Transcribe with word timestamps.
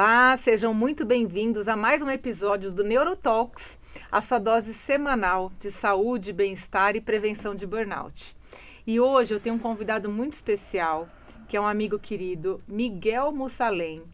Olá, 0.00 0.36
sejam 0.36 0.72
muito 0.72 1.04
bem-vindos 1.04 1.66
a 1.66 1.74
mais 1.74 2.00
um 2.00 2.08
episódio 2.08 2.70
do 2.70 2.84
Neurotalks, 2.84 3.76
a 4.12 4.20
sua 4.20 4.38
dose 4.38 4.72
semanal 4.72 5.50
de 5.58 5.72
saúde, 5.72 6.32
bem-estar 6.32 6.94
e 6.94 7.00
prevenção 7.00 7.52
de 7.52 7.66
burnout. 7.66 8.36
E 8.86 9.00
hoje 9.00 9.34
eu 9.34 9.40
tenho 9.40 9.56
um 9.56 9.58
convidado 9.58 10.08
muito 10.08 10.34
especial, 10.34 11.08
que 11.48 11.56
é 11.56 11.60
um 11.60 11.66
amigo 11.66 11.98
querido, 11.98 12.62
Miguel 12.68 13.32
Mussalem. 13.32 14.04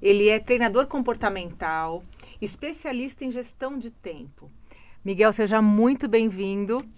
Ele 0.00 0.28
é 0.28 0.38
treinador 0.38 0.86
comportamental, 0.86 2.04
especialista 2.40 3.24
em 3.24 3.32
gestão 3.32 3.76
de 3.76 3.90
tempo. 3.90 4.48
Miguel, 5.04 5.32
seja 5.32 5.60
muito 5.60 6.06
bem-vindo. 6.06 6.88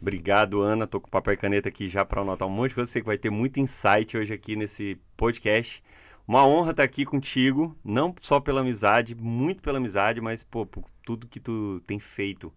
Obrigado, 0.00 0.60
Ana. 0.60 0.86
Tô 0.86 1.00
com 1.00 1.10
papel 1.10 1.34
e 1.34 1.36
caneta 1.36 1.70
aqui 1.70 1.88
já 1.88 2.04
para 2.04 2.20
anotar 2.20 2.46
um 2.46 2.52
monte 2.52 2.68
de 2.68 2.74
coisa. 2.76 2.88
Sei 2.88 3.02
que 3.02 3.06
vai 3.06 3.18
ter 3.18 3.30
muito 3.30 3.58
insight 3.58 4.16
hoje 4.16 4.32
aqui 4.32 4.54
nesse 4.54 4.96
podcast. 5.16 5.82
Uma 6.26 6.46
honra 6.46 6.70
estar 6.70 6.82
aqui 6.82 7.04
contigo, 7.04 7.76
não 7.84 8.14
só 8.20 8.40
pela 8.40 8.62
amizade, 8.62 9.14
muito 9.14 9.62
pela 9.62 9.76
amizade, 9.76 10.22
mas 10.22 10.42
pô, 10.42 10.64
por 10.64 10.84
tudo 11.04 11.28
que 11.28 11.38
tu 11.38 11.82
tem 11.86 11.98
feito 11.98 12.52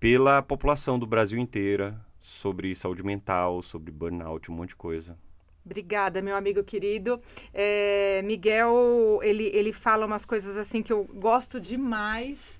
pela 0.00 0.42
população 0.42 0.98
do 0.98 1.06
Brasil 1.06 1.38
inteira 1.38 1.98
sobre 2.20 2.74
saúde 2.74 3.04
mental, 3.04 3.62
sobre 3.62 3.92
burnout, 3.92 4.50
um 4.50 4.54
monte 4.54 4.70
de 4.70 4.76
coisa. 4.76 5.16
Obrigada, 5.64 6.22
meu 6.22 6.36
amigo 6.36 6.62
querido. 6.62 7.20
É, 7.52 8.20
Miguel, 8.24 9.20
ele, 9.22 9.44
ele 9.52 9.72
fala 9.72 10.06
umas 10.06 10.24
coisas 10.24 10.56
assim 10.56 10.82
que 10.82 10.92
eu 10.92 11.04
gosto 11.04 11.60
demais 11.60 12.58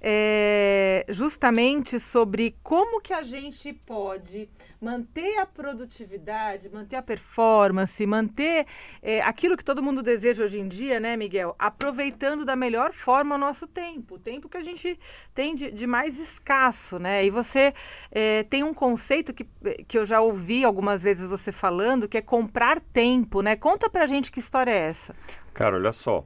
é, 0.00 1.04
justamente 1.08 1.98
sobre 1.98 2.56
como 2.62 3.00
que 3.00 3.12
a 3.12 3.22
gente 3.22 3.72
pode 3.72 4.48
manter 4.80 5.38
a 5.38 5.46
produtividade, 5.46 6.68
manter 6.68 6.96
a 6.96 7.02
performance, 7.02 8.06
manter 8.06 8.66
é, 9.02 9.20
aquilo 9.22 9.56
que 9.56 9.64
todo 9.64 9.82
mundo 9.82 10.02
deseja 10.02 10.44
hoje 10.44 10.60
em 10.60 10.68
dia, 10.68 11.00
né, 11.00 11.16
Miguel? 11.16 11.54
Aproveitando 11.58 12.44
da 12.44 12.54
melhor 12.54 12.92
forma 12.92 13.34
o 13.34 13.38
nosso 13.38 13.66
tempo, 13.66 14.14
o 14.14 14.18
tempo 14.18 14.48
que 14.48 14.56
a 14.56 14.62
gente 14.62 14.98
tem 15.34 15.54
de, 15.54 15.70
de 15.70 15.86
mais 15.86 16.18
escasso, 16.18 16.98
né? 16.98 17.24
E 17.24 17.30
você 17.30 17.74
é, 18.10 18.44
tem 18.44 18.62
um 18.62 18.72
conceito 18.72 19.34
que, 19.34 19.46
que 19.86 19.98
eu 19.98 20.04
já 20.04 20.20
ouvi 20.20 20.64
algumas 20.64 21.02
vezes 21.02 21.28
você 21.28 21.50
falando, 21.50 22.08
que 22.08 22.18
é 22.18 22.22
comprar 22.22 22.80
tempo, 22.80 23.42
né? 23.42 23.56
Conta 23.56 23.90
pra 23.90 24.06
gente 24.06 24.30
que 24.30 24.38
história 24.38 24.70
é 24.70 24.78
essa. 24.78 25.14
Cara, 25.52 25.76
olha 25.76 25.92
só, 25.92 26.24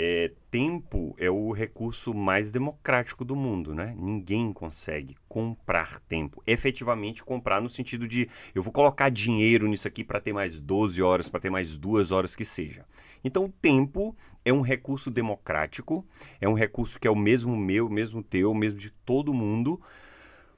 é, 0.00 0.30
tempo 0.48 1.12
é 1.18 1.28
o 1.28 1.50
recurso 1.50 2.14
mais 2.14 2.52
democrático 2.52 3.24
do 3.24 3.34
mundo, 3.34 3.74
né? 3.74 3.96
Ninguém 3.98 4.52
consegue 4.52 5.16
comprar 5.28 5.98
tempo. 5.98 6.40
Efetivamente 6.46 7.24
comprar 7.24 7.60
no 7.60 7.68
sentido 7.68 8.06
de 8.06 8.28
eu 8.54 8.62
vou 8.62 8.72
colocar 8.72 9.08
dinheiro 9.08 9.66
nisso 9.66 9.88
aqui 9.88 10.04
para 10.04 10.20
ter 10.20 10.32
mais 10.32 10.60
12 10.60 11.02
horas, 11.02 11.28
para 11.28 11.40
ter 11.40 11.50
mais 11.50 11.74
duas 11.74 12.12
horas 12.12 12.36
que 12.36 12.44
seja. 12.44 12.86
Então, 13.24 13.46
o 13.46 13.48
tempo 13.48 14.16
é 14.44 14.52
um 14.52 14.60
recurso 14.60 15.10
democrático, 15.10 16.06
é 16.40 16.48
um 16.48 16.54
recurso 16.54 17.00
que 17.00 17.08
é 17.08 17.10
o 17.10 17.16
mesmo 17.16 17.56
meu, 17.56 17.90
mesmo 17.90 18.22
teu, 18.22 18.54
mesmo 18.54 18.78
de 18.78 18.90
todo 19.04 19.34
mundo. 19.34 19.82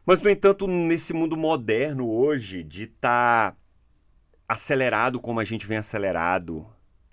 Mas, 0.04 0.20
no 0.20 0.28
entanto, 0.28 0.66
nesse 0.66 1.14
mundo 1.14 1.34
moderno 1.34 2.10
hoje, 2.10 2.62
de 2.62 2.82
estar 2.82 3.52
tá 3.52 3.56
acelerado 4.46 5.18
como 5.18 5.40
a 5.40 5.44
gente 5.44 5.66
vem 5.66 5.78
acelerado, 5.78 6.66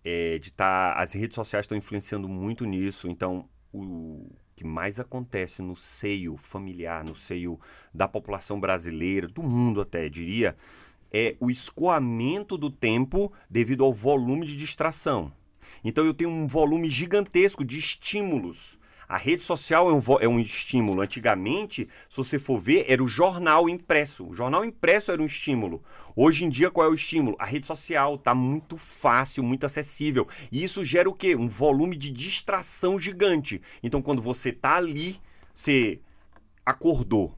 é, 0.10 0.40
de. 0.40 0.54
Tá, 0.54 0.94
as 0.94 1.12
redes 1.12 1.36
sociais 1.36 1.66
estão 1.66 1.78
influenciando 1.78 2.30
muito 2.30 2.64
nisso, 2.64 3.10
então 3.10 3.50
o 3.74 4.30
que 4.56 4.64
mais 4.64 5.02
acontece 5.02 5.62
no 5.62 5.76
seio 5.76 6.38
familiar, 6.38 7.04
no 7.04 7.14
seio 7.14 7.60
da 7.94 8.08
população 8.08 8.58
brasileira, 8.58 9.28
do 9.28 9.44
mundo 9.44 9.82
até, 9.82 10.08
diria, 10.08 10.56
é 11.12 11.36
o 11.42 11.52
escoamento 11.52 12.58
do 12.58 12.72
tempo 12.72 13.34
devido 13.50 13.84
ao 13.84 13.92
volume 13.92 14.46
de 14.48 14.56
distração. 14.56 15.32
Então 15.84 16.06
eu 16.06 16.14
tenho 16.14 16.30
um 16.30 16.48
volume 16.48 16.90
gigantesco 16.90 17.66
de 17.66 17.78
estímulos 17.78 18.77
a 19.08 19.16
rede 19.16 19.44
social 19.44 19.90
é 19.90 19.94
um, 19.94 20.02
é 20.20 20.28
um 20.28 20.40
estímulo. 20.40 21.02
Antigamente, 21.02 21.88
se 22.10 22.18
você 22.18 22.38
for 22.38 22.60
ver, 22.60 22.86
era 22.90 23.02
o 23.02 23.08
jornal 23.08 23.70
impresso. 23.70 24.28
O 24.28 24.34
jornal 24.34 24.66
impresso 24.66 25.12
era 25.12 25.22
um 25.22 25.26
estímulo. 25.26 25.82
Hoje 26.14 26.44
em 26.44 26.50
dia, 26.50 26.70
qual 26.70 26.88
é 26.88 26.90
o 26.90 26.94
estímulo? 26.94 27.38
A 27.40 27.46
rede 27.46 27.66
social 27.66 28.16
está 28.16 28.36
muito 28.36 28.76
fácil, 28.76 29.44
muito 29.44 29.66
acessível. 29.66 30.28
E 30.52 30.62
isso 30.62 30.84
gera 30.84 31.10
o 31.10 31.14
quê? 31.14 31.36
Um 31.36 31.48
volume 31.48 31.96
de 31.96 32.12
distração 32.12 33.00
gigante. 33.00 33.62
Então, 33.82 34.02
quando 34.02 34.22
você 34.22 34.50
está 34.50 34.76
ali, 34.76 35.22
você 35.54 36.02
acordou, 36.66 37.38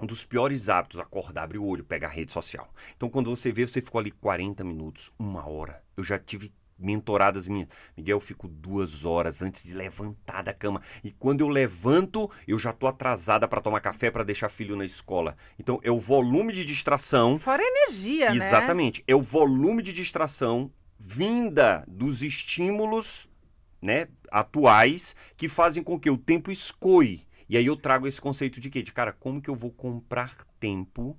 um 0.00 0.06
dos 0.06 0.24
piores 0.24 0.68
hábitos, 0.68 0.98
acordar, 0.98 1.44
abrir 1.44 1.58
o 1.58 1.66
olho, 1.66 1.84
pegar 1.84 2.08
a 2.08 2.10
rede 2.10 2.32
social. 2.32 2.68
Então, 2.96 3.08
quando 3.08 3.30
você 3.30 3.52
vê, 3.52 3.64
você 3.64 3.80
ficou 3.80 4.00
ali 4.00 4.10
40 4.10 4.64
minutos, 4.64 5.12
uma 5.16 5.48
hora. 5.48 5.80
Eu 5.96 6.02
já 6.02 6.18
tive 6.18 6.52
mentoradas 6.78 7.46
minhas. 7.48 7.68
Miguel, 7.96 8.16
eu 8.16 8.20
fico 8.20 8.48
duas 8.48 9.04
horas 9.04 9.42
antes 9.42 9.64
de 9.64 9.74
levantar 9.74 10.42
da 10.42 10.52
cama. 10.52 10.82
E 11.02 11.10
quando 11.10 11.40
eu 11.40 11.48
levanto, 11.48 12.30
eu 12.46 12.58
já 12.58 12.72
tô 12.72 12.86
atrasada 12.86 13.46
para 13.46 13.60
tomar 13.60 13.80
café 13.80 14.10
para 14.10 14.24
deixar 14.24 14.48
filho 14.48 14.76
na 14.76 14.84
escola. 14.84 15.36
Então, 15.58 15.80
é 15.82 15.90
o 15.90 16.00
volume 16.00 16.52
de 16.52 16.64
distração. 16.64 17.38
Fora 17.38 17.62
a 17.62 17.66
energia, 17.66 18.34
Exatamente. 18.34 18.38
né? 18.40 18.46
Exatamente. 18.46 19.04
É 19.06 19.14
o 19.14 19.22
volume 19.22 19.82
de 19.82 19.92
distração 19.92 20.70
vinda 20.98 21.84
dos 21.88 22.22
estímulos 22.22 23.28
né, 23.80 24.06
atuais 24.30 25.16
que 25.36 25.48
fazem 25.48 25.82
com 25.82 25.98
que 25.98 26.08
o 26.08 26.16
tempo 26.16 26.50
escoe. 26.50 27.26
E 27.48 27.56
aí 27.56 27.66
eu 27.66 27.76
trago 27.76 28.06
esse 28.06 28.20
conceito 28.20 28.60
de 28.60 28.70
quê? 28.70 28.82
De 28.82 28.92
cara, 28.92 29.12
como 29.12 29.42
que 29.42 29.50
eu 29.50 29.56
vou 29.56 29.70
comprar 29.70 30.34
tempo, 30.60 31.18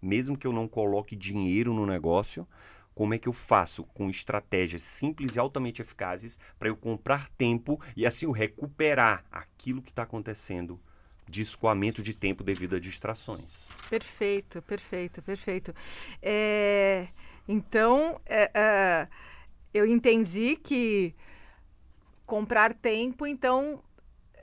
mesmo 0.00 0.36
que 0.36 0.46
eu 0.46 0.52
não 0.52 0.68
coloque 0.68 1.16
dinheiro 1.16 1.72
no 1.72 1.86
negócio, 1.86 2.46
como 2.96 3.12
é 3.12 3.18
que 3.18 3.28
eu 3.28 3.32
faço 3.34 3.84
com 3.84 4.08
estratégias 4.08 4.82
simples 4.82 5.36
e 5.36 5.38
altamente 5.38 5.82
eficazes 5.82 6.38
para 6.58 6.68
eu 6.68 6.74
comprar 6.74 7.28
tempo 7.28 7.78
e 7.94 8.06
assim 8.06 8.24
eu 8.24 8.32
recuperar 8.32 9.22
aquilo 9.30 9.82
que 9.82 9.90
está 9.90 10.04
acontecendo 10.04 10.80
de 11.28 11.42
escoamento 11.42 12.02
de 12.02 12.14
tempo 12.14 12.42
devido 12.42 12.74
a 12.74 12.80
distrações. 12.80 13.52
Perfeito, 13.90 14.62
perfeito, 14.62 15.20
perfeito. 15.20 15.74
É, 16.22 17.08
então, 17.46 18.18
é, 18.24 18.50
é, 18.54 19.08
eu 19.74 19.84
entendi 19.84 20.56
que 20.56 21.14
comprar 22.24 22.72
tempo, 22.72 23.26
então, 23.26 23.84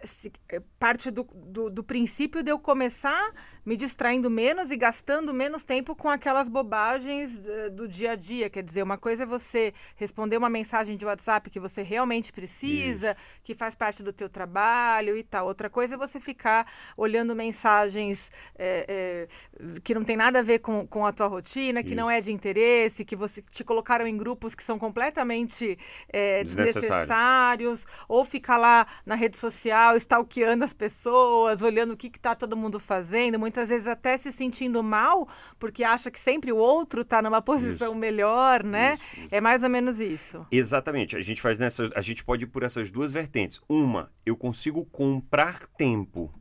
se, 0.03 0.31
é, 0.47 0.61
parte 0.77 1.09
do, 1.09 1.23
do, 1.23 1.71
do 1.71 1.83
princípio 1.83 2.43
de 2.43 2.51
eu 2.51 2.59
começar 2.59 3.33
me 3.65 3.77
distraindo 3.77 4.29
menos 4.29 4.71
e 4.71 4.75
gastando 4.75 5.33
menos 5.33 5.63
tempo 5.63 5.95
com 5.95 6.09
aquelas 6.09 6.49
bobagens 6.49 7.31
uh, 7.35 7.71
do 7.71 7.87
dia 7.87 8.11
a 8.11 8.15
dia. 8.15 8.49
Quer 8.49 8.63
dizer, 8.63 8.83
uma 8.83 8.97
coisa 8.97 9.23
é 9.23 9.25
você 9.25 9.73
responder 9.95 10.37
uma 10.37 10.49
mensagem 10.49 10.97
de 10.97 11.05
WhatsApp 11.05 11.49
que 11.49 11.59
você 11.59 11.81
realmente 11.81 12.31
precisa, 12.31 13.11
Isso. 13.11 13.41
que 13.43 13.55
faz 13.55 13.75
parte 13.75 14.03
do 14.03 14.11
teu 14.11 14.27
trabalho 14.27 15.15
e 15.15 15.23
tal. 15.23 15.47
Outra 15.47 15.69
coisa 15.69 15.95
é 15.95 15.97
você 15.97 16.19
ficar 16.19 16.67
olhando 16.97 17.35
mensagens 17.35 18.31
é, 18.55 19.27
é, 19.59 19.79
que 19.83 19.93
não 19.93 20.03
tem 20.03 20.17
nada 20.17 20.39
a 20.39 20.43
ver 20.43 20.59
com, 20.59 20.85
com 20.85 21.05
a 21.05 21.13
tua 21.13 21.27
rotina, 21.27 21.81
que 21.81 21.89
Isso. 21.89 21.97
não 21.97 22.09
é 22.09 22.19
de 22.19 22.31
interesse, 22.31 23.05
que 23.05 23.15
você 23.15 23.41
te 23.41 23.63
colocaram 23.63 24.05
em 24.05 24.17
grupos 24.17 24.55
que 24.55 24.63
são 24.63 24.77
completamente 24.77 25.77
é, 26.09 26.43
desnecessários, 26.43 27.85
ou 28.07 28.25
ficar 28.25 28.57
lá 28.57 28.85
na 29.05 29.15
rede 29.15 29.37
social 29.37 29.95
stalkeando 29.95 30.63
as 30.63 30.73
pessoas, 30.73 31.61
olhando 31.61 31.93
o 31.93 31.97
que 31.97 32.07
está 32.07 32.35
todo 32.35 32.57
mundo 32.57 32.79
fazendo 32.79 33.39
muitas 33.53 33.69
vezes 33.69 33.87
até 33.87 34.17
se 34.17 34.31
sentindo 34.31 34.81
mal, 34.81 35.27
porque 35.59 35.83
acha 35.83 36.09
que 36.09 36.19
sempre 36.19 36.51
o 36.51 36.57
outro 36.57 37.01
está 37.01 37.21
numa 37.21 37.41
posição 37.43 37.91
isso. 37.91 37.99
melhor, 37.99 38.63
né? 38.63 38.95
Isso, 38.95 39.19
isso. 39.19 39.27
É 39.29 39.39
mais 39.39 39.61
ou 39.61 39.69
menos 39.69 39.99
isso. 39.99 40.45
Exatamente. 40.51 41.15
A 41.15 41.21
gente 41.21 41.39
faz 41.39 41.59
nessa, 41.59 41.91
a 41.95 42.01
gente 42.01 42.25
pode 42.25 42.45
ir 42.45 42.47
por 42.47 42.63
essas 42.63 42.89
duas 42.89 43.11
vertentes. 43.11 43.61
Uma, 43.69 44.11
eu 44.25 44.35
consigo 44.35 44.83
comprar 44.85 45.67
tempo 45.67 46.33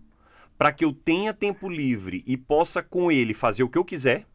para 0.57 0.73
que 0.73 0.85
eu 0.85 0.93
tenha 0.93 1.35
tempo 1.35 1.69
livre 1.69 2.25
e 2.27 2.37
possa 2.37 2.83
com 2.83 3.13
ele 3.13 3.35
fazer 3.35 3.63
o 3.63 3.69
que 3.69 3.79
eu 3.79 3.85
quiser. 3.85 4.27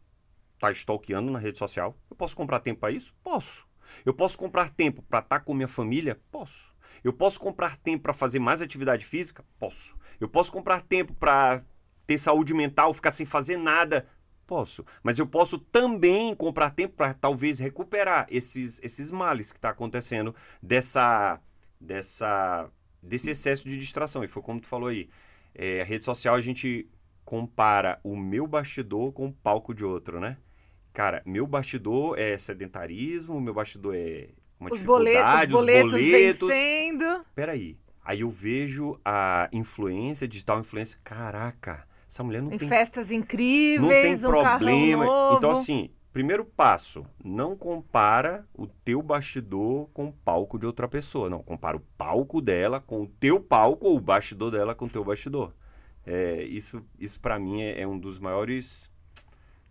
Tá 0.60 0.70
stalkeando 0.70 1.30
na 1.30 1.38
rede 1.38 1.58
social? 1.58 1.96
Eu 2.08 2.16
posso 2.16 2.36
comprar 2.36 2.60
tempo 2.60 2.80
para 2.80 2.92
isso? 2.92 3.12
Posso. 3.24 3.66
Eu 4.04 4.14
posso 4.14 4.38
comprar 4.38 4.70
tempo 4.70 5.02
para 5.02 5.20
estar 5.20 5.38
tá 5.38 5.44
com 5.44 5.54
minha 5.54 5.68
família? 5.68 6.20
Posso. 6.30 6.68
Eu 7.02 7.12
posso 7.12 7.38
comprar 7.40 7.76
tempo 7.76 8.02
para 8.02 8.12
fazer 8.12 8.38
mais 8.38 8.60
atividade 8.60 9.04
física? 9.04 9.44
Posso. 9.58 9.96
Eu 10.20 10.28
posso 10.28 10.50
comprar 10.50 10.82
tempo 10.82 11.14
para 11.14 11.62
ter 12.08 12.16
saúde 12.16 12.54
mental, 12.54 12.94
ficar 12.94 13.10
sem 13.10 13.26
fazer 13.26 13.58
nada. 13.58 14.06
Posso. 14.46 14.82
Mas 15.02 15.18
eu 15.18 15.26
posso 15.26 15.58
também 15.58 16.34
comprar 16.34 16.70
tempo 16.70 16.96
para 16.96 17.12
talvez 17.12 17.58
recuperar 17.58 18.26
esses, 18.30 18.80
esses 18.82 19.10
males 19.10 19.52
que 19.52 19.58
está 19.58 19.68
acontecendo 19.68 20.34
dessa, 20.62 21.38
dessa, 21.78 22.70
desse 23.02 23.28
excesso 23.28 23.68
de 23.68 23.76
distração. 23.76 24.24
E 24.24 24.28
foi 24.28 24.42
como 24.42 24.58
tu 24.58 24.66
falou 24.66 24.88
aí. 24.88 25.10
É, 25.54 25.82
a 25.82 25.84
rede 25.84 26.02
social 26.02 26.34
a 26.34 26.40
gente 26.40 26.88
compara 27.26 28.00
o 28.02 28.16
meu 28.16 28.46
bastidor 28.46 29.12
com 29.12 29.26
o 29.26 29.32
palco 29.32 29.74
de 29.74 29.84
outro, 29.84 30.18
né? 30.18 30.38
Cara, 30.94 31.22
meu 31.26 31.46
bastidor 31.46 32.18
é 32.18 32.38
sedentarismo, 32.38 33.38
meu 33.38 33.52
bastidor 33.52 33.94
é 33.94 34.30
uma 34.58 34.70
os 34.70 34.78
dificuldade, 34.78 35.52
boletos, 35.52 35.92
os 35.92 36.00
boletos. 36.00 36.00
boletos. 36.00 36.48
Vencendo. 36.48 37.24
Peraí. 37.34 37.78
Aí 38.02 38.22
eu 38.22 38.30
vejo 38.30 38.98
a 39.04 39.50
influência, 39.52 40.26
digital 40.26 40.60
influência. 40.60 40.98
Caraca, 41.04 41.86
essa 42.08 42.24
mulher 42.24 42.42
não 42.42 42.52
em 42.52 42.58
tem. 42.58 42.68
festas 42.68 43.10
incríveis, 43.12 43.80
não 43.80 43.88
tem 43.88 44.14
um 44.16 44.20
problema. 44.20 45.06
Então, 45.36 45.50
assim, 45.50 45.90
Primeiro 46.18 46.44
passo, 46.44 47.06
não 47.22 47.54
compara 47.54 48.44
o 48.54 48.66
teu 48.66 49.02
bastidor 49.02 49.88
com 49.92 50.08
o 50.08 50.12
palco 50.12 50.58
de 50.58 50.66
outra 50.66 50.88
pessoa. 50.88 51.28
Não, 51.28 51.42
compara 51.42 51.76
o 51.76 51.80
palco 51.98 52.40
dela 52.40 52.80
com 52.80 53.02
o 53.02 53.06
teu 53.06 53.38
palco 53.38 53.86
ou 53.86 53.96
o 53.96 54.00
bastidor 54.00 54.50
dela 54.50 54.74
com 54.74 54.86
o 54.86 54.88
teu 54.88 55.04
bastidor. 55.04 55.52
É, 56.04 56.42
isso, 56.42 56.82
isso 56.98 57.20
para 57.20 57.38
mim 57.38 57.60
é, 57.60 57.82
é 57.82 57.86
um 57.86 57.98
dos 57.98 58.18
maiores 58.18 58.90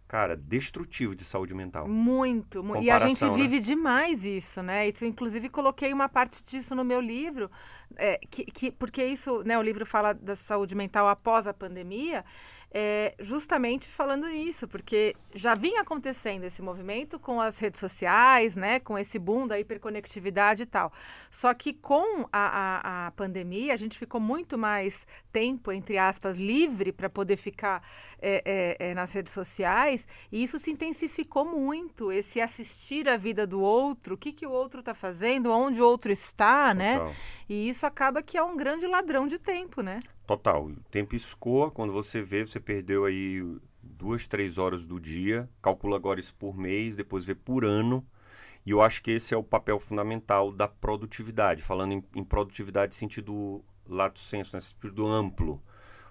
cara, 0.08 0.38
destrutivo 0.38 1.16
de 1.16 1.24
saúde 1.24 1.54
mental. 1.54 1.88
Muito, 1.88 2.64
muito. 2.64 2.84
E 2.84 2.90
a 2.90 3.00
gente 3.00 3.24
né? 3.26 3.36
vive 3.36 3.60
demais 3.60 4.26
isso, 4.26 4.64
né? 4.64 4.88
Isso, 4.88 5.04
inclusive, 5.04 5.50
coloquei 5.50 5.92
uma 5.92 6.08
parte 6.08 6.44
disso 6.44 6.74
no 6.74 6.84
meu 6.84 7.02
livro, 7.02 7.52
é, 7.98 8.20
que, 8.30 8.46
que, 8.46 8.72
porque 8.72 9.04
isso, 9.04 9.44
né, 9.44 9.58
o 9.58 9.62
livro 9.62 9.86
fala 9.86 10.14
da 10.14 10.36
saúde 10.36 10.76
mental 10.76 11.08
após 11.08 11.46
a 11.46 11.54
pandemia, 11.54 12.24
é, 12.72 13.16
justamente 13.20 13.88
falando 13.88 14.28
nisso, 14.28 14.68
porque 14.68 15.16
já 15.34 15.56
vinha 15.56 15.82
acontecendo 15.82 16.44
esse 16.44 16.62
movimento 16.62 17.18
com 17.18 17.40
as 17.40 17.58
redes 17.60 17.80
sociais, 17.80 18.56
né, 18.56 18.80
com 18.80 18.98
esse 18.98 19.18
boom 19.18 19.48
da 19.48 19.60
hiperconectividade 19.60 20.64
e 20.64 20.66
tal. 20.66 20.92
Só 21.32 21.54
que 21.54 21.74
com 21.74 22.28
a, 22.32 23.06
a, 23.06 23.08
a 23.08 23.12
pandemia, 23.12 23.74
a 23.74 23.78
gente 23.78 23.98
ficou 23.98 24.20
muito 24.20 24.58
mais 24.58 25.08
tempo, 25.32 25.72
entre 25.72 25.98
aspas, 25.98 26.38
livre 26.38 26.92
para 26.92 27.10
poder 27.10 27.38
ficar 27.38 27.82
é, 28.22 28.78
é, 28.80 28.90
é, 28.90 28.94
nas 28.94 29.14
redes 29.14 29.32
sociais, 29.32 30.08
e 30.32 30.44
isso 30.44 30.60
se 30.60 30.70
intensificou 30.70 31.46
muito, 31.46 32.12
esse 32.12 32.42
assistir 32.42 33.08
a 33.08 33.16
vida 33.16 33.48
do 33.48 33.62
outro, 33.62 34.16
o 34.16 34.18
que, 34.18 34.34
que 34.34 34.46
o 34.46 34.52
outro 34.52 34.82
está 34.82 34.94
fazendo, 34.94 35.52
onde 35.52 35.82
o 35.82 35.86
outro 35.86 36.12
está, 36.12 36.74
né? 36.74 36.96
Total. 36.96 37.10
né? 37.10 37.16
E 37.48 37.70
isso 37.70 37.86
acaba 37.86 38.22
que 38.22 38.38
é 38.38 38.44
um 38.44 38.58
grande 38.58 38.86
ladrão 38.86 39.26
de 39.26 39.40
tempo, 39.40 39.82
né? 39.82 40.00
Total. 40.28 40.66
O 40.66 40.76
tempo 40.92 41.16
escoa, 41.16 41.72
quando 41.72 41.94
você 41.94 42.22
vê, 42.22 42.46
você 42.46 42.60
perdeu 42.60 43.06
aí 43.06 43.42
duas, 43.82 44.28
três 44.28 44.58
horas 44.58 44.86
do 44.86 45.00
dia, 45.00 45.50
calcula 45.62 45.96
agora 45.96 46.20
isso 46.20 46.36
por 46.36 46.56
mês, 46.56 46.98
depois 46.98 47.24
vê 47.26 47.34
por 47.34 47.64
ano. 47.64 48.06
E 48.66 48.72
eu 48.72 48.82
acho 48.82 49.02
que 49.02 49.12
esse 49.12 49.34
é 49.34 49.38
o 49.38 49.44
papel 49.44 49.80
fundamental 49.80 50.52
da 50.52 50.68
produtividade, 50.68 51.64
falando 51.64 51.94
em, 51.94 52.04
em 52.14 52.24
produtividade 52.26 52.94
sentido 52.96 53.64
lato 53.88 54.20
senso, 54.20 54.56
né, 54.56 54.60
sentido 54.60 55.08
amplo. 55.08 55.64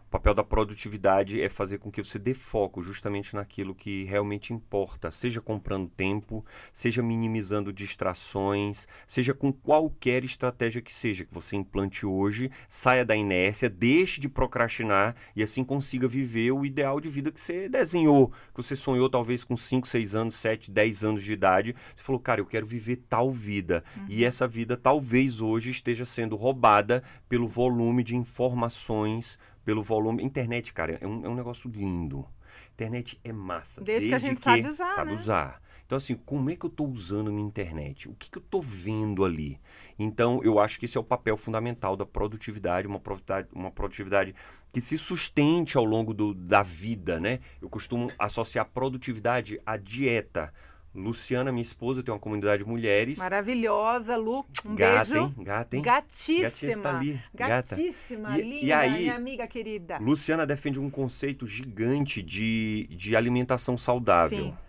O 0.06 0.08
papel 0.08 0.34
da 0.34 0.44
produtividade 0.44 1.40
é 1.40 1.48
fazer 1.48 1.78
com 1.78 1.90
que 1.90 2.02
você 2.02 2.16
dê 2.16 2.32
foco 2.32 2.80
justamente 2.80 3.34
naquilo 3.34 3.74
que 3.74 4.04
realmente 4.04 4.52
importa, 4.52 5.10
seja 5.10 5.40
comprando 5.40 5.88
tempo, 5.88 6.46
seja 6.72 7.02
minimizando 7.02 7.72
distrações, 7.72 8.86
seja 9.04 9.34
com 9.34 9.52
qualquer 9.52 10.22
estratégia 10.22 10.80
que 10.80 10.94
seja 10.94 11.24
que 11.24 11.34
você 11.34 11.56
implante 11.56 12.06
hoje, 12.06 12.52
saia 12.68 13.04
da 13.04 13.16
inércia, 13.16 13.68
deixe 13.68 14.20
de 14.20 14.28
procrastinar 14.28 15.16
e 15.34 15.42
assim 15.42 15.64
consiga 15.64 16.06
viver 16.06 16.52
o 16.52 16.64
ideal 16.64 17.00
de 17.00 17.08
vida 17.08 17.32
que 17.32 17.40
você 17.40 17.68
desenhou, 17.68 18.28
que 18.54 18.62
você 18.62 18.76
sonhou 18.76 19.10
talvez 19.10 19.42
com 19.42 19.56
5, 19.56 19.88
6 19.88 20.14
anos, 20.14 20.36
7, 20.36 20.70
10 20.70 21.02
anos 21.02 21.24
de 21.24 21.32
idade. 21.32 21.74
Você 21.96 22.04
falou, 22.04 22.20
cara, 22.20 22.40
eu 22.40 22.46
quero 22.46 22.64
viver 22.64 23.02
tal 23.08 23.32
vida. 23.32 23.82
Uhum. 23.96 24.06
E 24.08 24.24
essa 24.24 24.46
vida 24.46 24.76
talvez 24.76 25.40
hoje 25.40 25.72
esteja 25.72 26.04
sendo 26.04 26.36
roubada 26.36 27.02
pelo 27.28 27.48
volume 27.48 28.04
de 28.04 28.14
informações 28.14 29.36
pelo 29.66 29.82
volume. 29.82 30.22
Internet, 30.22 30.72
cara, 30.72 30.96
é 31.00 31.06
um, 31.06 31.26
é 31.26 31.28
um 31.28 31.34
negócio 31.34 31.68
lindo. 31.68 32.24
Internet 32.72 33.20
é 33.24 33.32
massa. 33.32 33.80
Desde, 33.82 34.08
desde 34.08 34.08
que 34.08 34.14
a 34.14 34.18
gente 34.18 34.38
que 34.38 34.44
sabe 34.44 34.68
usar. 34.68 34.94
Sabe 34.94 35.12
né? 35.12 35.18
usar. 35.18 35.62
Então, 35.84 35.98
assim, 35.98 36.14
como 36.14 36.50
é 36.50 36.56
que 36.56 36.64
eu 36.64 36.70
estou 36.70 36.88
usando 36.88 37.32
minha 37.32 37.46
internet? 37.46 38.08
O 38.08 38.14
que, 38.14 38.30
que 38.30 38.38
eu 38.38 38.42
estou 38.42 38.62
vendo 38.62 39.24
ali? 39.24 39.60
Então, 39.98 40.40
eu 40.42 40.58
acho 40.58 40.78
que 40.78 40.84
esse 40.84 40.96
é 40.96 41.00
o 41.00 41.04
papel 41.04 41.36
fundamental 41.36 41.96
da 41.96 42.06
produtividade, 42.06 42.88
uma 42.88 42.98
produtividade, 42.98 43.48
uma 43.52 43.70
produtividade 43.70 44.34
que 44.72 44.80
se 44.80 44.96
sustente 44.98 45.76
ao 45.76 45.84
longo 45.84 46.14
do, 46.14 46.32
da 46.34 46.62
vida, 46.62 47.20
né? 47.20 47.40
Eu 47.60 47.68
costumo 47.68 48.10
associar 48.18 48.66
produtividade 48.66 49.60
à 49.66 49.76
dieta. 49.76 50.52
Luciana, 50.96 51.52
minha 51.52 51.62
esposa, 51.62 52.02
tem 52.02 52.12
uma 52.12 52.18
comunidade 52.18 52.64
de 52.64 52.68
mulheres. 52.68 53.18
Maravilhosa, 53.18 54.16
Lu. 54.16 54.46
Um 54.64 54.74
gata, 54.74 55.10
beijo. 55.10 55.26
Hein? 55.26 55.34
Gata, 55.44 55.76
hein? 55.76 55.82
Gatíssima. 55.82 56.42
Gatíssima 56.42 56.82
tá 56.82 56.96
ali. 56.96 57.20
Gatíssima, 57.34 58.28
gata. 58.30 58.42
linda, 58.42 58.66
e, 58.66 58.72
aí, 58.72 59.00
minha 59.00 59.14
amiga 59.14 59.46
querida. 59.46 59.98
Luciana 60.00 60.46
defende 60.46 60.80
um 60.80 60.90
conceito 60.90 61.46
gigante 61.46 62.22
de, 62.22 62.88
de 62.90 63.14
alimentação 63.14 63.76
saudável. 63.76 64.46
Sim 64.46 64.65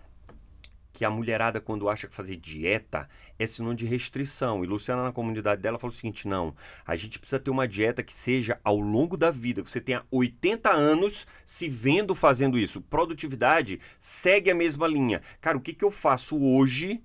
que 0.98 1.04
a 1.04 1.10
mulherada, 1.10 1.60
quando 1.60 1.88
acha 1.88 2.08
que 2.08 2.14
fazer 2.14 2.34
dieta 2.34 3.08
é 3.38 3.46
sinônimo 3.46 3.76
de 3.76 3.86
restrição. 3.86 4.64
E 4.64 4.66
Luciana, 4.66 5.04
na 5.04 5.12
comunidade 5.12 5.62
dela, 5.62 5.78
falou 5.78 5.94
o 5.94 5.96
seguinte: 5.96 6.26
não, 6.26 6.52
a 6.84 6.96
gente 6.96 7.20
precisa 7.20 7.38
ter 7.38 7.52
uma 7.52 7.68
dieta 7.68 8.02
que 8.02 8.12
seja 8.12 8.58
ao 8.64 8.80
longo 8.80 9.16
da 9.16 9.30
vida, 9.30 9.62
que 9.62 9.70
você 9.70 9.80
tenha 9.80 10.04
80 10.10 10.68
anos 10.68 11.24
se 11.44 11.68
vendo 11.68 12.16
fazendo 12.16 12.58
isso. 12.58 12.80
Produtividade 12.80 13.78
segue 14.00 14.50
a 14.50 14.56
mesma 14.56 14.88
linha. 14.88 15.22
Cara, 15.40 15.56
o 15.56 15.60
que, 15.60 15.72
que 15.72 15.84
eu 15.84 15.90
faço 15.92 16.36
hoje 16.36 17.00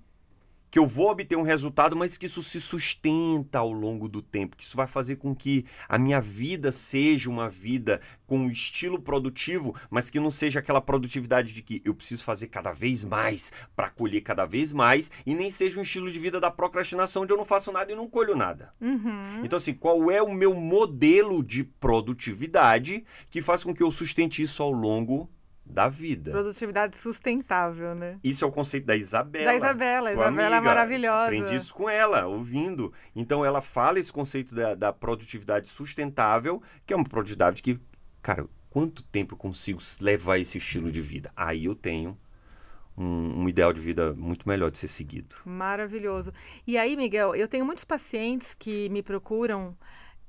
que 0.74 0.78
eu 0.80 0.88
vou 0.88 1.08
obter 1.08 1.38
um 1.38 1.42
resultado, 1.42 1.94
mas 1.94 2.18
que 2.18 2.26
isso 2.26 2.42
se 2.42 2.60
sustenta 2.60 3.60
ao 3.60 3.70
longo 3.70 4.08
do 4.08 4.20
tempo, 4.20 4.56
que 4.56 4.64
isso 4.64 4.76
vai 4.76 4.88
fazer 4.88 5.14
com 5.14 5.32
que 5.32 5.64
a 5.88 5.96
minha 5.96 6.20
vida 6.20 6.72
seja 6.72 7.30
uma 7.30 7.48
vida 7.48 8.00
com 8.26 8.38
um 8.38 8.50
estilo 8.50 9.00
produtivo, 9.00 9.72
mas 9.88 10.10
que 10.10 10.18
não 10.18 10.32
seja 10.32 10.58
aquela 10.58 10.80
produtividade 10.80 11.54
de 11.54 11.62
que 11.62 11.80
eu 11.84 11.94
preciso 11.94 12.24
fazer 12.24 12.48
cada 12.48 12.72
vez 12.72 13.04
mais 13.04 13.52
para 13.76 13.88
colher 13.88 14.20
cada 14.22 14.46
vez 14.46 14.72
mais, 14.72 15.12
e 15.24 15.32
nem 15.32 15.48
seja 15.48 15.78
um 15.78 15.84
estilo 15.84 16.10
de 16.10 16.18
vida 16.18 16.40
da 16.40 16.50
procrastinação 16.50 17.22
onde 17.22 17.32
eu 17.32 17.36
não 17.36 17.44
faço 17.44 17.70
nada 17.70 17.92
e 17.92 17.94
não 17.94 18.10
colho 18.10 18.34
nada. 18.34 18.74
Uhum. 18.80 19.44
Então, 19.44 19.58
assim, 19.58 19.74
qual 19.74 20.10
é 20.10 20.20
o 20.20 20.34
meu 20.34 20.54
modelo 20.54 21.40
de 21.44 21.62
produtividade 21.62 23.04
que 23.30 23.40
faz 23.40 23.62
com 23.62 23.72
que 23.72 23.84
eu 23.84 23.92
sustente 23.92 24.42
isso 24.42 24.60
ao 24.60 24.72
longo 24.72 25.30
da 25.64 25.88
vida. 25.88 26.30
Produtividade 26.30 26.96
sustentável, 26.96 27.94
né? 27.94 28.18
Isso 28.22 28.44
é 28.44 28.48
o 28.48 28.50
conceito 28.50 28.84
da 28.84 28.94
Isabela. 28.94 29.46
Da 29.46 29.56
Isabela, 29.56 30.12
Isabela 30.12 30.24
é 30.24 30.28
amiga. 30.28 30.56
é 30.56 30.60
maravilhosa. 30.60 31.24
Aprendi 31.24 31.54
isso 31.56 31.72
com 31.74 31.88
ela, 31.88 32.26
ouvindo. 32.26 32.92
Então 33.16 33.44
ela 33.44 33.60
fala 33.60 33.98
esse 33.98 34.12
conceito 34.12 34.54
da, 34.54 34.74
da 34.74 34.92
produtividade 34.92 35.68
sustentável, 35.68 36.62
que 36.84 36.92
é 36.92 36.96
uma 36.96 37.04
produtividade 37.04 37.62
que, 37.62 37.80
cara, 38.20 38.46
quanto 38.68 39.02
tempo 39.04 39.34
eu 39.34 39.38
consigo 39.38 39.80
levar 40.00 40.38
esse 40.38 40.58
estilo 40.58 40.92
de 40.92 41.00
vida? 41.00 41.32
Aí 41.34 41.64
eu 41.64 41.74
tenho 41.74 42.18
um, 42.96 43.42
um, 43.42 43.48
ideal 43.48 43.72
de 43.72 43.80
vida 43.80 44.12
muito 44.12 44.48
melhor 44.48 44.70
de 44.70 44.78
ser 44.78 44.88
seguido. 44.88 45.36
Maravilhoso. 45.44 46.32
E 46.66 46.76
aí, 46.76 46.96
Miguel, 46.96 47.34
eu 47.34 47.48
tenho 47.48 47.64
muitos 47.64 47.84
pacientes 47.84 48.54
que 48.54 48.88
me 48.90 49.02
procuram 49.02 49.76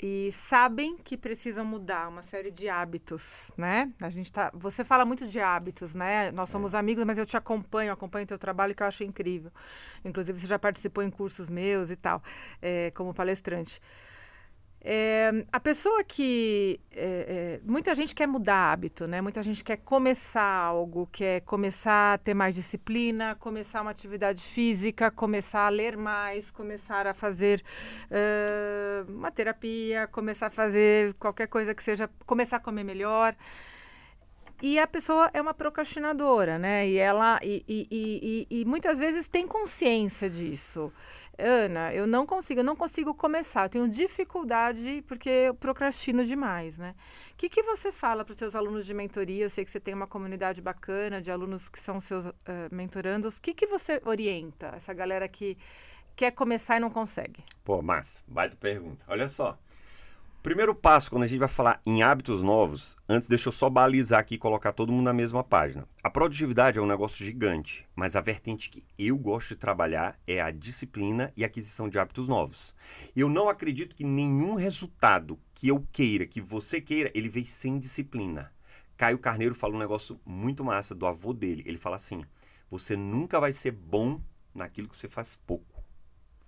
e 0.02 0.30
sabem 0.32 0.98
que 0.98 1.16
precisam 1.16 1.64
mudar 1.64 2.10
uma 2.10 2.22
série 2.22 2.52
de 2.52 2.68
hábitos, 2.68 3.52
né? 3.58 3.92
A 4.02 4.10
gente 4.10 4.32
tá, 4.32 4.52
você 4.54 4.84
fala 4.84 5.06
muito 5.06 5.26
de 5.26 5.40
hábitos, 5.40 5.96
né? 5.96 6.32
Nós 6.32 6.50
somos 6.50 6.74
é. 6.74 6.78
amigos, 6.78 7.06
mas 7.06 7.18
eu 7.18 7.26
te 7.26 7.38
acompanho, 7.38 7.94
acompanho 7.94 8.28
teu 8.28 8.38
trabalho 8.38 8.76
que 8.76 8.84
eu 8.84 8.88
acho 8.88 9.04
incrível. 9.04 9.52
Inclusive 10.04 10.38
você 10.40 10.48
já 10.48 10.60
participou 10.60 11.04
em 11.04 11.10
cursos 11.10 11.50
meus 11.50 11.90
e 11.92 11.96
tal, 11.96 12.22
é, 12.62 12.92
como 12.92 13.14
palestrante. 13.14 13.82
É, 14.88 15.44
a 15.52 15.60
pessoa 15.60 16.04
que. 16.04 16.80
É, 16.92 17.60
muita 17.64 17.96
gente 17.96 18.14
quer 18.14 18.28
mudar 18.28 18.72
hábito, 18.72 19.08
né? 19.08 19.20
Muita 19.20 19.42
gente 19.42 19.64
quer 19.64 19.78
começar 19.78 20.44
algo, 20.44 21.10
quer 21.12 21.42
começar 21.42 22.14
a 22.14 22.18
ter 22.20 22.36
mais 22.36 22.54
disciplina, 22.54 23.34
começar 23.34 23.82
uma 23.82 23.90
atividade 23.90 24.44
física, 24.44 25.10
começar 25.10 25.66
a 25.66 25.70
ler 25.70 25.98
mais, 25.98 26.52
começar 26.52 27.08
a 27.08 27.16
fazer 27.16 27.64
uma 29.10 29.32
terapia, 29.32 30.06
começar 30.08 30.48
a 30.48 30.52
fazer 30.52 31.16
qualquer 31.16 31.48
coisa 31.48 31.74
que 31.74 31.82
seja. 31.84 32.08
começar 32.24 32.58
a 32.58 32.60
comer 32.60 32.84
melhor. 32.84 33.36
E 34.62 34.80
a 34.80 34.88
pessoa 34.88 35.30
é 35.34 35.42
uma 35.42 35.54
procrastinadora, 35.54 36.58
né? 36.58 36.88
E 36.88 36.98
ela. 36.98 37.40
E, 37.44 37.64
e, 37.68 38.48
e, 38.50 38.62
e 38.62 38.66
muitas 38.66 38.98
vezes 39.00 39.28
tem 39.28 39.46
consciência 39.48 40.30
disso. 40.30 40.92
Ana, 41.38 41.94
eu 41.94 42.08
não 42.08 42.26
consigo, 42.26 42.62
eu 42.62 42.64
não 42.64 42.76
consigo 42.76 43.14
começar, 43.14 43.66
eu 43.66 43.70
tenho 43.70 43.90
dificuldade 43.90 45.04
porque 45.06 45.30
eu 45.30 45.54
procrastino 45.54 46.24
demais, 46.24 46.78
né? 46.78 46.96
O 47.34 47.36
que, 47.36 47.50
que 47.50 47.62
você 47.62 47.92
fala 47.92 48.24
para 48.24 48.32
os 48.32 48.38
seus 48.38 48.56
alunos 48.56 48.86
de 48.86 48.94
mentoria? 48.94 49.44
Eu 49.44 49.50
sei 49.50 49.66
que 49.66 49.72
você 49.72 49.80
tem 49.80 49.94
uma 49.94 50.08
comunidade 50.08 50.62
bacana 50.62 51.22
de 51.22 51.30
alunos 51.30 51.68
que 51.68 51.80
são 51.80 52.00
seus 52.00 52.26
uh, 52.26 52.34
mentorandos. 52.72 53.38
O 53.38 53.42
que, 53.42 53.54
que 53.54 53.68
você 53.68 54.02
orienta 54.06 54.68
essa 54.78 54.94
galera 54.94 55.28
que 55.28 55.58
quer 56.16 56.32
começar 56.32 56.78
e 56.78 56.80
não 56.80 56.90
consegue? 56.90 57.44
Pô, 57.66 57.82
mas, 57.82 58.24
baita 58.26 58.56
pergunta. 58.56 59.06
Olha 59.10 59.28
só, 59.28 59.60
Primeiro 60.46 60.76
passo, 60.76 61.10
quando 61.10 61.24
a 61.24 61.26
gente 61.26 61.40
vai 61.40 61.48
falar 61.48 61.82
em 61.84 62.04
hábitos 62.04 62.44
novos, 62.44 62.96
antes 63.10 63.28
deixa 63.28 63.48
eu 63.48 63.52
só 63.52 63.68
balizar 63.68 64.20
aqui 64.20 64.36
e 64.36 64.38
colocar 64.38 64.74
todo 64.74 64.92
mundo 64.92 65.06
na 65.06 65.12
mesma 65.12 65.44
página. 65.44 65.88
A 66.04 66.08
produtividade 66.08 66.78
é 66.78 66.82
um 66.84 66.86
negócio 66.86 67.26
gigante, 67.26 67.84
mas 67.96 68.16
a 68.16 68.22
vertente 68.22 68.70
que 68.70 68.84
eu 68.96 69.18
gosto 69.18 69.50
de 69.50 69.56
trabalhar 69.56 70.20
é 70.28 70.40
a 70.40 70.52
disciplina 70.52 71.34
e 71.36 71.44
aquisição 71.44 71.90
de 71.90 71.98
hábitos 71.98 72.28
novos. 72.28 72.76
Eu 73.16 73.28
não 73.28 73.50
acredito 73.50 73.96
que 73.96 74.04
nenhum 74.04 74.54
resultado 74.54 75.40
que 75.52 75.68
eu 75.68 75.84
queira, 75.92 76.28
que 76.28 76.40
você 76.40 76.80
queira, 76.80 77.10
ele 77.16 77.28
vem 77.28 77.44
sem 77.44 77.80
disciplina. 77.80 78.54
Caio 78.96 79.18
Carneiro 79.18 79.56
fala 79.56 79.74
um 79.74 79.80
negócio 79.80 80.22
muito 80.24 80.64
massa 80.64 80.94
do 80.94 81.08
avô 81.08 81.34
dele. 81.34 81.64
Ele 81.66 81.80
fala 81.80 81.96
assim: 81.96 82.24
você 82.70 82.96
nunca 82.96 83.40
vai 83.40 83.52
ser 83.52 83.72
bom 83.72 84.22
naquilo 84.54 84.90
que 84.90 84.96
você 84.96 85.10
faz 85.10 85.36
pouco. 85.36 85.84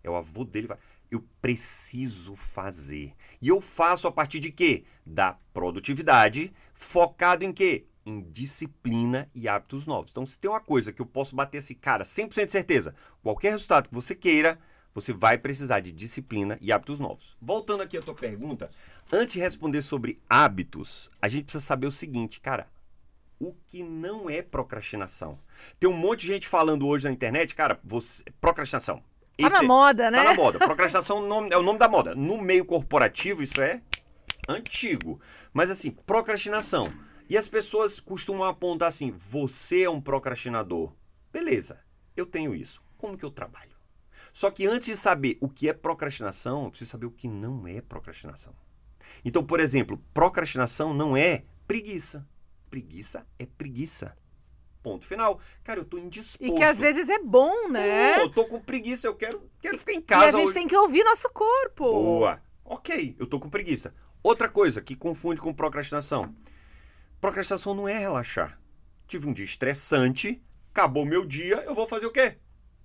É 0.04 0.10
o 0.10 0.16
avô 0.16 0.46
dele 0.46 0.70
eu 1.12 1.24
preciso 1.42 2.36
fazer. 2.36 3.14
E 3.42 3.48
eu 3.48 3.62
faço 3.62 4.08
a 4.08 4.12
partir 4.12 4.40
de 4.40 4.52
quê? 4.52 4.84
Da 5.06 5.38
produtividade, 5.54 6.54
focado 6.74 7.44
em 7.44 7.54
quê? 7.54 7.86
em 8.08 8.22
disciplina 8.22 9.30
e 9.36 9.50
hábitos 9.50 9.86
novos. 9.86 10.10
Então, 10.10 10.26
se 10.26 10.40
tem 10.40 10.50
uma 10.50 10.62
coisa 10.62 10.94
que 10.94 11.02
eu 11.02 11.06
posso 11.06 11.36
bater 11.36 11.58
esse 11.58 11.76
cara 11.76 12.06
100% 12.06 12.46
de 12.46 12.52
certeza, 12.54 12.96
qualquer 13.22 13.52
resultado 13.52 13.90
que 13.90 13.94
você 13.94 14.16
queira, 14.16 14.58
você 14.94 15.12
vai 15.12 15.38
precisar 15.38 15.82
de 15.82 15.92
disciplina 15.92 16.58
e 16.62 16.72
hábitos 16.72 17.00
novos. 17.00 17.36
Voltando 17.42 17.84
aqui 17.84 17.98
à 17.98 18.02
tua 18.02 18.16
pergunta, 18.16 18.70
antes 19.12 19.34
de 19.34 19.40
responder 19.40 19.82
sobre 19.82 20.22
hábitos, 20.30 21.12
a 21.22 21.28
gente 21.28 21.44
precisa 21.44 21.64
saber 21.64 21.86
o 21.86 21.92
seguinte, 21.92 22.40
cara, 22.40 22.68
o 23.40 23.54
que 23.68 23.84
não 23.84 24.30
é 24.30 24.42
procrastinação. 24.42 25.38
Tem 25.80 25.90
um 25.90 25.94
monte 25.94 26.22
de 26.22 26.28
gente 26.28 26.48
falando 26.48 26.88
hoje 26.88 27.04
na 27.04 27.12
internet, 27.12 27.54
cara, 27.54 27.80
você, 27.84 28.24
procrastinação. 28.40 29.04
Tá 29.38 29.50
na 29.50 29.64
moda, 29.64 30.10
né? 30.12 30.18
Tá 30.18 30.24
na 30.24 30.34
moda. 30.34 30.60
Procrastinação 30.60 31.18
é 31.52 31.58
o 31.58 31.64
nome 31.64 31.80
da 31.80 31.88
moda. 31.88 32.16
No 32.16 32.38
meio 32.42 32.66
corporativo, 32.66 33.44
isso 33.44 33.62
é 33.62 33.82
antigo. 34.48 35.20
Mas 35.54 35.70
assim, 35.70 35.92
procrastinação. 35.92 36.92
E 37.30 37.38
as 37.38 37.48
pessoas 37.48 38.00
costumam 38.00 38.44
apontar 38.44 38.90
assim: 38.90 39.12
você 39.12 39.84
é 39.84 39.90
um 39.90 40.02
procrastinador. 40.02 40.94
Beleza, 41.32 41.80
eu 42.16 42.26
tenho 42.26 42.56
isso. 42.56 42.82
Como 42.98 43.18
que 43.18 43.26
eu 43.26 43.32
trabalho? 43.32 43.76
Só 44.34 44.50
que 44.50 44.66
antes 44.66 44.88
de 44.88 44.96
saber 44.96 45.38
o 45.42 45.50
que 45.50 45.68
é 45.68 45.74
procrastinação, 45.74 46.64
eu 46.64 46.70
preciso 46.70 46.92
saber 46.92 47.06
o 47.06 47.12
que 47.12 47.28
não 47.28 47.68
é 47.68 47.82
procrastinação. 47.82 48.54
Então, 49.24 49.44
por 49.44 49.60
exemplo, 49.60 50.02
procrastinação 50.14 50.94
não 50.94 51.16
é 51.16 51.44
preguiça. 51.68 52.28
Preguiça 52.70 53.26
é 53.40 53.46
preguiça. 53.46 54.16
Ponto 54.88 55.06
final. 55.06 55.40
Cara, 55.66 55.82
eu 55.82 55.86
tô 55.86 55.98
indisposto. 55.98 56.42
E 56.42 56.56
que 56.56 56.64
às 56.64 56.78
vezes 56.78 57.10
é 57.10 57.20
bom, 57.20 57.68
né? 57.68 58.22
eu 58.22 58.30
tô 58.30 58.46
com 58.46 58.58
preguiça, 58.58 59.06
eu 59.06 59.14
quero, 59.14 59.52
quero 59.62 59.78
ficar 59.78 59.92
em 59.92 60.02
casa. 60.02 60.26
E 60.26 60.30
a 60.30 60.32
gente 60.32 60.46
hoje. 60.46 60.54
tem 60.54 60.66
que 60.66 60.78
ouvir 60.78 61.04
nosso 61.04 61.30
corpo. 61.30 61.84
Boa. 61.84 62.42
Ok, 62.64 63.18
eu 63.20 63.28
tô 63.28 63.38
com 63.38 63.50
preguiça. 63.50 63.94
Outra 64.24 64.48
coisa 64.48 64.82
que 64.82 64.96
confunde 64.96 65.42
com 65.42 65.54
procrastinação. 65.54 66.34
Procrastinação 67.20 67.74
não 67.74 67.86
é 67.86 67.98
relaxar. 67.98 68.58
Tive 69.08 69.28
um 69.28 69.34
dia 69.34 69.44
estressante, 69.44 70.42
acabou 70.72 71.06
meu 71.06 71.26
dia, 71.26 71.58
eu 71.66 71.76
vou 71.76 71.86
fazer 71.86 72.06
o 72.06 72.12
quê? 72.12 72.38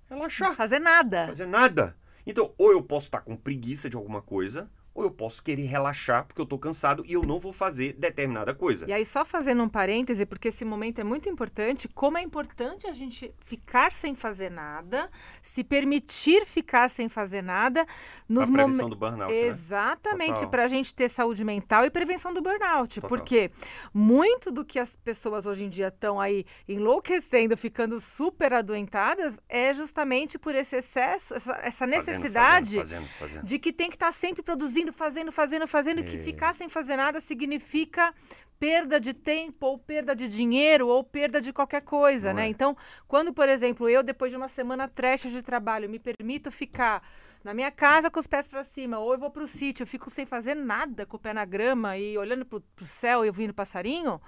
Relaxar. 0.09 0.55
Fazer 0.55 0.79
nada. 0.79 1.27
Fazer 1.27 1.47
nada. 1.47 1.95
Então, 2.25 2.53
ou 2.57 2.71
eu 2.71 2.83
posso 2.83 3.07
estar 3.07 3.21
com 3.21 3.35
preguiça 3.37 3.89
de 3.89 3.95
alguma 3.95 4.21
coisa, 4.21 4.69
ou 4.93 5.03
eu 5.03 5.11
posso 5.11 5.41
querer 5.41 5.65
relaxar 5.65 6.25
porque 6.25 6.39
eu 6.39 6.45
tô 6.45 6.57
cansado 6.57 7.03
e 7.07 7.13
eu 7.13 7.23
não 7.23 7.39
vou 7.39 7.51
fazer 7.51 7.93
determinada 7.93 8.53
coisa. 8.53 8.85
E 8.87 8.93
aí, 8.93 9.05
só 9.05 9.25
fazendo 9.25 9.63
um 9.63 9.69
parêntese, 9.69 10.25
porque 10.25 10.49
esse 10.49 10.63
momento 10.63 10.99
é 10.99 11.03
muito 11.03 11.27
importante, 11.27 11.87
como 11.87 12.17
é 12.17 12.21
importante 12.21 12.85
a 12.87 12.93
gente 12.93 13.33
ficar 13.39 13.91
sem 13.91 14.13
fazer 14.13 14.51
nada, 14.51 15.09
se 15.41 15.63
permitir 15.63 16.45
ficar 16.45 16.89
sem 16.89 17.09
fazer 17.09 17.41
nada 17.41 17.85
nos 18.29 18.49
momentos. 18.49 18.77
prevenção 18.77 18.89
do 18.89 18.95
burnout. 18.95 19.33
Né? 19.33 19.39
Exatamente, 19.39 20.41
né? 20.41 20.47
para 20.47 20.63
a 20.63 20.67
gente 20.67 20.93
ter 20.93 21.09
saúde 21.09 21.43
mental 21.43 21.85
e 21.85 21.89
prevenção 21.89 22.33
do 22.33 22.41
burnout. 22.41 23.01
Total. 23.01 23.09
Porque 23.09 23.51
muito 23.93 24.51
do 24.51 24.63
que 24.63 24.77
as 24.77 24.95
pessoas 24.95 25.45
hoje 25.45 25.65
em 25.65 25.69
dia 25.69 25.87
estão 25.87 26.19
aí 26.19 26.45
enlouquecendo, 26.67 27.57
ficando 27.57 27.99
super 27.99 28.53
adoentadas, 28.53 29.39
é 29.49 29.73
justamente 29.73 30.37
por 30.37 30.53
esse 30.53 30.75
excesso, 30.75 31.33
essa, 31.33 31.59
essa 31.63 31.87
necessidade 31.87 32.77
fazendo, 32.77 33.01
fazendo, 33.01 33.07
fazendo, 33.19 33.45
de 33.45 33.59
que 33.59 33.73
tem 33.73 33.89
que 33.89 33.95
estar 33.95 34.07
tá 34.07 34.11
sempre 34.11 34.43
produzindo 34.43 34.82
fazendo, 34.91 35.31
fazendo, 35.31 35.67
fazendo, 35.67 35.67
fazendo, 35.67 35.99
é. 36.01 36.03
que 36.03 36.17
ficar 36.17 36.53
sem 36.55 36.67
fazer 36.67 36.97
nada 36.97 37.21
significa 37.21 38.13
perda 38.59 38.99
de 38.99 39.13
tempo, 39.13 39.65
ou 39.65 39.77
perda 39.77 40.15
de 40.15 40.27
dinheiro, 40.27 40.87
ou 40.87 41.03
perda 41.03 41.41
de 41.41 41.51
qualquer 41.51 41.81
coisa, 41.81 42.29
Não 42.29 42.35
né? 42.37 42.45
É. 42.45 42.47
Então, 42.47 42.75
quando, 43.07 43.33
por 43.33 43.49
exemplo, 43.49 43.89
eu, 43.89 44.01
depois 44.01 44.31
de 44.31 44.37
uma 44.37 44.47
semana 44.47 44.87
trash 44.87 45.23
de 45.23 45.41
trabalho, 45.41 45.89
me 45.89 45.99
permito 45.99 46.49
ficar 46.51 47.01
na 47.43 47.53
minha 47.53 47.69
casa 47.69 48.09
com 48.09 48.19
os 48.19 48.27
pés 48.27 48.47
para 48.47 48.63
cima, 48.63 48.99
ou 48.99 49.13
eu 49.13 49.19
vou 49.19 49.29
para 49.29 49.43
o 49.43 49.47
sítio, 49.47 49.83
eu 49.83 49.87
fico 49.87 50.09
sem 50.09 50.25
fazer 50.25 50.55
nada 50.55 51.05
com 51.05 51.17
o 51.17 51.19
pé 51.19 51.33
na 51.33 51.43
grama 51.43 51.97
e 51.97 52.17
olhando 52.17 52.45
para 52.45 52.57
o 52.57 52.85
céu 52.85 53.25
e 53.25 53.27
ouvindo 53.27 53.53
passarinho, 53.53 54.21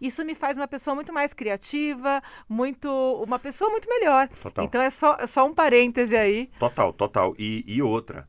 isso 0.00 0.24
me 0.24 0.34
faz 0.34 0.56
uma 0.56 0.66
pessoa 0.66 0.94
muito 0.94 1.12
mais 1.12 1.32
criativa, 1.32 2.20
muito 2.48 2.90
uma 3.24 3.38
pessoa 3.38 3.70
muito 3.70 3.88
melhor. 3.88 4.28
Total. 4.28 4.64
Então 4.64 4.82
é 4.82 4.90
só, 4.90 5.16
é 5.20 5.26
só 5.26 5.46
um 5.46 5.54
parêntese 5.54 6.16
aí. 6.16 6.48
Total, 6.58 6.92
total. 6.92 7.34
E, 7.38 7.62
e 7.66 7.80
outra, 7.80 8.28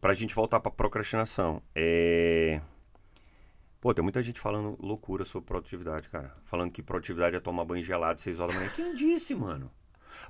pra 0.00 0.14
gente 0.14 0.34
voltar 0.34 0.60
pra 0.60 0.70
procrastinação, 0.70 1.62
é. 1.74 2.60
Pô, 3.80 3.92
tem 3.92 4.02
muita 4.02 4.22
gente 4.22 4.38
falando 4.38 4.76
loucura 4.80 5.24
sobre 5.24 5.48
produtividade, 5.48 6.08
cara. 6.08 6.36
Falando 6.44 6.70
que 6.70 6.82
produtividade 6.82 7.34
é 7.34 7.40
tomar 7.40 7.64
banho 7.64 7.82
gelado 7.82 8.20
6 8.20 8.38
horas 8.38 8.54
da 8.54 8.60
manhã. 8.60 8.72
Quem 8.76 8.94
disse, 8.94 9.34
mano? 9.34 9.72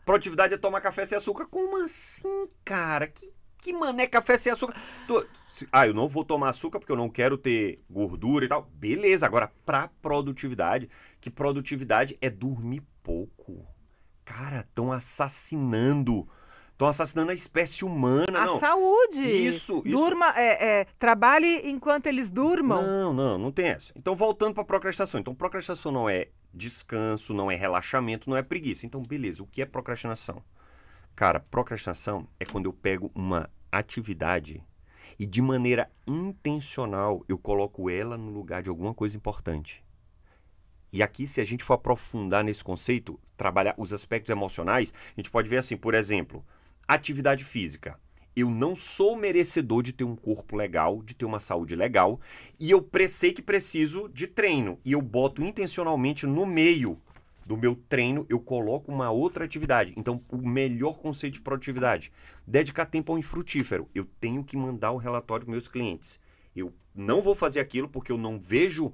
Produtividade 0.06 0.54
é 0.54 0.56
tomar 0.56 0.80
café 0.80 1.04
sem 1.04 1.18
açúcar? 1.18 1.46
Como 1.46 1.76
assim, 1.84 2.48
cara? 2.64 3.06
Que, 3.06 3.30
que 3.58 3.72
mané 3.74 4.06
café 4.06 4.38
sem 4.38 4.50
açúcar? 4.50 4.74
Tô... 5.06 5.26
Ah, 5.70 5.86
eu 5.86 5.92
não 5.92 6.08
vou 6.08 6.24
tomar 6.24 6.48
açúcar 6.48 6.78
porque 6.78 6.92
eu 6.92 6.96
não 6.96 7.10
quero 7.10 7.36
ter 7.36 7.84
gordura 7.90 8.46
e 8.46 8.48
tal. 8.48 8.62
Beleza, 8.72 9.26
agora 9.26 9.52
pra 9.66 9.88
produtividade, 10.00 10.88
que 11.20 11.30
produtividade 11.30 12.16
é 12.22 12.30
dormir 12.30 12.82
pouco. 13.02 13.66
Cara, 14.24 14.60
estão 14.60 14.90
assassinando 14.90 16.26
Estão 16.82 16.90
assassinando 16.90 17.30
a 17.30 17.34
espécie 17.34 17.84
humana. 17.84 18.40
A 18.40 18.46
não. 18.46 18.58
saúde. 18.58 19.22
Isso, 19.22 19.82
isso. 19.84 19.96
Durma, 19.96 20.34
é, 20.36 20.80
é, 20.80 20.84
trabalhe 20.98 21.70
enquanto 21.70 22.08
eles 22.08 22.28
durmam. 22.28 22.82
Não, 22.82 23.14
não, 23.14 23.38
não 23.38 23.52
tem 23.52 23.66
essa. 23.66 23.92
Então, 23.94 24.16
voltando 24.16 24.52
para 24.52 24.64
procrastinação. 24.64 25.20
Então, 25.20 25.32
procrastinação 25.32 25.92
não 25.92 26.10
é 26.10 26.26
descanso, 26.52 27.32
não 27.32 27.48
é 27.48 27.54
relaxamento, 27.54 28.28
não 28.28 28.36
é 28.36 28.42
preguiça. 28.42 28.84
Então, 28.84 29.00
beleza, 29.00 29.44
o 29.44 29.46
que 29.46 29.62
é 29.62 29.66
procrastinação? 29.66 30.42
Cara, 31.14 31.38
procrastinação 31.38 32.26
é 32.40 32.44
quando 32.44 32.66
eu 32.66 32.72
pego 32.72 33.12
uma 33.14 33.48
atividade 33.70 34.60
e 35.16 35.24
de 35.24 35.40
maneira 35.40 35.88
intencional 36.04 37.24
eu 37.28 37.38
coloco 37.38 37.88
ela 37.88 38.18
no 38.18 38.32
lugar 38.32 38.60
de 38.60 38.70
alguma 38.70 38.92
coisa 38.92 39.16
importante. 39.16 39.84
E 40.92 41.00
aqui, 41.00 41.28
se 41.28 41.40
a 41.40 41.44
gente 41.44 41.62
for 41.62 41.74
aprofundar 41.74 42.42
nesse 42.42 42.64
conceito, 42.64 43.20
trabalhar 43.36 43.74
os 43.78 43.92
aspectos 43.92 44.30
emocionais, 44.30 44.92
a 45.16 45.20
gente 45.20 45.30
pode 45.30 45.48
ver 45.48 45.58
assim, 45.58 45.76
por 45.76 45.94
exemplo, 45.94 46.44
Atividade 46.86 47.44
física. 47.44 47.98
Eu 48.34 48.50
não 48.50 48.74
sou 48.74 49.14
merecedor 49.14 49.82
de 49.82 49.92
ter 49.92 50.04
um 50.04 50.16
corpo 50.16 50.56
legal, 50.56 51.02
de 51.02 51.14
ter 51.14 51.24
uma 51.24 51.38
saúde 51.38 51.76
legal, 51.76 52.18
e 52.58 52.70
eu 52.70 52.86
sei 53.06 53.32
que 53.32 53.42
preciso 53.42 54.08
de 54.08 54.26
treino. 54.26 54.78
E 54.84 54.92
eu 54.92 55.02
boto 55.02 55.42
intencionalmente 55.42 56.26
no 56.26 56.46
meio 56.46 56.98
do 57.44 57.56
meu 57.56 57.74
treino, 57.88 58.24
eu 58.28 58.40
coloco 58.40 58.90
uma 58.90 59.10
outra 59.10 59.44
atividade. 59.44 59.92
Então, 59.96 60.22
o 60.30 60.38
melhor 60.38 60.98
conceito 60.98 61.34
de 61.34 61.40
produtividade: 61.40 62.12
dedicar 62.46 62.86
tempo 62.86 63.12
ao 63.12 63.18
infrutífero. 63.18 63.88
Eu 63.94 64.06
tenho 64.18 64.42
que 64.44 64.56
mandar 64.56 64.92
o 64.92 64.96
relatório 64.96 65.44
para 65.44 65.52
meus 65.52 65.68
clientes. 65.68 66.18
Eu 66.54 66.72
não 66.94 67.20
vou 67.20 67.34
fazer 67.34 67.60
aquilo 67.60 67.88
porque 67.88 68.12
eu 68.12 68.18
não 68.18 68.38
vejo 68.40 68.92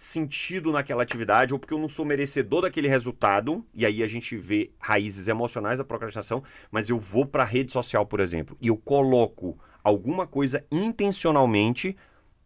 sentido 0.00 0.72
naquela 0.72 1.02
atividade 1.02 1.52
ou 1.52 1.58
porque 1.58 1.74
eu 1.74 1.78
não 1.78 1.88
sou 1.88 2.06
merecedor 2.06 2.62
daquele 2.62 2.88
resultado, 2.88 3.66
e 3.74 3.84
aí 3.84 4.02
a 4.02 4.08
gente 4.08 4.34
vê 4.34 4.72
raízes 4.78 5.28
emocionais 5.28 5.76
da 5.76 5.84
procrastinação, 5.84 6.42
mas 6.70 6.88
eu 6.88 6.98
vou 6.98 7.26
para 7.26 7.42
a 7.42 7.46
rede 7.46 7.70
social, 7.70 8.06
por 8.06 8.18
exemplo, 8.18 8.56
e 8.62 8.68
eu 8.68 8.78
coloco 8.78 9.58
alguma 9.84 10.26
coisa 10.26 10.64
intencionalmente 10.72 11.94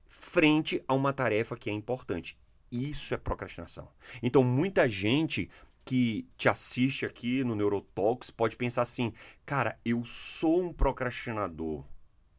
frente 0.08 0.82
a 0.88 0.94
uma 0.94 1.12
tarefa 1.12 1.56
que 1.56 1.70
é 1.70 1.72
importante. 1.72 2.36
Isso 2.72 3.14
é 3.14 3.16
procrastinação. 3.16 3.88
Então, 4.20 4.42
muita 4.42 4.88
gente 4.88 5.48
que 5.84 6.26
te 6.36 6.48
assiste 6.48 7.06
aqui 7.06 7.44
no 7.44 7.54
Neurotalks 7.54 8.32
pode 8.32 8.56
pensar 8.56 8.82
assim: 8.82 9.12
cara, 9.46 9.78
eu 9.84 10.04
sou 10.04 10.60
um 10.60 10.72
procrastinador. 10.72 11.84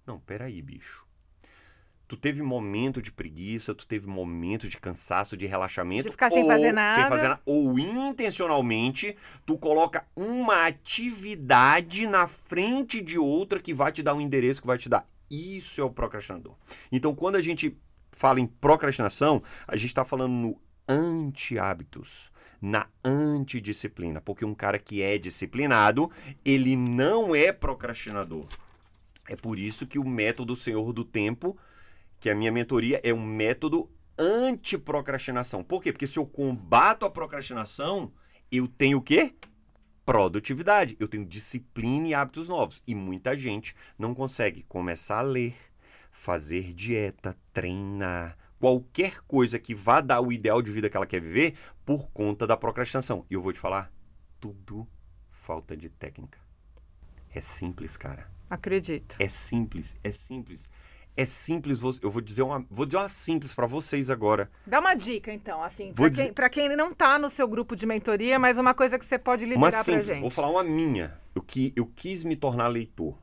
Não, 0.06 0.20
peraí, 0.20 0.62
bicho. 0.62 1.05
Tu 2.08 2.16
teve 2.16 2.44
momento 2.44 3.02
de 3.02 3.12
preguiça, 3.12 3.74
tu 3.74 3.88
teve 3.88 4.08
momento 4.08 4.68
de 4.68 4.78
cansaço, 4.78 5.36
de 5.36 5.48
relaxamento. 5.48 6.04
De 6.04 6.12
ficar 6.12 6.30
sem 6.30 6.44
ou, 6.44 6.50
fazer 6.50 6.72
nada. 6.72 7.02
Sem 7.02 7.10
fazer 7.10 7.28
nada. 7.30 7.42
Ou 7.46 7.80
intencionalmente, 7.80 9.18
tu 9.46 9.58
coloca 9.58 10.06
uma 10.16 10.68
atividade 10.68 12.06
na 12.06 12.28
frente 12.28 13.02
de 13.02 13.18
outra 13.18 13.60
que 13.60 13.74
vai 13.74 13.92
te 13.92 14.04
dar 14.04 14.14
um 14.14 14.22
endereço 14.22 14.62
que 14.62 14.68
vai 14.68 14.78
te 14.78 14.88
dar. 14.88 15.08
Isso 15.32 15.82
é 15.82 15.84
o 15.84 15.90
procrastinador. 15.90 16.54
Então, 16.92 17.16
quando 17.16 17.38
a 17.38 17.42
gente 17.42 17.76
fala 18.12 18.40
em 18.40 18.46
procrastinação, 18.46 19.42
a 19.68 19.76
gente 19.76 19.88
está 19.88 20.06
falando 20.06 20.32
no 20.32 20.62
anti-hábitos, 20.88 22.32
na 22.62 22.88
antidisciplina. 23.04 24.22
Porque 24.22 24.46
um 24.46 24.54
cara 24.54 24.78
que 24.78 25.02
é 25.02 25.18
disciplinado, 25.18 26.12
ele 26.44 26.76
não 26.76 27.36
é 27.36 27.52
procrastinador. 27.52 28.46
É 29.28 29.36
por 29.36 29.58
isso 29.58 29.88
que 29.88 29.98
o 29.98 30.08
método 30.08 30.56
Senhor 30.56 30.94
do 30.94 31.04
Tempo 31.04 31.58
que 32.26 32.30
a 32.32 32.34
minha 32.34 32.52
mentoria 32.52 33.00
é 33.04 33.14
um 33.14 33.24
método 33.24 33.88
anti-procrastinação. 34.18 35.64
Por 35.64 35.80
quê? 35.80 35.92
Porque 35.92 36.08
se 36.08 36.18
eu 36.18 36.26
combato 36.26 37.06
a 37.06 37.10
procrastinação, 37.12 38.12
eu 38.52 38.68
tenho 38.68 38.98
o 38.98 39.02
quê? 39.04 39.36
Produtividade. 40.04 40.98
Eu 41.00 41.08
tenho 41.08 41.24
disciplina 41.24 42.08
e 42.08 42.16
hábitos 42.16 42.48
novos. 42.48 42.82
E 42.88 42.96
muita 42.96 43.38
gente 43.38 43.76
não 43.96 44.16
consegue 44.16 44.64
começar 44.64 45.20
a 45.20 45.22
ler, 45.22 45.56
fazer 46.10 46.74
dieta, 46.74 47.38
treinar, 47.54 48.36
qualquer 48.60 49.22
coisa 49.28 49.60
que 49.60 49.76
vá 49.76 50.02
dar 50.02 50.20
o 50.20 50.32
ideal 50.32 50.64
de 50.64 50.72
vida 50.72 50.90
que 50.90 50.98
ela 50.98 51.06
quer 51.06 51.22
viver 51.22 51.54
por 51.86 52.10
conta 52.10 52.48
da 52.48 52.58
procrastinação. 52.58 53.24
E 53.30 53.36
eu 53.36 53.42
vou 53.44 53.54
te 53.54 53.60
falar, 53.60 53.94
tudo 54.40 54.88
falta 55.30 55.78
de 55.78 55.90
técnica. 55.90 56.40
É 57.36 57.40
simples, 57.40 57.96
cara. 57.96 58.28
Acredito. 58.50 59.16
É 59.20 59.28
simples, 59.28 59.96
é 60.04 60.12
simples 60.12 60.68
É 61.18 61.26
simples, 61.26 61.80
eu 62.02 62.12
vou 62.12 62.22
dizer 62.22 62.42
uma, 62.42 62.66
vou 62.70 62.86
dizer 62.86 62.98
uma 62.98 63.08
simples 63.08 63.54
pra 63.54 63.66
vocês 63.66 64.10
agora. 64.10 64.52
Dá 64.68 64.80
uma 64.82 64.94
dica, 64.96 65.32
então, 65.32 65.64
assim, 65.64 65.86
Vou 65.88 65.94
pra 65.96 66.10
dizer- 66.10 66.34
quem, 66.34 66.68
quem 66.68 66.76
não 66.76 66.94
tá 66.94 67.18
no 67.18 67.30
seu 67.30 67.48
grupo 67.48 67.74
de 67.76 67.86
mentoria, 67.86 68.38
mas 68.38 68.58
uma 68.58 68.74
coisa 68.74 69.00
que 69.00 69.06
você 69.06 69.18
pode 69.18 69.46
liberar 69.46 69.72
pra 69.72 69.84
simples, 69.84 70.06
gente. 70.08 70.22
vou 70.22 70.30
falar 70.30 70.50
uma 70.50 70.64
minha. 70.64 71.18
Eu, 71.34 71.42
que, 71.42 71.72
eu 71.76 71.86
quis 71.86 72.24
me 72.24 72.36
tornar 72.36 72.68
leitor. 72.68 73.18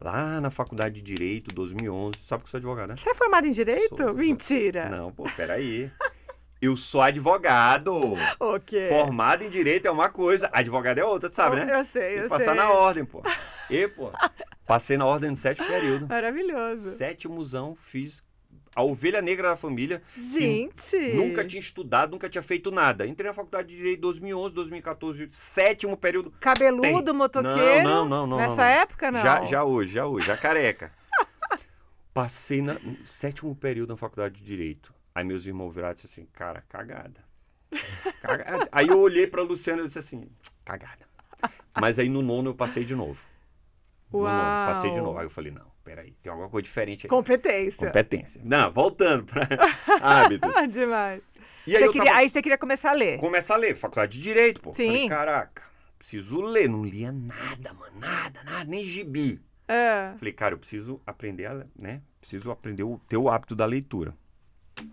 Lá 0.00 0.38
na 0.38 0.50
faculdade 0.50 0.96
de 0.96 1.02
Direito, 1.02 1.54
2011. 1.54 2.18
Sabe 2.26 2.42
que 2.42 2.48
eu 2.48 2.50
sou 2.50 2.58
advogado, 2.58 2.90
né? 2.90 2.96
Você 2.98 3.08
é 3.08 3.14
formado 3.14 3.46
em 3.46 3.52
Direito? 3.52 3.96
Sou. 3.96 4.12
Mentira. 4.12 4.90
Não, 4.90 5.10
pô, 5.10 5.24
peraí. 5.34 5.90
Eu 6.64 6.78
sou 6.78 7.02
advogado. 7.02 8.14
O 8.40 8.58
quê? 8.58 8.86
Formado 8.88 9.44
em 9.44 9.50
Direito 9.50 9.86
é 9.86 9.90
uma 9.90 10.08
coisa, 10.08 10.48
advogado 10.50 10.98
é 10.98 11.04
outra, 11.04 11.28
tu 11.28 11.36
sabe, 11.36 11.56
né? 11.56 11.78
Eu 11.78 11.84
sei, 11.84 12.02
Tem 12.02 12.16
eu 12.16 12.22
que 12.22 12.28
passar 12.30 12.52
sei. 12.52 12.54
na 12.54 12.70
ordem, 12.70 13.04
pô. 13.04 13.22
E, 13.68 13.86
pô, 13.88 14.10
passei 14.66 14.96
na 14.96 15.04
ordem 15.04 15.28
no 15.28 15.36
sétimo 15.36 15.66
período. 15.66 16.08
Maravilhoso. 16.08 16.96
Sétimozão, 16.96 17.76
fiz 17.78 18.22
a 18.74 18.82
ovelha 18.82 19.20
negra 19.20 19.50
da 19.50 19.56
família. 19.58 20.02
Gente. 20.16 20.96
Nunca 21.14 21.44
tinha 21.44 21.60
estudado, 21.60 22.12
nunca 22.12 22.30
tinha 22.30 22.42
feito 22.42 22.70
nada. 22.70 23.06
Entrei 23.06 23.28
na 23.28 23.34
faculdade 23.34 23.68
de 23.68 23.76
Direito 23.76 23.98
em 23.98 24.00
2011, 24.00 24.54
2014, 24.54 25.28
sétimo 25.30 25.98
período. 25.98 26.32
Cabeludo, 26.40 27.04
Tem. 27.04 27.14
motoqueiro. 27.14 27.84
Não, 27.84 28.06
não, 28.06 28.26
não, 28.26 28.26
não, 28.26 28.36
Nessa 28.38 28.56
não, 28.56 28.64
época, 28.64 29.12
não. 29.12 29.20
Já, 29.20 29.44
já 29.44 29.64
hoje, 29.64 29.92
já 29.92 30.06
hoje, 30.06 30.26
já 30.26 30.36
careca. 30.36 30.90
Passei 32.14 32.62
na 32.62 32.74
no 32.74 33.06
sétimo 33.06 33.54
período 33.54 33.90
na 33.90 33.96
faculdade 33.98 34.36
de 34.36 34.44
Direito. 34.44 34.93
Aí 35.14 35.24
meus 35.24 35.46
irmãos 35.46 35.70
viraram 35.72 35.92
e 35.92 35.94
disseram 35.94 36.12
assim, 36.12 36.26
cara, 36.32 36.64
cagada. 36.68 37.22
Cagada. 38.20 38.68
Aí 38.72 38.88
eu 38.88 38.98
olhei 38.98 39.26
pra 39.26 39.42
Luciana 39.42 39.82
e 39.82 39.86
disse 39.86 39.98
assim, 39.98 40.28
cagada. 40.64 41.06
Mas 41.80 41.98
aí 41.98 42.08
no 42.08 42.22
nono 42.22 42.50
eu 42.50 42.54
passei 42.54 42.84
de 42.84 42.94
novo. 42.94 43.20
No 44.12 44.20
nono, 44.22 44.32
passei 44.72 44.90
de 44.90 44.96
Uau. 44.98 45.06
novo. 45.06 45.18
Aí 45.18 45.26
eu 45.26 45.30
falei, 45.30 45.50
não, 45.52 45.66
peraí, 45.84 46.12
tem 46.22 46.30
alguma 46.30 46.48
coisa 46.48 46.64
diferente 46.64 47.06
aí. 47.06 47.10
Competência. 47.10 47.86
Competência. 47.86 48.40
Não, 48.44 48.72
voltando 48.72 49.24
pra 49.24 49.42
hábitos. 50.02 50.56
Ah, 50.56 50.66
demais. 50.66 51.22
E 51.66 51.76
aí 51.76 51.82
Você 51.84 51.92
queria- 51.92 52.04
tava... 52.06 52.18
Aí 52.18 52.28
você 52.28 52.42
queria 52.42 52.58
começar 52.58 52.90
a 52.90 52.94
ler. 52.94 53.18
começar 53.18 53.54
a 53.54 53.58
ler, 53.58 53.74
faculdade 53.76 54.16
de 54.18 54.22
Direito, 54.22 54.60
pô. 54.60 54.72
Sim. 54.74 54.86
Falei, 54.86 55.08
caraca, 55.08 55.62
preciso 55.98 56.40
ler. 56.40 56.68
Não 56.68 56.84
lia 56.84 57.10
nada, 57.12 57.72
mano, 57.74 57.98
nada, 57.98 58.42
nada, 58.44 58.64
nem 58.64 58.84
gibi. 58.86 59.40
É. 59.66 60.12
Falei, 60.18 60.32
cara, 60.32 60.54
eu 60.54 60.58
preciso 60.58 61.00
aprender, 61.06 61.46
a, 61.46 61.66
né? 61.80 62.02
Preciso 62.20 62.50
aprender 62.50 62.82
o 62.84 63.00
ter 63.08 63.16
o 63.16 63.28
hábito 63.28 63.54
da 63.56 63.64
leitura. 63.66 64.14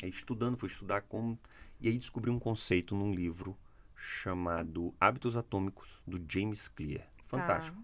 Aí 0.01 0.09
estudando, 0.09 0.57
fui 0.57 0.69
estudar 0.69 1.01
como 1.01 1.39
e 1.79 1.87
aí 1.87 1.97
descobri 1.97 2.29
um 2.29 2.39
conceito 2.39 2.95
num 2.95 3.13
livro 3.13 3.57
chamado 3.95 4.93
Hábitos 4.99 5.35
Atômicos 5.35 6.01
do 6.05 6.23
James 6.27 6.67
Clear. 6.67 7.07
Fantástico. 7.25 7.81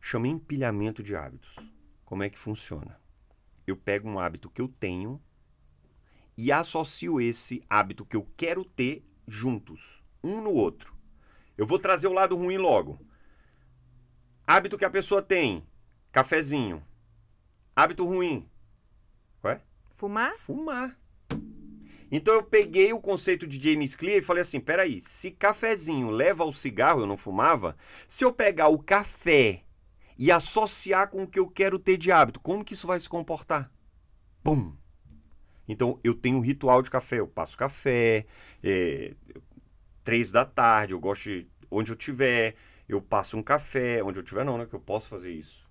Chama 0.00 0.28
empilhamento 0.28 1.02
de 1.02 1.16
hábitos. 1.16 1.56
Como 2.04 2.22
é 2.22 2.30
que 2.30 2.38
funciona? 2.38 2.98
Eu 3.66 3.76
pego 3.76 4.08
um 4.08 4.18
hábito 4.18 4.50
que 4.50 4.60
eu 4.60 4.68
tenho 4.68 5.20
e 6.36 6.52
associo 6.52 7.20
esse 7.20 7.62
hábito 7.68 8.04
que 8.04 8.16
eu 8.16 8.28
quero 8.36 8.64
ter 8.64 9.04
juntos, 9.26 10.02
um 10.22 10.40
no 10.40 10.50
outro. 10.50 10.94
Eu 11.56 11.66
vou 11.66 11.78
trazer 11.78 12.06
o 12.06 12.12
lado 12.12 12.36
ruim 12.36 12.58
logo. 12.58 13.00
Hábito 14.46 14.76
que 14.76 14.84
a 14.84 14.90
pessoa 14.90 15.22
tem, 15.22 15.66
cafezinho. 16.12 16.82
Hábito 17.74 18.04
ruim, 18.04 18.48
qual 19.40 19.54
é? 19.54 19.62
Fumar? 19.96 20.34
Fumar. 20.38 20.98
Então 22.16 22.32
eu 22.32 22.44
peguei 22.44 22.92
o 22.92 23.00
conceito 23.00 23.44
de 23.44 23.60
James 23.60 23.96
Clear 23.96 24.18
e 24.18 24.22
falei 24.22 24.42
assim: 24.42 24.60
peraí, 24.60 25.00
se 25.00 25.32
cafezinho 25.32 26.10
leva 26.10 26.44
ao 26.44 26.52
cigarro, 26.52 27.00
eu 27.00 27.06
não 27.06 27.16
fumava, 27.16 27.76
se 28.06 28.24
eu 28.24 28.32
pegar 28.32 28.68
o 28.68 28.78
café 28.78 29.64
e 30.16 30.30
associar 30.30 31.10
com 31.10 31.24
o 31.24 31.26
que 31.26 31.40
eu 31.40 31.48
quero 31.48 31.76
ter 31.76 31.96
de 31.96 32.12
hábito, 32.12 32.38
como 32.38 32.64
que 32.64 32.74
isso 32.74 32.86
vai 32.86 33.00
se 33.00 33.08
comportar? 33.08 33.68
Pum! 34.44 34.76
Então 35.66 35.98
eu 36.04 36.14
tenho 36.14 36.36
um 36.36 36.40
ritual 36.40 36.82
de 36.82 36.88
café, 36.88 37.18
eu 37.18 37.26
passo 37.26 37.56
café, 37.56 38.26
é, 38.62 39.16
três 40.04 40.30
da 40.30 40.44
tarde, 40.44 40.94
eu 40.94 41.00
gosto 41.00 41.24
de 41.24 41.48
onde 41.68 41.90
eu 41.90 41.96
tiver, 41.96 42.54
eu 42.88 43.02
passo 43.02 43.36
um 43.36 43.42
café, 43.42 44.04
onde 44.04 44.20
eu 44.20 44.22
tiver 44.22 44.44
não, 44.44 44.56
né? 44.56 44.66
Que 44.66 44.76
eu 44.76 44.80
posso 44.80 45.08
fazer 45.08 45.32
isso. 45.32 45.68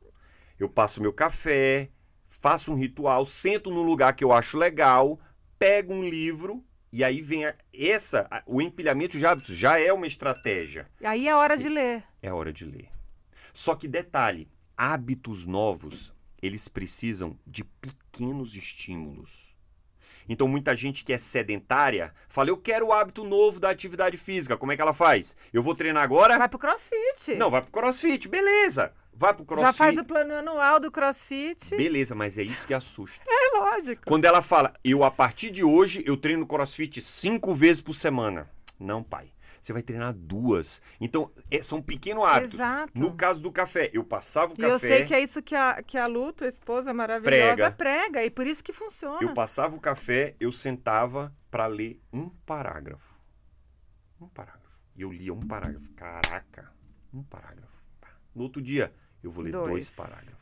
Eu 0.59 0.67
passo 0.67 0.99
meu 0.99 1.13
café, 1.13 1.89
faço 2.27 2.69
um 2.69 2.75
ritual, 2.75 3.25
sento 3.25 3.71
num 3.71 3.83
lugar 3.83 4.13
que 4.13 4.25
eu 4.25 4.33
acho 4.33 4.57
legal, 4.57 5.17
pego 5.63 5.93
um 5.93 6.03
livro 6.03 6.61
e 6.91 7.05
aí 7.05 7.21
vem 7.21 7.45
a- 7.45 7.55
essa, 7.73 8.27
a- 8.29 8.43
o 8.45 8.61
empilhamento 8.61 9.17
de 9.17 9.25
hábitos 9.25 9.55
já 9.55 9.79
é 9.79 9.93
uma 9.93 10.05
estratégia. 10.05 10.89
Aí 11.01 11.25
é 11.25 11.33
hora 11.33 11.55
de 11.57 11.69
ler. 11.69 12.03
É 12.21 12.33
hora 12.33 12.51
de 12.51 12.65
ler. 12.65 12.89
Só 13.53 13.73
que 13.73 13.87
detalhe, 13.87 14.49
hábitos 14.75 15.45
novos, 15.45 16.13
eles 16.41 16.67
precisam 16.67 17.39
de 17.47 17.63
pequenos 17.63 18.57
estímulos. 18.57 19.55
Então 20.27 20.49
muita 20.49 20.75
gente 20.75 21.05
que 21.05 21.13
é 21.13 21.17
sedentária 21.17 22.13
fala: 22.27 22.49
"Eu 22.49 22.57
quero 22.57 22.87
o 22.87 22.91
hábito 22.93 23.23
novo 23.23 23.57
da 23.57 23.69
atividade 23.69 24.17
física". 24.17 24.57
Como 24.57 24.73
é 24.73 24.75
que 24.75 24.81
ela 24.81 24.93
faz? 24.93 25.33
Eu 25.53 25.63
vou 25.63 25.73
treinar 25.75 26.03
agora? 26.03 26.37
Vai 26.37 26.49
pro 26.49 26.59
crossfit. 26.59 27.35
Não, 27.37 27.49
vai 27.49 27.61
pro 27.61 27.71
CrossFit, 27.71 28.27
beleza. 28.27 28.93
Vai 29.15 29.33
pro 29.33 29.45
CrossFit. 29.45 29.67
Já 29.71 29.73
faz 29.73 29.97
o 29.97 30.03
plano 30.03 30.33
anual 30.33 30.79
do 30.79 30.91
crossfit. 30.91 31.75
Beleza, 31.75 32.15
mas 32.15 32.37
é 32.37 32.43
isso 32.43 32.65
que 32.67 32.73
assusta. 32.73 33.23
É 33.55 33.57
lógico. 33.57 34.03
Quando 34.07 34.25
ela 34.25 34.41
fala, 34.41 34.73
eu 34.83 35.03
a 35.03 35.11
partir 35.11 35.49
de 35.51 35.63
hoje 35.63 36.03
eu 36.05 36.17
treino 36.17 36.45
crossfit 36.45 36.99
cinco 37.01 37.53
vezes 37.53 37.81
por 37.81 37.93
semana. 37.93 38.49
Não, 38.79 39.03
pai. 39.03 39.31
Você 39.61 39.71
vai 39.71 39.81
treinar 39.81 40.11
duas. 40.13 40.81
Então, 40.99 41.31
é- 41.49 41.61
são 41.61 41.81
pequenos 41.81 42.23
hábitos. 42.25 42.55
Exato. 42.55 42.91
No 42.99 43.13
caso 43.15 43.41
do 43.41 43.49
café, 43.51 43.89
eu 43.93 44.03
passava 44.03 44.51
o 44.51 44.55
E 44.55 44.57
café. 44.57 44.73
eu 44.73 44.79
sei 44.79 45.05
que 45.05 45.13
é 45.13 45.21
isso 45.21 45.41
que 45.41 45.55
a, 45.55 45.81
que 45.81 45.97
a 45.97 46.05
Lu, 46.07 46.33
tua 46.33 46.47
esposa 46.47 46.93
maravilhosa, 46.93 47.55
Prega. 47.55 47.71
prega. 47.71 48.25
E 48.25 48.29
por 48.29 48.45
isso 48.45 48.61
que 48.63 48.73
funciona. 48.73 49.19
Eu 49.21 49.33
passava 49.33 49.75
o 49.75 49.79
café, 49.79 50.35
eu 50.39 50.51
sentava 50.51 51.33
para 51.49 51.67
ler 51.67 52.01
um 52.11 52.27
parágrafo. 52.29 53.13
Um 54.19 54.27
parágrafo. 54.27 54.63
E 54.95 55.01
eu 55.03 55.11
lia 55.11 55.33
um 55.33 55.47
parágrafo. 55.47 55.89
Caraca, 55.93 56.69
um 57.13 57.23
parágrafo. 57.23 57.71
No 58.35 58.43
outro 58.43 58.61
dia, 58.61 58.91
eu 59.23 59.31
vou 59.31 59.43
ler 59.43 59.51
dois, 59.51 59.69
Dois. 59.69 59.89
parágrafos. 59.89 60.33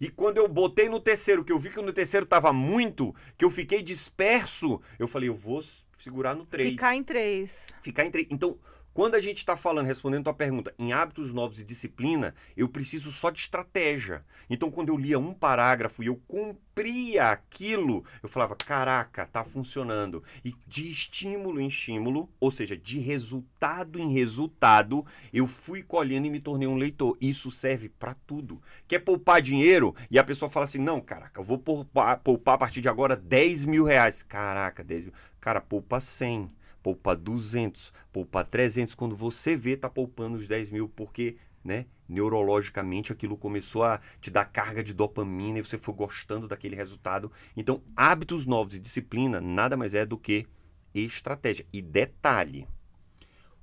E 0.00 0.08
quando 0.08 0.36
eu 0.36 0.46
botei 0.46 0.88
no 0.88 1.00
terceiro, 1.00 1.44
que 1.44 1.52
eu 1.52 1.58
vi 1.58 1.70
que 1.70 1.82
no 1.82 1.92
terceiro 1.92 2.24
tava 2.24 2.52
muito, 2.52 3.14
que 3.36 3.44
eu 3.44 3.50
fiquei 3.50 3.82
disperso, 3.82 4.80
eu 4.98 5.08
falei, 5.08 5.28
eu 5.28 5.34
vou 5.34 5.62
segurar 5.98 6.34
no 6.34 6.46
três. 6.46 6.70
Ficar 6.70 6.94
em 6.94 7.02
três. 7.02 7.66
Ficar 7.82 8.04
entre. 8.04 8.28
Então, 8.30 8.56
quando 8.98 9.14
a 9.14 9.20
gente 9.20 9.36
está 9.36 9.56
falando, 9.56 9.86
respondendo 9.86 10.24
tua 10.24 10.34
pergunta, 10.34 10.74
em 10.76 10.92
hábitos 10.92 11.32
novos 11.32 11.60
e 11.60 11.64
disciplina, 11.64 12.34
eu 12.56 12.68
preciso 12.68 13.12
só 13.12 13.30
de 13.30 13.38
estratégia. 13.38 14.24
Então, 14.50 14.72
quando 14.72 14.88
eu 14.88 14.96
lia 14.96 15.20
um 15.20 15.32
parágrafo 15.32 16.02
e 16.02 16.08
eu 16.08 16.16
cumpria 16.26 17.30
aquilo, 17.30 18.04
eu 18.20 18.28
falava: 18.28 18.56
caraca, 18.56 19.24
tá 19.24 19.44
funcionando. 19.44 20.24
E 20.44 20.52
de 20.66 20.90
estímulo 20.90 21.60
em 21.60 21.68
estímulo, 21.68 22.28
ou 22.40 22.50
seja, 22.50 22.76
de 22.76 22.98
resultado 22.98 24.00
em 24.00 24.12
resultado, 24.12 25.06
eu 25.32 25.46
fui 25.46 25.80
colhendo 25.80 26.26
e 26.26 26.30
me 26.30 26.40
tornei 26.40 26.66
um 26.66 26.74
leitor. 26.74 27.16
Isso 27.20 27.52
serve 27.52 27.88
para 27.88 28.14
tudo. 28.26 28.60
Quer 28.88 28.98
poupar 28.98 29.40
dinheiro? 29.40 29.94
E 30.10 30.18
a 30.18 30.24
pessoa 30.24 30.50
fala 30.50 30.64
assim: 30.64 30.80
não, 30.80 31.00
caraca, 31.00 31.38
eu 31.38 31.44
vou 31.44 31.58
poupar, 31.58 32.18
poupar 32.18 32.56
a 32.56 32.58
partir 32.58 32.80
de 32.80 32.88
agora 32.88 33.14
10 33.14 33.64
mil 33.64 33.84
reais. 33.84 34.24
Caraca, 34.24 34.82
10 34.82 35.04
mil. 35.04 35.14
Cara, 35.40 35.60
poupa 35.60 36.00
100 36.00 36.57
poupa 36.82 37.14
200, 37.14 37.92
poupa 38.12 38.44
300, 38.44 38.94
quando 38.94 39.16
você 39.16 39.56
vê, 39.56 39.76
tá 39.76 39.88
poupando 39.88 40.36
os 40.36 40.46
10 40.46 40.70
mil, 40.70 40.88
porque, 40.88 41.36
né, 41.64 41.86
neurologicamente 42.08 43.12
aquilo 43.12 43.36
começou 43.36 43.82
a 43.82 44.00
te 44.20 44.30
dar 44.30 44.46
carga 44.46 44.82
de 44.82 44.94
dopamina 44.94 45.58
e 45.58 45.64
você 45.64 45.76
foi 45.76 45.94
gostando 45.94 46.48
daquele 46.48 46.74
resultado. 46.74 47.30
Então, 47.56 47.82
hábitos 47.94 48.46
novos 48.46 48.74
e 48.74 48.78
disciplina 48.78 49.40
nada 49.40 49.76
mais 49.76 49.94
é 49.94 50.06
do 50.06 50.16
que 50.16 50.46
estratégia. 50.94 51.66
E 51.72 51.82
detalhe, 51.82 52.66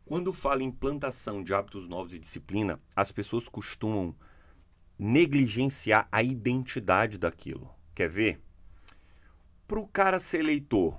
quando 0.05 0.31
fala 0.31 0.61
em 0.61 0.67
implantação 0.67 1.43
de 1.43 1.53
hábitos 1.53 1.87
novos 1.87 2.13
e 2.13 2.19
disciplina, 2.19 2.79
as 2.95 3.11
pessoas 3.11 3.49
costumam 3.49 4.15
negligenciar 4.97 6.07
a 6.11 6.21
identidade 6.21 7.17
daquilo. 7.17 7.69
Quer 7.93 8.09
ver? 8.09 8.39
Para 9.67 9.79
o 9.79 9.87
cara 9.87 10.19
ser 10.19 10.43
leitor, 10.43 10.97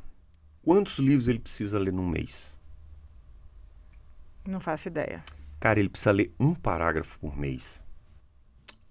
quantos 0.67 0.99
livros 0.99 1.29
ele 1.29 1.39
precisa 1.39 1.79
ler 1.79 1.93
num 1.93 2.09
mês? 2.09 2.47
Não 4.47 4.59
faço 4.61 4.89
ideia. 4.89 5.23
Cara, 5.61 5.79
ele 5.81 5.89
precisa 5.89 6.11
ler 6.11 6.33
um 6.39 6.55
parágrafo 6.55 7.19
por 7.21 7.37
mês. 7.37 7.81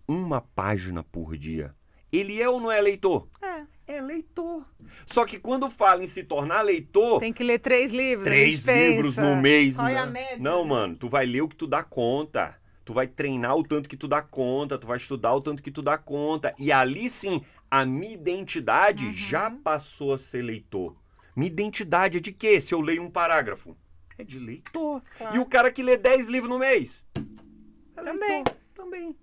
Uma 0.07 0.39
página 0.41 1.03
por 1.03 1.37
dia. 1.37 1.75
Ele 2.11 2.41
é 2.41 2.47
ou 2.49 2.59
não 2.61 2.71
é 2.71 2.79
leitor? 2.81 3.27
É. 3.41 3.65
É 3.87 4.01
leitor. 4.01 4.65
Só 5.05 5.25
que 5.25 5.37
quando 5.37 5.69
fala 5.69 6.03
em 6.03 6.07
se 6.07 6.23
tornar 6.23 6.63
leitor, 6.63 7.19
Tem 7.19 7.31
que 7.31 7.43
ler 7.43 7.59
três 7.59 7.93
livros. 7.93 8.23
três 8.25 8.55
gente 8.57 8.65
pensa. 8.65 8.87
livros 8.89 9.17
no 9.17 9.35
mês. 9.35 9.75
Qual 9.75 9.87
é 9.87 9.97
a 9.99 10.05
não. 10.05 10.11
média? 10.13 10.37
Não, 10.39 10.65
mano, 10.65 10.95
tu 10.95 11.07
vai 11.07 11.25
ler 11.25 11.41
o 11.41 11.47
que 11.47 11.55
tu 11.55 11.67
dá 11.67 11.83
conta. 11.83 12.55
Tu 12.83 12.93
vai 12.93 13.05
treinar 13.07 13.55
o 13.55 13.61
tanto 13.63 13.87
que 13.89 13.95
tu 13.97 14.07
dá 14.07 14.21
conta, 14.23 14.77
tu 14.79 14.87
vai 14.87 14.97
estudar 14.97 15.35
o 15.35 15.41
tanto 15.41 15.61
que 15.61 15.69
tu 15.69 15.81
dá 15.83 15.97
conta. 15.99 16.53
E 16.57 16.71
ali 16.71 17.09
sim, 17.11 17.43
a 17.69 17.85
minha 17.85 18.13
identidade 18.13 19.05
Uhum. 19.05 19.13
já 19.13 19.51
passou 19.51 20.13
a 20.13 20.17
ser 20.17 20.41
leitor. 20.41 20.95
Minha 21.35 21.47
identidade 21.47 22.17
é 22.17 22.21
de 22.21 22.31
quê? 22.31 22.61
Se 22.61 22.73
eu 22.73 22.79
leio 22.81 23.03
um 23.03 23.09
parágrafo? 23.09 23.75
É 24.17 24.23
de 24.23 24.39
leitor. 24.39 25.03
Claro. 25.17 25.35
E 25.35 25.39
o 25.39 25.45
cara 25.45 25.71
que 25.71 25.83
lê 25.83 25.97
10 25.97 26.27
livros 26.27 26.49
no 26.49 26.57
mês? 26.59 27.03
É 27.15 28.01
Também. 28.01 28.29
leitor. 28.29 28.55
Também. 28.73 29.15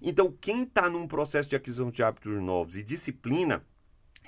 Então, 0.00 0.32
quem 0.40 0.62
está 0.62 0.88
num 0.88 1.08
processo 1.08 1.48
de 1.48 1.56
aquisição 1.56 1.90
de 1.90 2.02
hábitos 2.02 2.40
novos 2.40 2.76
e 2.76 2.82
disciplina, 2.82 3.64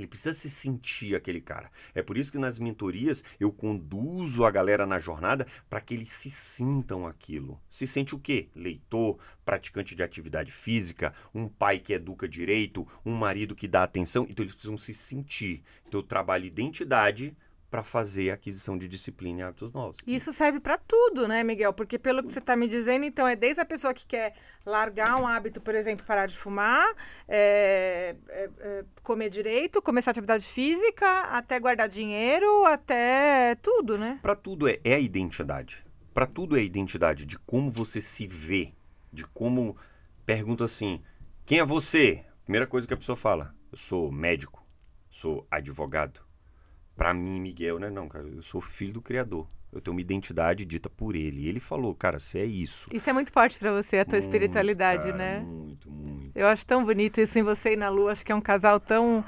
ele 0.02 0.08
precisa 0.08 0.34
se 0.34 0.48
sentir 0.48 1.14
aquele 1.14 1.40
cara. 1.40 1.70
É 1.94 2.02
por 2.02 2.16
isso 2.16 2.32
que 2.32 2.38
nas 2.38 2.58
mentorias 2.58 3.22
eu 3.38 3.52
conduzo 3.52 4.44
a 4.44 4.50
galera 4.50 4.86
na 4.86 4.98
jornada 4.98 5.46
para 5.68 5.80
que 5.80 5.94
eles 5.94 6.10
se 6.10 6.30
sintam 6.30 7.06
aquilo. 7.06 7.60
Se 7.70 7.86
sente 7.86 8.14
o 8.14 8.18
quê? 8.18 8.48
Leitor, 8.54 9.18
praticante 9.44 9.94
de 9.94 10.02
atividade 10.02 10.52
física, 10.52 11.12
um 11.34 11.48
pai 11.48 11.78
que 11.78 11.92
educa 11.92 12.28
direito, 12.28 12.86
um 13.04 13.14
marido 13.14 13.54
que 13.54 13.68
dá 13.68 13.82
atenção. 13.82 14.26
Então 14.28 14.44
eles 14.44 14.54
precisam 14.54 14.78
se 14.78 14.94
sentir. 14.94 15.62
Então 15.86 16.00
eu 16.00 16.04
trabalho 16.04 16.44
identidade 16.44 17.36
para 17.70 17.84
fazer 17.84 18.30
a 18.30 18.34
aquisição 18.34 18.78
de 18.78 18.88
disciplina 18.88 19.40
e 19.40 19.42
hábitos 19.42 19.72
novos. 19.72 19.98
Isso 20.06 20.32
serve 20.32 20.58
para 20.58 20.78
tudo, 20.78 21.28
né, 21.28 21.44
Miguel? 21.44 21.72
Porque 21.72 21.98
pelo 21.98 22.22
que 22.22 22.32
você 22.32 22.38
está 22.38 22.56
me 22.56 22.66
dizendo, 22.66 23.04
então 23.04 23.28
é 23.28 23.36
desde 23.36 23.60
a 23.60 23.64
pessoa 23.64 23.92
que 23.92 24.06
quer 24.06 24.34
largar 24.64 25.20
um 25.20 25.26
hábito, 25.26 25.60
por 25.60 25.74
exemplo, 25.74 26.04
parar 26.06 26.26
de 26.26 26.36
fumar, 26.36 26.86
é, 27.28 28.16
é, 28.28 28.50
é, 28.58 28.84
comer 29.02 29.28
direito, 29.28 29.82
começar 29.82 30.12
atividade 30.12 30.46
física, 30.46 31.22
até 31.22 31.60
guardar 31.60 31.88
dinheiro, 31.88 32.64
até 32.64 33.54
tudo, 33.56 33.98
né? 33.98 34.18
Para 34.22 34.34
tudo 34.34 34.66
é, 34.66 34.78
é 34.82 34.94
a 34.94 35.00
identidade. 35.00 35.84
Para 36.14 36.26
tudo 36.26 36.56
é 36.56 36.60
a 36.60 36.64
identidade 36.64 37.26
de 37.26 37.38
como 37.38 37.70
você 37.70 38.00
se 38.00 38.26
vê, 38.26 38.72
de 39.12 39.24
como 39.24 39.76
pergunta 40.24 40.64
assim: 40.64 41.02
quem 41.44 41.58
é 41.58 41.64
você? 41.64 42.24
Primeira 42.44 42.66
coisa 42.66 42.86
que 42.86 42.94
a 42.94 42.96
pessoa 42.96 43.14
fala: 43.14 43.54
eu 43.70 43.76
sou 43.76 44.10
médico, 44.10 44.64
sou 45.10 45.46
advogado 45.50 46.27
para 46.98 47.14
mim, 47.14 47.40
Miguel, 47.40 47.78
né? 47.78 47.88
Não, 47.88 48.08
cara, 48.08 48.26
eu 48.26 48.42
sou 48.42 48.60
filho 48.60 48.94
do 48.94 49.00
Criador. 49.00 49.46
Eu 49.72 49.80
tenho 49.80 49.94
uma 49.94 50.00
identidade 50.00 50.64
dita 50.64 50.90
por 50.90 51.14
ele. 51.14 51.42
E 51.42 51.48
ele 51.48 51.60
falou, 51.60 51.94
cara, 51.94 52.18
você 52.18 52.40
é 52.40 52.44
isso. 52.44 52.90
Isso 52.92 53.08
é 53.08 53.12
muito 53.12 53.30
forte 53.30 53.56
para 53.56 53.72
você, 53.72 53.98
a 53.98 54.04
tua 54.04 54.18
muito, 54.18 54.24
espiritualidade, 54.24 55.04
cara, 55.04 55.16
né? 55.16 55.40
Muito, 55.40 55.88
muito. 55.88 56.32
Eu 56.34 56.48
acho 56.48 56.66
tão 56.66 56.84
bonito 56.84 57.20
isso 57.20 57.38
em 57.38 57.42
você 57.42 57.74
e 57.74 57.76
na 57.76 57.88
Lu. 57.88 58.08
Acho 58.08 58.26
que 58.26 58.32
é 58.32 58.34
um 58.34 58.40
casal 58.40 58.80
tão 58.80 59.24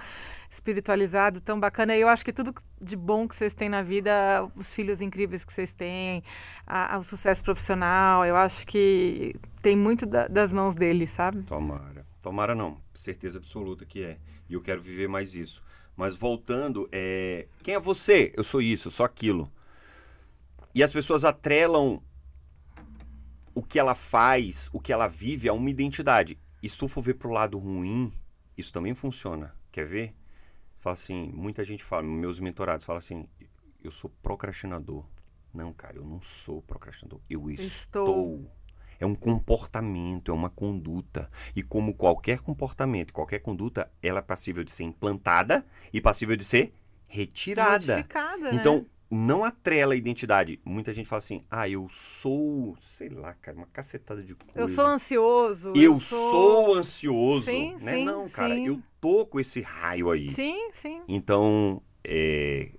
espiritualizado, 0.51 1.41
tão 1.41 1.61
bacana. 1.61 1.97
E 1.97 2.01
eu 2.01 2.09
acho 2.09 2.25
que 2.25 2.33
tudo 2.33 2.53
de 2.81 2.97
bom 2.97 3.29
que 3.29 3.37
vocês 3.37 3.55
têm 3.55 3.69
na 3.69 3.83
vida, 3.83 4.11
os 4.57 4.75
filhos 4.75 5.01
incríveis 5.01 5.45
que 5.45 5.53
vocês 5.53 5.73
têm, 5.73 6.25
a, 6.67 6.97
a, 6.97 6.99
o 6.99 7.05
sucesso 7.05 7.45
profissional, 7.45 8.25
eu 8.25 8.35
acho 8.35 8.67
que 8.67 9.37
tem 9.63 9.77
muito 9.77 10.07
da, 10.07 10.27
das 10.27 10.53
mãos 10.53 10.75
dele, 10.75 11.07
sabe? 11.07 11.43
Tomara. 11.43 12.05
Tomara 12.21 12.55
não. 12.55 12.81
Certeza 12.95 13.39
absoluta 13.39 13.85
que 13.85 14.03
é. 14.03 14.19
E 14.49 14.55
eu 14.55 14.61
quero 14.61 14.83
viver 14.83 15.09
mais 15.09 15.37
isso. 15.37 15.63
Mas 16.01 16.17
voltando, 16.17 16.89
é... 16.91 17.47
quem 17.63 17.75
é 17.75 17.79
você? 17.79 18.33
Eu 18.35 18.43
sou 18.43 18.63
isso, 18.63 18.89
eu 18.89 18.91
sou 18.91 19.05
aquilo. 19.05 19.53
E 20.75 20.83
as 20.83 20.91
pessoas 20.91 21.25
atrelam 21.25 22.03
o 23.55 23.63
que 23.63 23.79
ela 23.79 23.95
faz, 23.95 24.71
o 24.73 24.81
que 24.81 24.95
ela 24.95 25.07
vive 25.07 25.47
a 25.47 25.53
uma 25.53 25.69
identidade. 25.69 26.39
E 26.63 26.69
se 26.71 26.79
tu 26.79 26.89
for 26.89 27.03
ver 27.03 27.17
pro 27.17 27.29
lado 27.29 27.59
ruim, 27.59 28.11
isso 28.57 28.73
também 28.73 28.95
funciona. 28.95 29.55
Quer 29.71 29.85
ver? 29.85 30.15
Fala 30.77 30.95
assim, 30.95 31.31
muita 31.35 31.67
gente 31.67 31.85
fala, 31.85 32.03
meus 32.03 32.41
mentorados 32.41 32.87
falam 32.87 33.01
assim, 33.01 33.29
eu 33.85 33.91
sou 33.91 34.09
procrastinador. 34.23 35.05
Não, 35.53 35.71
cara, 35.71 35.99
eu 35.99 36.05
não 36.07 36.23
sou 36.23 36.63
procrastinador. 36.63 37.21
Eu 37.29 37.51
estou. 37.51 38.07
estou 38.07 38.53
é 39.01 39.07
um 39.07 39.15
comportamento, 39.15 40.31
é 40.31 40.35
uma 40.35 40.51
conduta. 40.51 41.31
E 41.57 41.63
como 41.63 41.95
qualquer 41.95 42.41
comportamento, 42.41 43.13
qualquer 43.15 43.39
conduta, 43.39 43.91
ela 44.03 44.19
é 44.19 44.23
passível 44.23 44.63
de 44.63 44.71
ser 44.71 44.85
implantada 44.85 45.65
e 45.93 46.01
passível 46.01 46.37
de 46.37 46.45
ser 46.45 46.75
retirada. 47.07 47.95
Modificada, 47.95 48.55
então, 48.55 48.77
né? 48.77 48.85
não 49.11 49.43
atrela 49.43 49.95
a 49.95 49.97
identidade. 49.97 50.61
Muita 50.65 50.93
gente 50.93 51.09
fala 51.09 51.19
assim: 51.19 51.43
ah, 51.51 51.67
eu 51.67 51.89
sou, 51.89 52.77
sei 52.79 53.09
lá, 53.09 53.33
cara, 53.35 53.57
uma 53.57 53.67
cacetada 53.67 54.23
de 54.23 54.35
coisa. 54.35 54.61
Eu 54.61 54.69
sou 54.69 54.87
ansioso. 54.87 55.73
Eu, 55.75 55.95
eu 55.95 56.01
sou... 56.01 56.31
sou... 56.31 56.75
ansioso. 56.75 57.47
Sim, 57.47 57.77
né? 57.81 57.95
sim, 57.95 58.05
não, 58.05 58.29
cara, 58.29 58.55
sim. 58.55 58.67
eu 58.67 58.81
tô 59.01 59.25
com 59.25 59.41
esse 59.41 59.63
raio 59.63 60.11
aí. 60.11 60.29
Sim, 60.29 60.71
sim. 60.73 61.03
Então, 61.09 61.83
é... 62.05 62.73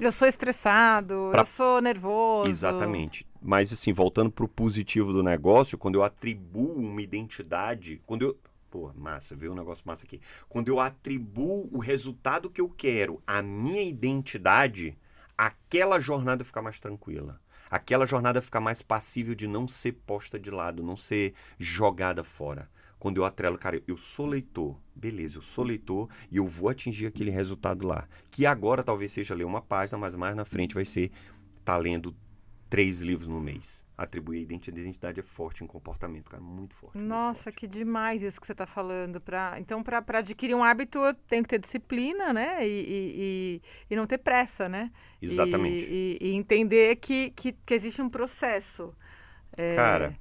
Eu 0.00 0.12
sou 0.12 0.28
estressado, 0.28 1.28
pra... 1.30 1.40
eu 1.40 1.44
sou 1.44 1.80
nervoso. 1.80 2.48
Exatamente. 2.48 3.27
Mas, 3.40 3.72
assim, 3.72 3.92
voltando 3.92 4.30
para 4.30 4.44
o 4.44 4.48
positivo 4.48 5.12
do 5.12 5.22
negócio, 5.22 5.78
quando 5.78 5.94
eu 5.94 6.02
atribuo 6.02 6.78
uma 6.78 7.02
identidade, 7.02 8.02
quando 8.06 8.22
eu. 8.22 8.38
Pô, 8.70 8.92
massa, 8.94 9.34
viu 9.34 9.52
um 9.52 9.54
negócio 9.54 9.82
massa 9.86 10.04
aqui. 10.04 10.20
Quando 10.46 10.68
eu 10.68 10.78
atribuo 10.78 11.70
o 11.72 11.78
resultado 11.78 12.50
que 12.50 12.60
eu 12.60 12.68
quero 12.68 13.22
à 13.26 13.40
minha 13.40 13.80
identidade, 13.80 14.98
aquela 15.36 15.98
jornada 15.98 16.44
fica 16.44 16.60
mais 16.60 16.78
tranquila. 16.78 17.40
Aquela 17.70 18.06
jornada 18.06 18.42
fica 18.42 18.60
mais 18.60 18.82
passível 18.82 19.34
de 19.34 19.46
não 19.46 19.66
ser 19.66 19.92
posta 19.92 20.38
de 20.38 20.50
lado, 20.50 20.82
não 20.82 20.96
ser 20.96 21.34
jogada 21.58 22.22
fora. 22.22 22.68
Quando 22.98 23.18
eu 23.18 23.24
atrelo, 23.24 23.56
cara, 23.56 23.80
eu 23.86 23.96
sou 23.96 24.26
leitor, 24.26 24.76
beleza, 24.94 25.38
eu 25.38 25.42
sou 25.42 25.64
leitor 25.64 26.08
e 26.30 26.38
eu 26.38 26.46
vou 26.46 26.68
atingir 26.68 27.06
aquele 27.06 27.30
resultado 27.30 27.86
lá. 27.86 28.08
Que 28.30 28.44
agora 28.44 28.82
talvez 28.82 29.12
seja 29.12 29.34
ler 29.34 29.44
uma 29.44 29.62
página, 29.62 29.96
mas 29.96 30.14
mais 30.14 30.34
na 30.34 30.44
frente 30.44 30.74
vai 30.74 30.84
ser 30.84 31.12
tá 31.64 31.76
lendo 31.76 32.14
três 32.68 33.00
livros 33.00 33.28
no 33.28 33.40
mês. 33.40 33.86
Atribuir 33.96 34.38
a 34.38 34.42
identidade, 34.42 34.80
identidade 34.80 35.18
é 35.18 35.22
forte 35.24 35.64
em 35.64 35.66
comportamento, 35.66 36.30
cara, 36.30 36.40
muito 36.40 36.72
forte. 36.72 36.96
Nossa, 36.98 37.26
muito 37.26 37.42
forte. 37.42 37.56
que 37.56 37.66
demais 37.66 38.22
isso 38.22 38.40
que 38.40 38.46
você 38.46 38.52
está 38.52 38.64
falando. 38.64 39.20
Pra, 39.20 39.56
então, 39.58 39.82
para 39.82 40.18
adquirir 40.18 40.54
um 40.54 40.62
hábito, 40.62 41.00
tem 41.26 41.42
que 41.42 41.48
ter 41.48 41.58
disciplina, 41.58 42.32
né? 42.32 42.64
E, 42.64 42.70
e, 42.70 43.14
e, 43.16 43.62
e 43.90 43.96
não 43.96 44.06
ter 44.06 44.18
pressa, 44.18 44.68
né? 44.68 44.92
Exatamente. 45.20 45.84
E, 45.84 46.18
e 46.20 46.34
entender 46.34 46.94
que, 46.96 47.30
que, 47.30 47.52
que, 47.52 47.74
existe 47.74 48.00
um 48.00 48.08
processo. 48.08 48.94
É... 49.56 49.74
Cara, 49.74 50.16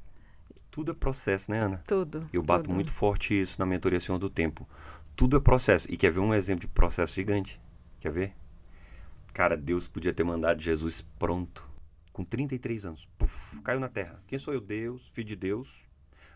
tudo 0.71 0.91
é 0.91 0.95
processo, 0.95 1.51
né, 1.51 1.60
Ana? 1.60 1.83
Tudo. 1.88 2.27
Eu 2.33 2.41
bato 2.41 2.63
tudo. 2.63 2.73
muito 2.73 2.91
forte 2.91 3.39
isso 3.39 3.57
na 3.60 3.65
mentoria 3.65 3.99
Senhor 3.99 4.17
do 4.17 4.29
Tempo. 4.29 4.67
Tudo 5.15 5.38
é 5.38 5.39
processo. 5.39 5.88
E 5.91 5.95
quer 5.95 6.12
ver 6.12 6.21
um 6.21 6.33
exemplo 6.33 6.62
de 6.62 6.67
processo 6.67 7.13
gigante? 7.13 7.62
Quer 7.99 8.12
ver? 8.12 8.33
Cara, 9.33 9.55
Deus 9.55 9.88
podia 9.88 10.13
ter 10.13 10.23
mandado 10.23 10.60
Jesus 10.63 11.05
pronto 11.19 11.66
com 12.17 12.23
33 12.23 12.84
anos. 12.84 13.08
Puf, 13.15 13.62
caiu 13.62 13.80
na 13.80 13.88
terra. 13.88 14.19
Quem 14.25 14.39
sou 14.39 14.51
eu? 14.51 14.60
Deus, 14.60 15.08
filho 15.13 15.27
de 15.27 15.36
Deus. 15.36 15.69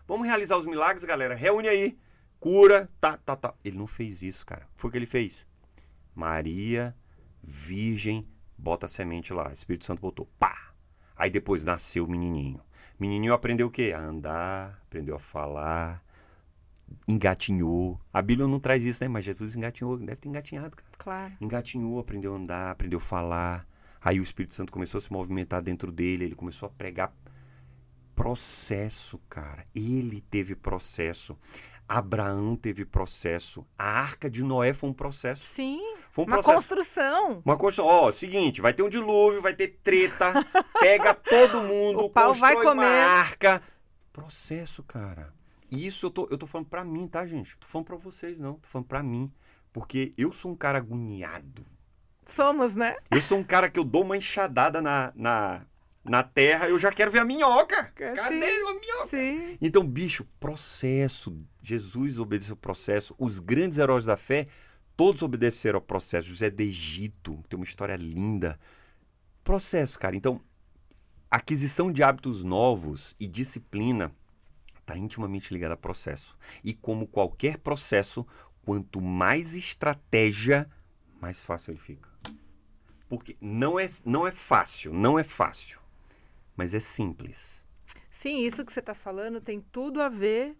Vamos 0.06 0.28
realizar 0.28 0.56
os 0.56 0.64
milagres, 0.64 1.04
galera. 1.04 1.34
Reúne 1.34 1.66
aí. 1.66 1.98
Cura, 2.38 2.88
tá, 3.00 3.16
tá, 3.16 3.34
tá. 3.34 3.52
Ele 3.64 3.78
não 3.78 3.88
fez 3.88 4.22
isso, 4.22 4.46
cara. 4.46 4.68
Foi 4.76 4.88
o 4.88 4.92
que 4.92 4.98
ele 4.98 5.06
fez. 5.06 5.44
Maria, 6.14 6.94
virgem, 7.42 8.28
bota 8.56 8.86
a 8.86 8.88
semente 8.88 9.32
lá. 9.32 9.52
Espírito 9.52 9.84
Santo 9.84 10.00
botou. 10.00 10.30
Pá! 10.38 10.72
Aí 11.16 11.28
depois 11.28 11.64
nasceu 11.64 12.04
o 12.04 12.08
menininho. 12.08 12.60
Menininho 12.96 13.34
aprendeu 13.34 13.66
o 13.66 13.70
quê? 13.70 13.92
A 13.92 14.00
andar, 14.00 14.80
aprendeu 14.86 15.16
a 15.16 15.18
falar, 15.18 16.00
engatinhou. 17.08 18.00
A 18.12 18.22
Bíblia 18.22 18.46
não 18.46 18.60
traz 18.60 18.84
isso, 18.84 19.02
né? 19.02 19.08
Mas 19.08 19.24
Jesus 19.24 19.56
engatinhou. 19.56 19.96
Deve 19.96 20.14
ter 20.14 20.28
engatinhado, 20.28 20.76
cara. 20.76 20.90
Claro. 20.96 21.32
Engatinhou, 21.40 21.98
aprendeu 21.98 22.34
a 22.34 22.36
andar, 22.36 22.70
aprendeu 22.70 22.98
a 22.98 23.02
falar 23.02 23.66
Aí 24.04 24.18
o 24.18 24.22
Espírito 24.22 24.54
Santo 24.54 24.72
começou 24.72 24.98
a 24.98 25.00
se 25.00 25.12
movimentar 25.12 25.62
dentro 25.62 25.92
dele, 25.92 26.24
ele 26.24 26.34
começou 26.34 26.66
a 26.66 26.70
pregar 26.70 27.12
processo, 28.14 29.18
cara. 29.28 29.66
Ele 29.74 30.20
teve 30.20 30.54
processo. 30.54 31.38
Abraão 31.88 32.56
teve 32.56 32.84
processo. 32.84 33.66
A 33.78 33.84
arca 33.84 34.30
de 34.30 34.42
Noé 34.42 34.72
foi 34.72 34.90
um 34.90 34.94
processo. 34.94 35.44
Sim. 35.46 35.80
Foi 36.10 36.24
um 36.24 36.28
uma 36.28 36.36
processo. 36.42 36.56
construção. 36.56 37.42
Uma 37.44 37.56
construção. 37.56 37.86
Ó, 37.86 38.12
seguinte, 38.12 38.60
vai 38.60 38.72
ter 38.72 38.82
um 38.82 38.88
dilúvio, 38.88 39.42
vai 39.42 39.54
ter 39.54 39.78
treta, 39.82 40.32
pega 40.80 41.14
todo 41.14 41.62
mundo, 41.62 42.04
o 42.04 42.10
pau 42.10 42.32
vai 42.34 42.54
comer. 42.54 42.70
uma 42.72 42.84
arca. 42.84 43.62
Processo, 44.12 44.82
cara. 44.82 45.32
Isso 45.70 46.06
eu 46.06 46.10
tô, 46.10 46.28
eu 46.30 46.36
tô 46.36 46.46
falando 46.46 46.68
pra 46.68 46.84
mim, 46.84 47.06
tá, 47.06 47.26
gente? 47.26 47.56
Tô 47.56 47.66
falando 47.66 47.86
pra 47.86 47.96
vocês, 47.96 48.38
não. 48.38 48.54
Tô 48.54 48.68
falando 48.68 48.86
pra 48.86 49.02
mim. 49.02 49.32
Porque 49.72 50.12
eu 50.18 50.32
sou 50.32 50.52
um 50.52 50.56
cara 50.56 50.78
agoniado. 50.78 51.64
Somos, 52.26 52.74
né? 52.74 52.96
Eu 53.10 53.20
sou 53.20 53.38
um 53.38 53.44
cara 53.44 53.70
que 53.70 53.78
eu 53.78 53.84
dou 53.84 54.02
uma 54.02 54.16
enxadada 54.16 54.80
na, 54.80 55.12
na, 55.14 55.62
na 56.04 56.22
terra, 56.22 56.68
eu 56.68 56.78
já 56.78 56.90
quero 56.90 57.10
ver 57.10 57.20
a 57.20 57.24
minhoca. 57.24 57.84
Cadê 57.94 58.52
Sim. 58.52 58.66
a 58.66 58.74
minhoca? 58.74 59.08
Sim. 59.08 59.58
Então, 59.60 59.86
bicho, 59.86 60.26
processo. 60.40 61.36
Jesus 61.62 62.18
obedeceu 62.18 62.54
ao 62.54 62.56
processo. 62.56 63.14
Os 63.18 63.38
grandes 63.38 63.78
heróis 63.78 64.04
da 64.04 64.16
fé, 64.16 64.48
todos 64.96 65.22
obedeceram 65.22 65.76
ao 65.76 65.82
processo. 65.82 66.28
José 66.28 66.50
do 66.50 66.60
Egito, 66.60 67.42
tem 67.48 67.58
uma 67.58 67.64
história 67.64 67.96
linda. 67.96 68.58
Processo, 69.44 69.98
cara. 69.98 70.16
Então, 70.16 70.40
aquisição 71.30 71.92
de 71.92 72.02
hábitos 72.02 72.42
novos 72.42 73.14
e 73.18 73.26
disciplina 73.26 74.12
está 74.80 74.96
intimamente 74.96 75.52
ligada 75.52 75.74
a 75.74 75.76
processo. 75.76 76.36
E 76.62 76.74
como 76.74 77.06
qualquer 77.06 77.58
processo, 77.58 78.26
quanto 78.64 79.00
mais 79.00 79.54
estratégia, 79.54 80.68
mais 81.20 81.44
fácil 81.44 81.72
ele 81.72 81.80
fica. 81.80 82.11
Porque 83.12 83.36
não 83.42 83.78
é, 83.78 83.84
não 84.06 84.26
é 84.26 84.30
fácil, 84.30 84.90
não 84.90 85.18
é 85.18 85.22
fácil, 85.22 85.78
mas 86.56 86.72
é 86.72 86.80
simples. 86.80 87.62
Sim, 88.10 88.38
isso 88.38 88.64
que 88.64 88.72
você 88.72 88.80
está 88.80 88.94
falando 88.94 89.38
tem 89.38 89.60
tudo 89.60 90.00
a 90.00 90.08
ver 90.08 90.56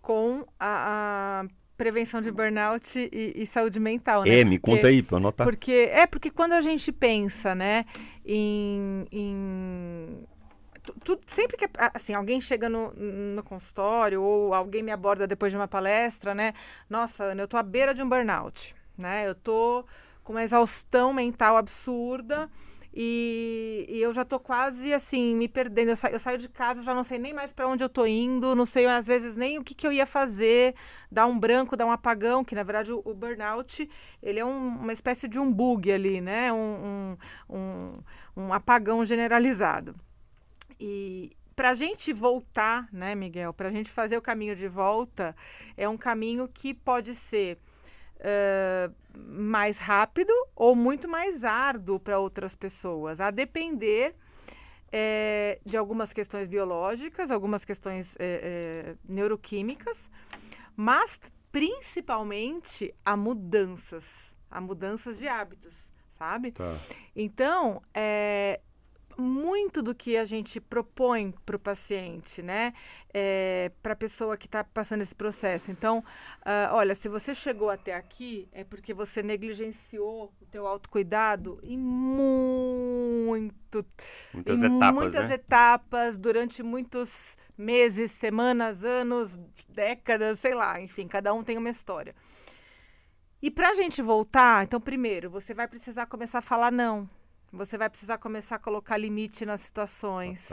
com 0.00 0.46
a, 0.56 1.42
a 1.42 1.48
prevenção 1.76 2.20
de 2.20 2.30
burnout 2.30 2.96
e, 2.96 3.32
e, 3.34 3.44
saúde 3.44 3.80
mental, 3.80 4.22
né? 4.22 4.38
É, 4.38 4.44
me 4.44 4.56
porque, 4.56 4.76
conta 4.76 4.86
aí 4.86 5.02
para 5.02 5.16
anotar. 5.16 5.44
Porque 5.44 5.90
é 5.90 6.06
porque 6.06 6.30
quando 6.30 6.52
a 6.52 6.60
gente 6.60 6.92
pensa, 6.92 7.56
né, 7.56 7.84
em, 8.24 9.04
em 9.10 10.28
tudo, 11.02 11.20
sempre 11.26 11.56
que 11.56 11.68
assim, 11.92 12.14
alguém 12.14 12.40
chega 12.40 12.68
no, 12.68 12.92
no 12.94 13.42
consultório 13.42 14.22
ou 14.22 14.54
alguém 14.54 14.80
me 14.80 14.92
aborda 14.92 15.26
depois 15.26 15.50
de 15.50 15.58
uma 15.58 15.66
palestra, 15.66 16.36
né? 16.36 16.54
Nossa, 16.88 17.24
Ana, 17.24 17.42
eu 17.42 17.48
tô 17.48 17.56
à 17.56 17.64
beira 17.64 17.92
de 17.92 18.00
um 18.00 18.08
burnout, 18.08 18.76
né? 18.96 19.28
Eu 19.28 19.34
tô 19.34 19.84
com 20.26 20.32
uma 20.32 20.42
exaustão 20.42 21.14
mental 21.14 21.56
absurda. 21.56 22.50
E, 22.92 23.86
e, 23.88 24.00
eu 24.00 24.12
já 24.12 24.24
tô 24.24 24.40
quase 24.40 24.92
assim, 24.92 25.36
me 25.36 25.46
perdendo. 25.46 25.90
Eu, 25.90 25.96
sa 25.96 26.10
eu 26.10 26.18
saio 26.18 26.38
de 26.38 26.48
casa, 26.48 26.82
já 26.82 26.94
não 26.94 27.04
sei 27.04 27.18
nem 27.18 27.32
mais 27.32 27.52
para 27.52 27.68
onde 27.68 27.84
eu 27.84 27.88
tô 27.88 28.04
indo, 28.06 28.54
não 28.56 28.66
sei 28.66 28.86
às 28.86 29.06
vezes 29.06 29.36
nem 29.36 29.58
o 29.58 29.62
que, 29.62 29.74
que 29.74 29.86
eu 29.86 29.92
ia 29.92 30.06
fazer, 30.06 30.74
dar 31.12 31.26
um 31.26 31.38
branco, 31.38 31.76
dar 31.76 31.86
um 31.86 31.92
apagão, 31.92 32.42
que 32.42 32.54
na 32.54 32.62
verdade 32.62 32.90
o, 32.92 33.02
o 33.04 33.14
burnout 33.14 33.88
ele 34.22 34.40
é 34.40 34.44
um, 34.44 34.78
uma 34.78 34.92
espécie 34.92 35.28
de 35.28 35.38
um 35.38 35.52
bug 35.52 35.92
ali, 35.92 36.20
né? 36.20 36.52
Um, 36.52 37.16
um, 37.48 37.92
um, 38.36 38.52
apagão 38.52 39.04
generalizado. 39.04 39.94
E 40.80 41.36
para 41.54 41.70
a 41.70 41.74
gente 41.74 42.12
voltar, 42.12 42.88
né, 42.92 43.14
Miguel? 43.14 43.52
Para 43.52 43.68
a 43.68 43.72
gente 43.72 43.90
fazer 43.90 44.16
o 44.16 44.22
caminho 44.22 44.56
de 44.56 44.66
volta, 44.68 45.36
é 45.76 45.88
um 45.88 45.96
caminho 45.96 46.48
que 46.48 46.74
pode 46.74 47.14
ser 47.14 47.58
uh, 48.20 48.94
mais 49.14 49.78
rápido 49.78 50.32
ou 50.54 50.74
muito 50.74 51.08
mais 51.08 51.44
árduo 51.44 51.98
para 51.98 52.18
outras 52.18 52.54
pessoas, 52.54 53.20
a 53.20 53.30
depender 53.30 54.14
é, 54.92 55.58
de 55.64 55.76
algumas 55.76 56.12
questões 56.12 56.48
biológicas, 56.48 57.30
algumas 57.30 57.64
questões 57.64 58.16
é, 58.18 58.24
é, 58.24 58.96
neuroquímicas, 59.08 60.10
mas 60.76 61.20
principalmente 61.50 62.94
a 63.04 63.16
mudanças, 63.16 64.04
a 64.50 64.60
mudanças 64.60 65.18
de 65.18 65.26
hábitos, 65.26 65.74
sabe? 66.12 66.52
Tá. 66.52 66.78
Então, 67.14 67.82
é, 67.92 68.60
muito 69.16 69.82
do 69.82 69.94
que 69.94 70.16
a 70.16 70.24
gente 70.24 70.60
propõe 70.60 71.32
para 71.44 71.56
o 71.56 71.58
paciente, 71.58 72.42
né? 72.42 72.72
É, 73.12 73.70
para 73.82 73.94
a 73.94 73.96
pessoa 73.96 74.36
que 74.36 74.46
está 74.46 74.62
passando 74.62 75.02
esse 75.02 75.14
processo. 75.14 75.70
Então, 75.70 75.98
uh, 75.98 76.72
olha, 76.72 76.94
se 76.94 77.08
você 77.08 77.34
chegou 77.34 77.70
até 77.70 77.94
aqui, 77.94 78.48
é 78.52 78.64
porque 78.64 78.92
você 78.92 79.22
negligenciou 79.22 80.32
o 80.40 80.46
teu 80.46 80.66
autocuidado 80.66 81.58
em 81.62 81.78
muito... 81.78 83.84
Muitas 84.32 84.62
em 84.62 84.76
etapas, 84.76 84.94
Muitas 84.94 85.28
né? 85.28 85.34
etapas, 85.34 86.18
durante 86.18 86.62
muitos 86.62 87.36
meses, 87.56 88.10
semanas, 88.10 88.84
anos, 88.84 89.38
décadas, 89.68 90.38
sei 90.38 90.54
lá. 90.54 90.80
Enfim, 90.80 91.08
cada 91.08 91.32
um 91.32 91.42
tem 91.42 91.56
uma 91.56 91.70
história. 91.70 92.14
E 93.40 93.50
para 93.50 93.70
a 93.70 93.74
gente 93.74 94.02
voltar, 94.02 94.64
então, 94.64 94.80
primeiro, 94.80 95.30
você 95.30 95.54
vai 95.54 95.68
precisar 95.68 96.06
começar 96.06 96.38
a 96.38 96.42
falar 96.42 96.72
não. 96.72 97.08
Você 97.56 97.78
vai 97.78 97.88
precisar 97.88 98.18
começar 98.18 98.56
a 98.56 98.58
colocar 98.58 98.96
limite 98.96 99.44
nas 99.46 99.60
situações. 99.62 100.48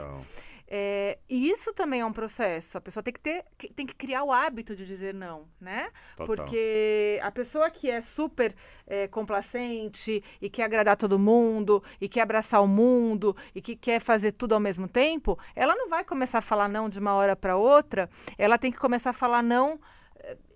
É, 0.66 1.18
e 1.28 1.50
isso 1.50 1.74
também 1.74 2.00
é 2.00 2.06
um 2.06 2.12
processo. 2.12 2.78
A 2.78 2.80
pessoa 2.80 3.02
tem 3.02 3.12
que 3.12 3.20
ter, 3.20 3.44
tem 3.76 3.84
que 3.86 3.94
criar 3.94 4.24
o 4.24 4.32
hábito 4.32 4.74
de 4.74 4.86
dizer 4.86 5.12
não, 5.12 5.46
né? 5.60 5.90
Total. 6.16 6.26
Porque 6.26 7.20
a 7.22 7.30
pessoa 7.30 7.70
que 7.70 7.90
é 7.90 8.00
super 8.00 8.54
é, 8.86 9.06
complacente 9.06 10.24
e 10.40 10.48
quer 10.48 10.64
agradar 10.64 10.96
todo 10.96 11.18
mundo 11.18 11.82
e 12.00 12.08
quer 12.08 12.22
abraçar 12.22 12.62
o 12.62 12.66
mundo 12.66 13.36
e 13.54 13.60
que 13.60 13.76
quer 13.76 14.00
fazer 14.00 14.32
tudo 14.32 14.54
ao 14.54 14.60
mesmo 14.60 14.88
tempo, 14.88 15.38
ela 15.54 15.76
não 15.76 15.88
vai 15.88 16.02
começar 16.02 16.38
a 16.38 16.42
falar 16.42 16.68
não 16.68 16.88
de 16.88 16.98
uma 16.98 17.12
hora 17.12 17.36
para 17.36 17.56
outra. 17.56 18.08
Ela 18.38 18.56
tem 18.56 18.72
que 18.72 18.78
começar 18.78 19.10
a 19.10 19.14
falar 19.14 19.42
não 19.42 19.78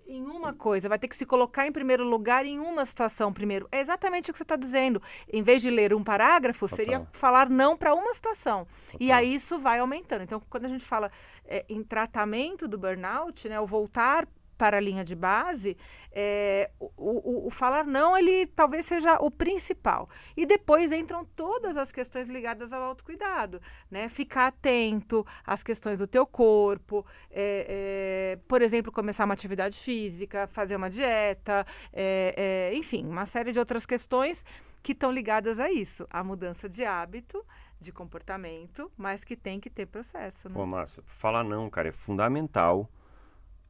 em 0.08 0.24
uma 0.24 0.54
coisa, 0.54 0.88
vai 0.88 0.98
ter 0.98 1.06
que 1.06 1.16
se 1.16 1.26
colocar 1.26 1.66
em 1.66 1.72
primeiro 1.72 2.02
lugar 2.02 2.46
em 2.46 2.58
uma 2.58 2.84
situação 2.84 3.30
primeiro. 3.32 3.68
É 3.70 3.80
exatamente 3.80 4.30
o 4.30 4.32
que 4.32 4.38
você 4.38 4.42
está 4.42 4.56
dizendo. 4.56 5.02
Em 5.30 5.42
vez 5.42 5.60
de 5.60 5.70
ler 5.70 5.92
um 5.92 6.02
parágrafo, 6.02 6.66
Total. 6.66 6.76
seria 6.76 7.08
falar 7.12 7.50
não 7.50 7.76
para 7.76 7.94
uma 7.94 8.14
situação. 8.14 8.66
Total. 8.86 8.96
E 8.98 9.12
aí 9.12 9.34
isso 9.34 9.58
vai 9.58 9.78
aumentando. 9.78 10.22
Então, 10.22 10.40
quando 10.48 10.64
a 10.64 10.68
gente 10.68 10.84
fala 10.84 11.10
é, 11.44 11.64
em 11.68 11.82
tratamento 11.82 12.66
do 12.66 12.78
burnout, 12.78 13.48
né, 13.48 13.60
o 13.60 13.66
voltar 13.66 14.26
para 14.58 14.76
a 14.76 14.80
linha 14.80 15.04
de 15.04 15.14
base, 15.14 15.76
é, 16.12 16.70
o, 16.80 16.90
o, 16.96 17.46
o, 17.46 17.50
falar 17.50 17.86
não, 17.86 18.18
ele 18.18 18.44
talvez 18.46 18.84
seja 18.84 19.16
o 19.20 19.30
principal. 19.30 20.10
E 20.36 20.44
depois 20.44 20.90
entram 20.90 21.24
todas 21.24 21.76
as 21.76 21.92
questões 21.92 22.28
ligadas 22.28 22.72
ao 22.72 22.82
autocuidado, 22.82 23.62
né? 23.88 24.08
Ficar 24.08 24.48
atento 24.48 25.24
às 25.46 25.62
questões 25.62 26.00
do 26.00 26.08
teu 26.08 26.26
corpo, 26.26 27.06
é, 27.30 28.34
é, 28.36 28.38
por 28.48 28.60
exemplo, 28.60 28.90
começar 28.90 29.24
uma 29.24 29.34
atividade 29.34 29.78
física, 29.78 30.48
fazer 30.48 30.74
uma 30.74 30.90
dieta, 30.90 31.64
é, 31.92 32.70
é, 32.72 32.76
enfim, 32.76 33.06
uma 33.06 33.24
série 33.24 33.52
de 33.52 33.60
outras 33.60 33.86
questões 33.86 34.44
que 34.82 34.92
estão 34.92 35.12
ligadas 35.12 35.60
a 35.60 35.70
isso, 35.70 36.06
a 36.10 36.24
mudança 36.24 36.68
de 36.68 36.84
hábito, 36.84 37.44
de 37.80 37.92
comportamento, 37.92 38.90
mas 38.96 39.22
que 39.22 39.36
tem 39.36 39.60
que 39.60 39.70
ter 39.70 39.86
processo. 39.86 40.48
Né? 40.48 40.54
Pô, 40.54 40.66
massa. 40.66 41.02
Falar 41.06 41.44
não, 41.44 41.70
cara, 41.70 41.88
é 41.88 41.92
fundamental 41.92 42.88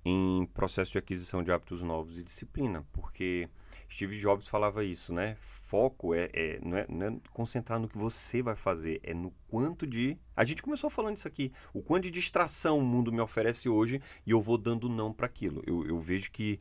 em 0.04 0.46
processo 0.54 0.92
de 0.92 0.98
aquisição 0.98 1.42
de 1.42 1.50
hábitos 1.50 1.82
novos 1.82 2.18
e 2.18 2.22
disciplina, 2.22 2.87
porque 2.92 3.48
Steve 3.90 4.18
Jobs 4.18 4.48
falava 4.48 4.84
isso, 4.84 5.12
né? 5.12 5.37
Foco 5.40 6.14
é, 6.14 6.30
é, 6.32 6.58
não, 6.62 6.76
é, 6.76 6.87
não 6.88 7.06
é 7.06 7.16
concentrar 7.32 7.78
no 7.78 7.88
que 7.88 7.98
você 7.98 8.42
vai 8.42 8.56
fazer, 8.56 9.00
é 9.02 9.12
no 9.12 9.30
quanto 9.48 9.87
de. 9.87 10.18
A 10.37 10.44
gente 10.44 10.62
começou 10.62 10.88
falando 10.88 11.16
isso 11.16 11.28
aqui, 11.28 11.52
o 11.72 11.82
quanto 11.82 12.04
de 12.04 12.11
distração 12.11 12.78
o 12.78 12.84
mundo 12.84 13.12
me 13.12 13.20
oferece 13.20 13.68
hoje 13.68 14.00
e 14.26 14.30
eu 14.30 14.40
vou 14.40 14.56
dando 14.56 14.88
não 14.88 15.12
para 15.12 15.26
aquilo. 15.26 15.62
Eu, 15.66 15.87
eu 15.87 15.98
vejo 15.98 16.30
que 16.30 16.61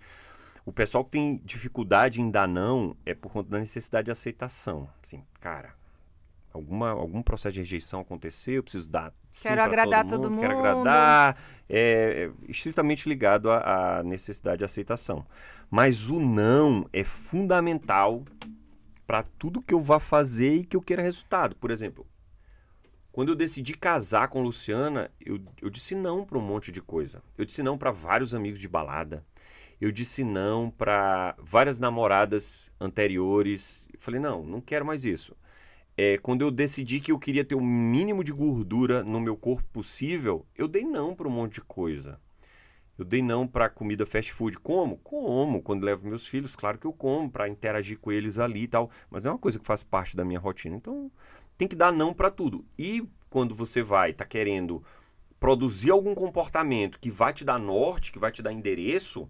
o 0.66 0.72
pessoal 0.72 1.06
que 1.06 1.12
tem 1.12 1.38
dificuldade 1.46 2.22
em 2.22 2.30
dar 2.30 2.48
não 2.48 2.96
é 3.06 3.14
por 3.14 3.32
conta 3.32 3.50
da 3.50 3.60
necessidade 3.60 4.06
de 4.06 4.12
aceitação. 4.12 4.90
Assim, 5.02 5.24
cara, 5.40 5.77
alguma, 6.58 6.90
algum 6.90 7.22
processo 7.22 7.54
de 7.54 7.60
rejeição 7.60 8.02
aconteceu, 8.02 8.56
eu 8.56 8.64
preciso 8.64 8.88
dar. 8.88 9.14
Quero 9.42 9.62
agradar 9.62 10.04
todo 10.04 10.12
mundo, 10.12 10.22
todo 10.22 10.32
mundo. 10.32 10.42
Quero 10.42 10.60
agradar. 10.60 11.38
É, 11.70 12.30
é 12.48 12.52
estritamente 12.52 13.08
ligado 13.08 13.50
à, 13.52 14.00
à 14.00 14.04
necessidade 14.04 14.60
de 14.60 14.66
aceitação. 14.66 15.26
Mas 15.70 16.10
o 16.10 16.20
não 16.20 16.88
é 16.92 17.04
fundamental 17.04 18.24
para 19.06 19.24
tudo 19.24 19.62
que 19.62 19.74
eu 19.74 19.80
vá 19.80 20.00
fazer 20.00 20.56
e 20.56 20.64
que 20.64 20.76
eu 20.76 20.82
queira 20.82 21.02
resultado. 21.02 21.56
Por 21.56 21.72
exemplo, 21.72 22.06
quando 23.12 23.30
eu 23.30 23.36
decidi 23.36 23.74
casar 23.74 24.28
com 24.28 24.42
Luciana, 24.42 25.12
eu, 25.20 25.40
eu 25.62 25.70
disse 25.70 25.94
não 25.94 26.26
para 26.26 26.38
um 26.38 26.42
monte 26.42 26.72
de 26.72 26.82
coisa. 26.82 27.22
Eu 27.38 27.46
disse 27.46 27.62
não 27.62 27.78
para 27.78 27.92
vários 27.92 28.34
amigos 28.34 28.60
de 28.60 28.68
balada. 28.68 29.26
Eu 29.80 29.92
disse 29.92 30.24
não 30.24 30.72
para 30.72 31.36
várias 31.38 31.80
namoradas 31.80 32.72
anteriores. 32.80 33.86
Eu 33.94 34.00
falei, 34.00 34.20
não, 34.20 34.44
não 34.44 34.60
quero 34.60 34.86
mais 34.86 35.06
isso 35.06 35.36
é, 35.98 36.16
quando 36.20 36.44
eu 36.44 36.52
decidi 36.52 37.00
que 37.00 37.12
eu 37.12 37.18
queria 37.18 37.44
ter 37.44 37.56
o 37.56 37.62
mínimo 37.62 38.24
de 38.24 38.32
gordura 38.32 39.04
no 39.04 39.20
meu 39.20 39.36
corpo 39.36 39.68
possível, 39.74 40.46
eu 40.56 40.68
dei 40.68 40.84
não 40.84 41.16
para 41.16 41.28
um 41.28 41.32
monte 41.32 41.56
de 41.56 41.62
coisa. 41.62 42.22
Eu 43.00 43.04
dei 43.04 43.22
não 43.22 43.48
para 43.48 43.68
comida 43.68 44.06
fast 44.06 44.32
food. 44.32 44.60
Como? 44.60 44.98
Como. 44.98 45.62
Quando 45.62 45.84
levo 45.84 46.08
meus 46.08 46.28
filhos, 46.28 46.56
claro 46.56 46.78
que 46.78 46.86
eu 46.86 46.94
como 46.94 47.30
para 47.32 47.50
interagir 47.50 47.98
com 48.00 48.12
eles 48.12 48.38
ali 48.38 48.64
e 48.64 48.68
tal. 48.68 48.92
Mas 49.10 49.24
não 49.24 49.32
é 49.32 49.34
uma 49.34 49.40
coisa 49.40 49.58
que 49.60 49.66
faz 49.66 49.82
parte 49.82 50.16
da 50.16 50.24
minha 50.24 50.40
rotina. 50.40 50.76
Então, 50.76 51.12
tem 51.58 51.68
que 51.68 51.76
dar 51.76 51.92
não 51.92 52.14
para 52.14 52.30
tudo. 52.30 52.64
E 52.78 53.04
quando 53.30 53.56
você 53.56 53.82
vai, 53.82 54.14
tá 54.14 54.26
querendo 54.26 54.84
produzir 55.40 55.92
algum 55.92 56.14
comportamento 56.14 57.00
que 57.00 57.10
vai 57.10 57.34
te 57.34 57.44
dar 57.44 57.60
norte, 57.60 58.12
que 58.12 58.20
vai 58.20 58.32
te 58.32 58.42
dar 58.42 58.52
endereço, 58.52 59.30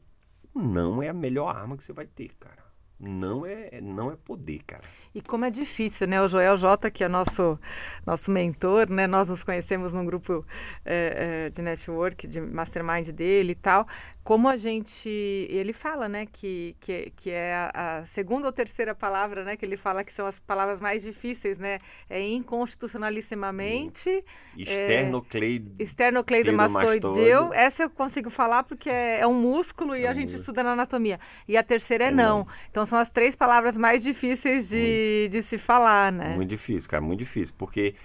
não 0.54 1.02
é 1.02 1.10
a 1.10 1.14
melhor 1.14 1.54
arma 1.54 1.78
que 1.78 1.84
você 1.84 1.94
vai 1.94 2.06
ter, 2.06 2.34
cara 2.36 2.67
não 3.00 3.46
é 3.46 3.80
não 3.80 4.12
é 4.12 4.16
poder, 4.16 4.64
cara. 4.66 4.82
E 5.14 5.22
como 5.22 5.46
é 5.46 5.52
difícil, 5.52 6.08
né? 6.08 6.20
O 6.20 6.28
Joel 6.28 6.58
J, 6.58 6.90
que 6.90 7.04
é 7.04 7.08
nosso 7.08 7.60
nosso 8.06 8.32
mentor, 8.32 8.90
né? 8.90 9.06
Nós 9.06 9.30
nos 9.30 9.44
conhecemos 9.44 9.94
num 9.94 10.04
grupo 10.04 10.44
é, 10.84 11.46
é, 11.46 11.50
de 11.52 11.62
network, 11.62 12.28
de 12.28 12.42
mastermind 12.42 13.10
dele 13.10 13.52
e 13.52 13.56
tal. 13.56 13.88
Como 14.24 14.50
a 14.50 14.58
gente, 14.58 15.10
ele 15.10 15.74
fala, 15.74 16.10
né? 16.10 16.26
Que 16.26 16.76
que, 16.80 17.14
que 17.16 17.30
é 17.30 17.54
a, 17.54 18.00
a, 18.00 18.06
segunda 18.06 18.48
ou 18.48 18.54
terceira 18.54 18.96
palavra, 18.96 19.44
né? 19.44 19.56
Que 19.56 19.66
ele 19.66 19.78
fala 19.78 20.04
que 20.04 20.12
são 20.12 20.26
as 20.26 20.40
palavras 20.40 20.80
mais 20.80 21.04
difíceis, 21.04 21.60
né? 21.60 21.78
É 22.10 22.20
inconstitucionalissimamente. 22.20 24.26
Esternocleido. 24.58 25.76
É, 25.78 25.84
esternocleidomastoideu. 25.84 27.54
Essa 27.54 27.84
eu 27.84 27.92
consigo 27.92 28.32
falar 28.32 28.64
porque 28.64 28.90
é, 28.90 29.20
é 29.20 29.28
um 29.28 29.40
músculo 29.40 29.96
e 29.96 30.06
é 30.06 30.08
a 30.08 30.14
gente 30.14 30.36
estuda 30.36 30.64
na 30.64 30.72
anatomia. 30.72 31.20
E 31.48 31.56
a 31.56 31.62
terceira 31.62 32.06
é, 32.06 32.08
é 32.08 32.12
não. 32.12 32.40
não. 32.40 32.48
Então 32.72 32.87
são 32.88 32.98
as 32.98 33.10
três 33.10 33.36
palavras 33.36 33.78
mais 33.78 34.02
difíceis 34.02 34.68
de, 34.70 35.30
de 35.30 35.42
se 35.44 35.58
falar, 35.58 36.12
né? 36.12 36.36
Muito 36.36 36.50
difícil, 36.50 36.90
cara, 36.90 37.02
muito 37.02 37.20
difícil. 37.20 37.54
Porque, 37.58 37.96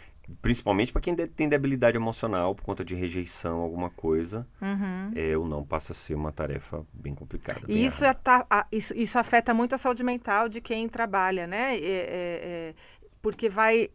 principalmente 0.40 0.92
para 0.92 1.00
quem 1.00 1.14
tem 1.14 1.48
debilidade 1.48 1.96
emocional 1.96 2.54
por 2.54 2.64
conta 2.64 2.84
de 2.84 2.94
rejeição, 2.94 3.60
alguma 3.60 3.90
coisa, 3.90 4.46
uhum. 4.60 5.12
é, 5.14 5.36
o 5.36 5.46
não 5.46 5.64
passa 5.64 5.92
a 5.92 5.94
ser 5.94 6.14
uma 6.14 6.32
tarefa 6.32 6.84
bem 6.92 7.14
complicada. 7.14 7.60
E 7.64 7.74
bem 7.74 7.86
isso, 7.86 8.04
é, 8.04 8.12
tá, 8.12 8.46
isso, 8.70 8.94
isso 8.96 9.18
afeta 9.18 9.54
muito 9.54 9.74
a 9.74 9.78
saúde 9.78 10.04
mental 10.04 10.48
de 10.48 10.60
quem 10.60 10.88
trabalha, 10.88 11.46
né? 11.46 11.76
É, 11.76 11.78
é, 11.78 12.40
é 12.44 12.74
porque 13.22 13.48
vai 13.48 13.88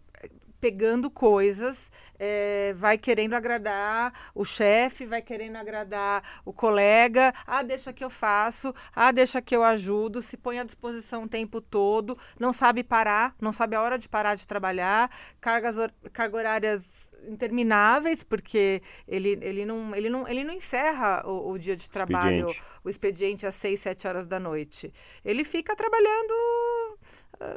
pegando 0.60 1.10
coisas, 1.10 1.92
é, 2.20 2.74
vai 2.78 2.98
querendo 2.98 3.34
agradar 3.34 4.14
o 4.34 4.44
chefe, 4.44 5.06
vai 5.06 5.22
querendo 5.22 5.56
agradar 5.56 6.24
o 6.46 6.52
colega. 6.52 7.34
Ah, 7.46 7.64
deixa 7.64 7.94
que 7.94 8.04
eu 8.04 8.10
faço. 8.10 8.74
Ah, 8.96 9.12
deixa 9.12 9.42
que 9.42 9.56
eu 9.56 9.64
ajudo. 9.64 10.22
Se 10.22 10.38
põe 10.38 10.60
à 10.60 10.64
disposição 10.64 11.24
o 11.24 11.30
tempo 11.30 11.62
todo. 11.62 12.18
Não 12.40 12.52
sabe 12.52 12.84
parar, 12.84 13.36
não 13.40 13.52
sabe 13.54 13.76
a 13.76 13.82
hora 13.82 13.98
de 13.98 14.10
parar 14.10 14.36
de 14.36 14.48
trabalhar. 14.48 15.12
Cargas, 15.40 15.76
cargas 16.12 16.40
horárias 16.40 16.84
intermináveis, 17.28 18.24
porque 18.24 18.82
ele, 19.08 19.38
ele, 19.42 19.66
não, 19.66 19.94
ele, 19.96 20.10
não, 20.10 20.28
ele 20.28 20.44
não 20.44 20.54
encerra 20.54 21.24
o, 21.28 21.52
o 21.52 21.58
dia 21.58 21.76
de 21.76 21.90
trabalho, 21.90 22.46
Expediente. 22.48 22.64
o 22.84 22.90
expediente 22.90 23.48
às 23.48 23.56
6, 23.56 23.80
7 23.80 24.08
horas 24.08 24.28
da 24.28 24.40
noite. 24.40 24.94
Ele 25.24 25.44
fica 25.44 25.76
trabalhando. 25.76 26.34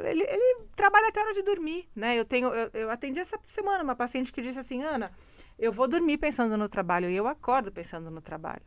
Ele, 0.04 0.22
ele 0.24 0.64
trabalha 0.76 1.09
até 1.09 1.20
a 1.20 1.24
hora 1.24 1.33
de 1.35 1.42
dormir, 1.42 1.88
né? 1.96 2.18
Eu 2.18 2.24
tenho, 2.24 2.48
eu, 2.48 2.70
eu 2.74 2.90
atendi 2.90 3.18
essa 3.18 3.38
semana 3.46 3.83
uma 3.83 3.96
paciente 3.96 4.30
que 4.33 4.42
disse 4.42 4.59
assim, 4.59 4.83
Ana, 4.83 5.11
eu 5.59 5.72
vou 5.72 5.88
dormir 5.88 6.18
pensando 6.18 6.56
no 6.56 6.68
trabalho 6.68 7.09
e 7.09 7.16
eu 7.16 7.26
acordo 7.26 7.72
pensando 7.72 8.11
no 8.11 8.20
trabalho. 8.20 8.62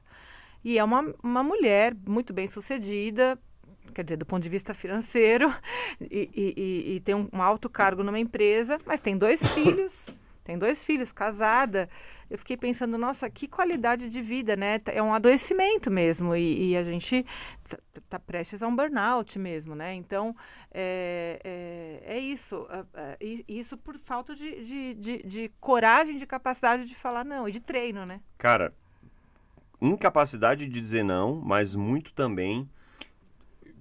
E 0.64 0.78
é 0.80 0.84
uma, 0.84 1.14
uma 1.22 1.44
mulher 1.44 1.96
muito 2.08 2.34
bem 2.34 2.48
sucedida, 2.48 3.38
quer 3.94 4.04
dizer, 4.04 4.18
do 4.18 4.26
ponto 4.26 4.42
de 4.42 4.50
vista 4.50 4.74
financeiro, 4.74 5.54
e, 6.02 6.30
e- 6.34 6.54
e- 6.58 6.96
e 6.96 7.00
tem 7.02 7.14
um, 7.14 7.30
um 7.32 7.42
alto 7.44 7.70
cargo 7.70 8.04
numa 8.04 8.20
empresa, 8.20 8.80
mas 8.86 9.00
tem 9.00 9.16
dois 9.18 9.42
filhos, 9.54 10.06
tem 10.44 10.58
dois 10.58 10.84
filhos, 10.84 11.12
casada. 11.12 11.90
Eu 12.30 12.38
fiquei 12.38 12.58
pensando, 12.58 12.98
nossa, 12.98 13.30
que 13.30 13.48
qualidade 13.48 14.10
de 14.10 14.22
vida, 14.22 14.56
né? 14.56 14.80
É 14.88 15.02
um 15.02 15.14
adoecimento 15.14 15.90
mesmo, 15.92 16.36
e, 16.36 16.72
e 16.72 16.78
a 16.78 16.84
gente 16.84 17.26
tá, 17.70 17.78
tá 18.10 18.20
prestes 18.20 18.62
a 18.64 18.68
um 18.68 18.76
burnout 18.76 19.38
mesmo, 19.40 19.76
né? 19.76 19.94
Então, 19.94 20.36
é, 20.72 21.40
é, 22.06 22.16
é 22.16 22.20
isso. 22.20 22.68
e- 23.22 23.46
Isso 23.48 23.78
por 23.78 23.98
falta 23.98 24.36
de, 24.36 24.64
de, 24.64 24.94
de, 24.96 25.18
de 25.24 25.52
coragem, 25.60 26.18
de 26.18 26.26
capacidade 26.26 26.86
de 26.86 26.96
falar 26.96 27.24
não, 27.24 27.48
e 27.48 27.52
de 27.52 27.60
treino, 27.60 28.06
né? 28.06 28.20
Cara, 28.38 28.74
incapacidade 29.82 30.66
de 30.68 30.80
dizer 30.80 31.04
não, 31.04 31.36
mas 31.36 31.76
muito 31.76 32.14
também. 32.14 32.70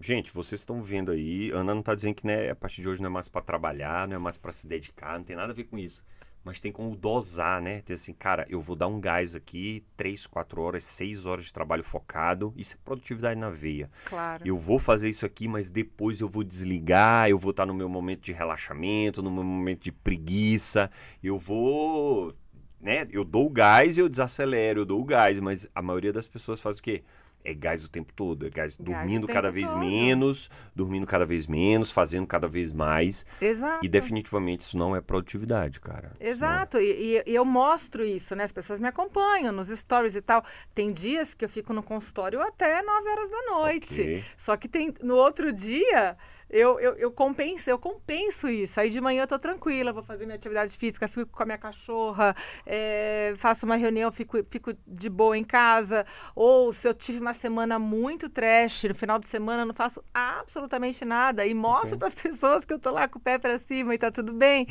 Gente, 0.01 0.33
vocês 0.33 0.61
estão 0.61 0.83
vendo 0.83 1.12
aí, 1.12 1.51
Ana 1.51 1.75
não 1.75 1.83
tá 1.83 1.94
dizendo 1.94 2.14
que 2.16 2.27
né, 2.27 2.51
a 2.51 2.57
partir 2.57 2.83
de 2.83 2.88
hoje 2.88 3.01
não 3.01 3.07
é 3.09 3.12
mais 3.12 3.29
para 3.29 3.40
trabalhar, 3.40 4.09
não 4.09 4.16
é 4.16 4.18
mais 4.18 4.37
para 4.37 4.51
se 4.51 4.66
dedicar, 4.66 5.16
não 5.16 5.25
tem 5.25 5.37
nada 5.37 5.53
a 5.53 5.55
ver 5.55 5.64
com 5.64 5.79
isso. 5.79 6.05
Mas 6.44 6.59
tem 6.59 6.72
como 6.72 6.96
dosar, 6.96 7.62
né? 7.62 7.81
Ter 7.83 7.94
assim, 7.94 8.12
cara, 8.12 8.44
eu 8.48 8.61
vou 8.61 8.74
dar 8.74 8.88
um 8.88 9.00
gás 9.00 9.37
aqui, 9.37 9.85
3, 9.96 10.26
4 10.26 10.61
horas, 10.61 10.85
6 10.85 11.24
horas 11.24 11.46
de 11.46 11.52
trabalho 11.52 11.85
focado. 11.85 12.52
Isso 12.57 12.74
é 12.74 12.78
produtividade 12.85 13.38
na 13.38 13.48
veia. 13.50 13.90
Claro. 14.07 14.42
Eu 14.44 14.59
vou 14.59 14.78
fazer 14.78 15.09
isso 15.09 15.24
aqui, 15.24 15.46
mas 15.46 15.70
depois 15.70 16.20
eu 16.20 16.28
vou 16.28 16.42
desligar, 16.42 17.28
eu 17.28 17.38
vou 17.38 17.50
estar 17.50 17.64
no 17.64 17.74
meu 17.74 17.88
momento 17.88 18.22
de 18.22 18.33
relaxamento, 18.33 19.22
no 19.22 19.31
meu 19.31 19.44
momento 19.44 19.85
de 19.85 19.92
preguiça, 19.92 20.90
eu 21.22 21.38
vou, 21.38 22.35
né, 22.81 23.07
eu 23.11 23.24
dou 23.24 23.46
o 23.46 23.50
gás 23.50 23.96
e 23.96 24.00
eu 24.00 24.09
desacelero, 24.09 24.81
eu 24.81 24.85
dou 24.85 25.00
o 25.00 25.05
gás, 25.05 25.38
mas 25.38 25.68
a 25.74 25.81
maioria 25.81 26.12
das 26.12 26.26
pessoas 26.26 26.61
faz 26.61 26.78
o 26.78 26.83
quê? 26.83 27.05
É 27.44 27.52
gás 27.52 27.85
o 27.85 27.88
tempo 27.88 28.12
todo, 28.14 28.46
é 28.46 28.50
gás 28.50 28.78
o 28.78 28.83
dormindo 28.83 29.26
cada 29.26 29.50
vez 29.50 29.68
todo. 29.68 29.78
menos, 29.81 30.48
dormindo 30.74 31.07
cada 31.07 31.26
vez 31.26 31.46
menos, 31.46 31.90
fazendo 31.90 32.26
cada 32.26 32.46
vez 32.46 32.72
mais, 32.72 33.26
Exato. 33.40 33.85
e 33.85 33.88
definitivamente 33.88 34.61
isso 34.62 34.78
não 34.78 34.94
é 34.94 35.00
produtividade, 35.00 35.81
cara. 35.81 36.12
Não 36.20 36.26
é. 36.26 36.31
Exato, 36.31 36.78
e, 36.78 37.22
e- 37.26 37.35
eu 37.35 37.44
mostro 37.44 38.05
isso, 38.05 38.35
né? 38.37 38.44
As 38.44 38.52
pessoas 38.52 38.78
me 38.78 38.87
acompanham 38.88 39.52
nos 39.52 39.68
stories 39.68 40.14
e 40.14 40.22
tal. 40.22 40.44
Tem 40.74 40.92
dias 40.92 41.35
que 41.35 41.44
eu 41.44 41.48
fico 41.48 41.72
no 41.72 41.83
consultório 41.83 42.40
até 42.40 42.81
9 42.83 43.09
horas 43.09 43.31
da 43.31 43.42
noite. 43.50 44.00
Ok. 44.00 44.24
Só 44.37 44.57
que 44.57 44.68
tem 44.68 44.94
no 45.02 45.16
outro 45.16 45.52
dia 45.52 46.16
eu, 46.52 46.78
eu, 46.78 46.94
eu 46.96 47.10
compenso, 47.10 47.70
eu 47.70 47.78
compenso 47.78 48.46
isso. 48.48 48.78
Aí 48.78 48.90
de 48.90 49.00
manhã 49.00 49.22
eu 49.22 49.26
tô 49.26 49.38
tranquila, 49.38 49.92
vou 49.92 50.02
fazer 50.02 50.26
minha 50.26 50.36
atividade 50.36 50.76
física, 50.76 51.08
fico 51.08 51.30
com 51.32 51.42
a 51.42 51.46
minha 51.46 51.58
cachorra, 51.58 52.36
é, 52.66 53.32
faço 53.36 53.64
uma 53.64 53.76
reunião, 53.76 54.12
fico, 54.12 54.36
fico 54.50 54.74
de 54.86 55.08
boa 55.08 55.36
em 55.36 55.44
casa. 55.44 56.04
Ou 56.34 56.72
se 56.72 56.86
eu 56.86 56.92
tive 56.94 57.20
uma 57.20 57.32
semana 57.34 57.78
muito 57.78 58.28
trash, 58.28 58.84
no 58.84 58.94
final 58.94 59.18
de 59.18 59.26
semana 59.26 59.62
eu 59.62 59.66
não 59.66 59.74
faço 59.74 60.04
absolutamente 60.12 61.04
nada 61.04 61.46
e 61.46 61.54
mostro 61.54 61.96
Ok. 61.96 61.98
para 61.98 62.08
as 62.08 62.14
pessoas 62.14 62.64
que 62.64 62.74
eu 62.74 62.78
tô 62.78 62.90
lá 62.90 63.08
com 63.08 63.18
o 63.18 63.22
pé 63.22 63.38
para 63.38 63.58
cima 63.58 63.94
e 63.94 63.98
tá 63.98 64.10
tudo 64.10 64.32
bem. 64.32 64.66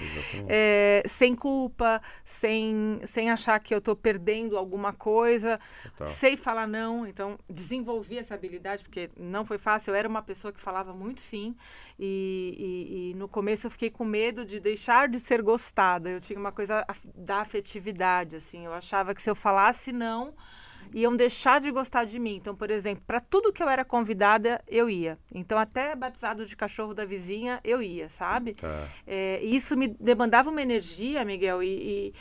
É, 0.48 1.02
sem 1.08 1.34
culpa, 1.34 2.02
sem, 2.24 3.02
sem 3.06 3.32
achar 3.32 3.60
que 3.60 3.74
eu 3.74 3.80
estou 3.80 3.96
perdendo 3.96 4.58
alguma 4.58 4.94
coisa, 4.94 5.60
Total. 5.84 6.08
sei 6.08 6.38
falar 6.38 6.68
não. 6.68 7.08
Então, 7.08 7.40
desenvolvi 7.50 8.18
essa 8.20 8.36
habilidade, 8.36 8.84
porque 8.84 9.10
não 9.18 9.44
foi 9.46 9.58
fácil. 9.58 9.92
Eu 9.92 9.96
era 9.96 10.08
uma 10.08 10.22
pessoa 10.22 10.52
que 10.54 10.60
falava 10.60 10.94
muito 10.94 11.22
sim, 11.22 11.56
e, 12.00 12.56
e- 12.58 13.12
e 13.12 13.14
no 13.16 13.28
começo 13.28 13.68
eu 13.68 13.72
fiquei 13.72 13.90
com 13.90 14.04
medo 14.06 14.46
de 14.46 14.60
deixar 14.60 15.08
de 15.08 15.20
ser 15.20 15.42
gostada. 15.42 16.10
Eu 16.10 16.20
tinha 16.20 16.40
uma 16.40 16.52
coisa 16.52 16.86
da 17.16 17.38
afetividade, 17.42 18.36
assim. 18.36 18.66
Eu 18.66 18.74
achava 18.74 19.14
que 19.14 19.22
se 19.22 19.30
eu 19.30 19.36
falasse 19.36 19.92
não, 19.92 20.34
iam 20.94 21.16
deixar 21.16 21.62
de 21.62 21.72
gostar 21.72 22.06
de 22.06 22.20
mim. 22.20 22.36
Então, 22.36 22.56
por 22.56 22.70
exemplo, 22.70 23.04
para 23.06 23.20
tudo 23.20 23.54
que 23.54 23.62
eu 23.64 23.70
era 23.70 23.86
convidada, 23.86 24.62
eu 24.68 24.90
ia. 24.90 25.18
Então, 25.34 25.58
até 25.58 25.96
batizado 25.96 26.46
de 26.46 26.56
cachorro 26.56 26.94
da 26.94 27.06
vizinha, 27.06 27.60
eu 27.64 27.82
ia, 27.82 28.10
sabe? 28.10 28.56
Tá. 28.56 28.88
É, 29.08 29.40
e 29.44 29.56
isso 29.56 29.78
me 29.78 29.88
demandava 29.88 30.50
uma 30.50 30.62
energia, 30.62 31.24
Miguel, 31.24 31.62
e, 31.64 31.68
e- 31.68 32.14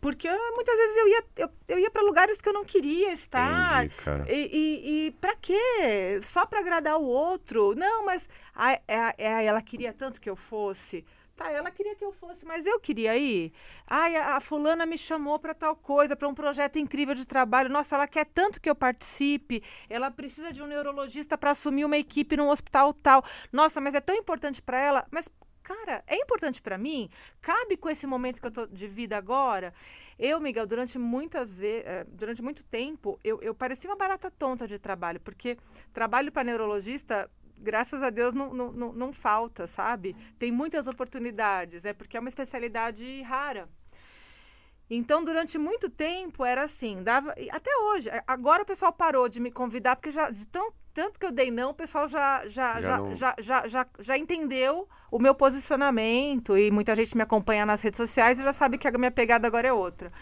porque 0.00 0.28
ah, 0.28 0.52
muitas 0.54 0.76
vezes 0.76 0.96
eu 0.96 1.08
ia, 1.08 1.24
eu, 1.36 1.50
eu 1.68 1.78
ia 1.78 1.90
para 1.90 2.02
lugares 2.02 2.40
que 2.40 2.48
eu 2.48 2.52
não 2.52 2.64
queria 2.64 3.12
estar. 3.12 3.84
Entendi. 3.84 4.30
E, 4.32 4.34
e, 4.34 5.06
e 5.06 5.10
para 5.12 5.34
quê? 5.36 6.20
Só 6.22 6.44
para 6.46 6.60
agradar 6.60 6.98
o 6.98 7.04
outro? 7.04 7.74
Não, 7.74 8.04
mas 8.04 8.28
a, 8.54 8.72
a- 8.72 9.14
a- 9.18 9.42
ela 9.42 9.62
queria 9.62 9.92
tanto 9.92 10.20
que 10.20 10.28
eu 10.30 10.36
fosse. 10.36 11.04
Tá, 11.36 11.50
ela 11.50 11.70
queria 11.70 11.94
que 11.96 12.04
eu 12.04 12.12
fosse, 12.12 12.44
mas 12.44 12.66
eu 12.66 12.78
queria 12.78 13.16
ir. 13.16 13.50
Ai, 13.86 14.14
a, 14.14 14.36
a 14.36 14.40
fulana 14.42 14.84
me 14.84 14.98
chamou 14.98 15.38
para 15.38 15.54
tal 15.54 15.74
coisa, 15.74 16.14
para 16.14 16.28
um 16.28 16.34
projeto 16.34 16.78
incrível 16.78 17.14
de 17.14 17.26
trabalho. 17.26 17.70
Nossa, 17.70 17.94
ela 17.94 18.06
quer 18.06 18.26
tanto 18.26 18.60
que 18.60 18.68
eu 18.68 18.74
participe. 18.74 19.62
Ela 19.88 20.10
precisa 20.10 20.52
de 20.52 20.62
um 20.62 20.66
neurologista 20.66 21.38
para 21.38 21.52
assumir 21.52 21.86
uma 21.86 21.96
equipe 21.96 22.36
num 22.36 22.50
hospital 22.50 22.92
tal. 22.92 23.24
Nossa, 23.50 23.80
mas 23.80 23.94
é 23.94 24.02
tão 24.02 24.14
importante 24.14 24.60
para 24.60 24.78
ela. 24.78 25.06
Mas 25.10 25.30
cara, 25.70 26.02
é 26.06 26.16
importante 26.16 26.60
para 26.60 26.76
mim? 26.76 27.08
Cabe 27.40 27.76
com 27.76 27.88
esse 27.88 28.06
momento 28.06 28.40
que 28.40 28.46
eu 28.46 28.50
tô 28.50 28.66
de 28.66 28.88
vida 28.88 29.16
agora? 29.16 29.72
Eu, 30.18 30.40
Miguel, 30.40 30.66
durante 30.66 30.98
muitas 30.98 31.56
vezes, 31.56 31.84
durante 32.08 32.42
muito 32.42 32.64
tempo, 32.64 33.18
eu, 33.22 33.40
eu 33.40 33.54
parecia 33.54 33.88
uma 33.88 33.96
barata 33.96 34.30
tonta 34.30 34.66
de 34.66 34.78
trabalho, 34.78 35.20
porque 35.20 35.56
trabalho 35.92 36.32
para 36.32 36.44
neurologista, 36.44 37.30
graças 37.56 38.02
a 38.02 38.10
Deus, 38.10 38.34
não, 38.34 38.52
não, 38.52 38.72
não, 38.72 38.92
não 38.92 39.12
falta, 39.12 39.66
sabe? 39.66 40.16
Tem 40.38 40.50
muitas 40.50 40.86
oportunidades, 40.88 41.84
é 41.84 41.92
porque 41.92 42.16
é 42.16 42.20
uma 42.20 42.28
especialidade 42.28 43.22
rara. 43.22 43.68
Então, 44.90 45.22
durante 45.22 45.56
muito 45.56 45.88
tempo 45.88 46.44
era 46.44 46.64
assim, 46.64 47.00
dava. 47.00 47.32
Até 47.52 47.70
hoje. 47.76 48.10
Agora 48.26 48.64
o 48.64 48.66
pessoal 48.66 48.92
parou 48.92 49.28
de 49.28 49.38
me 49.38 49.52
convidar, 49.52 49.94
porque 49.94 50.10
já 50.10 50.30
de 50.30 50.48
tão, 50.48 50.72
tanto 51.00 51.18
que 51.18 51.24
eu 51.24 51.32
dei 51.32 51.50
não, 51.50 51.70
o 51.70 51.74
pessoal 51.74 52.06
já, 52.08 52.42
já, 52.46 52.74
Já 52.74 52.80
já, 52.80 52.98
não- 52.98 53.14
já, 53.14 53.34
já, 53.38 53.66
já, 53.68 53.86
já 53.98 54.18
entendeu 54.18 54.86
o 55.10 55.18
meu 55.18 55.34
posicionamento 55.34 56.58
e 56.58 56.70
muita 56.70 56.94
gente 56.94 57.16
me 57.16 57.22
acompanha 57.22 57.64
nas 57.64 57.80
redes 57.80 57.96
sociais 57.96 58.38
e 58.38 58.42
já 58.44 58.52
sabe 58.52 58.76
que 58.76 58.86
a 58.86 58.90
minha 58.98 59.10
pegada 59.10 59.46
agora 59.46 59.66
é 59.66 59.72
outra. 59.72 60.12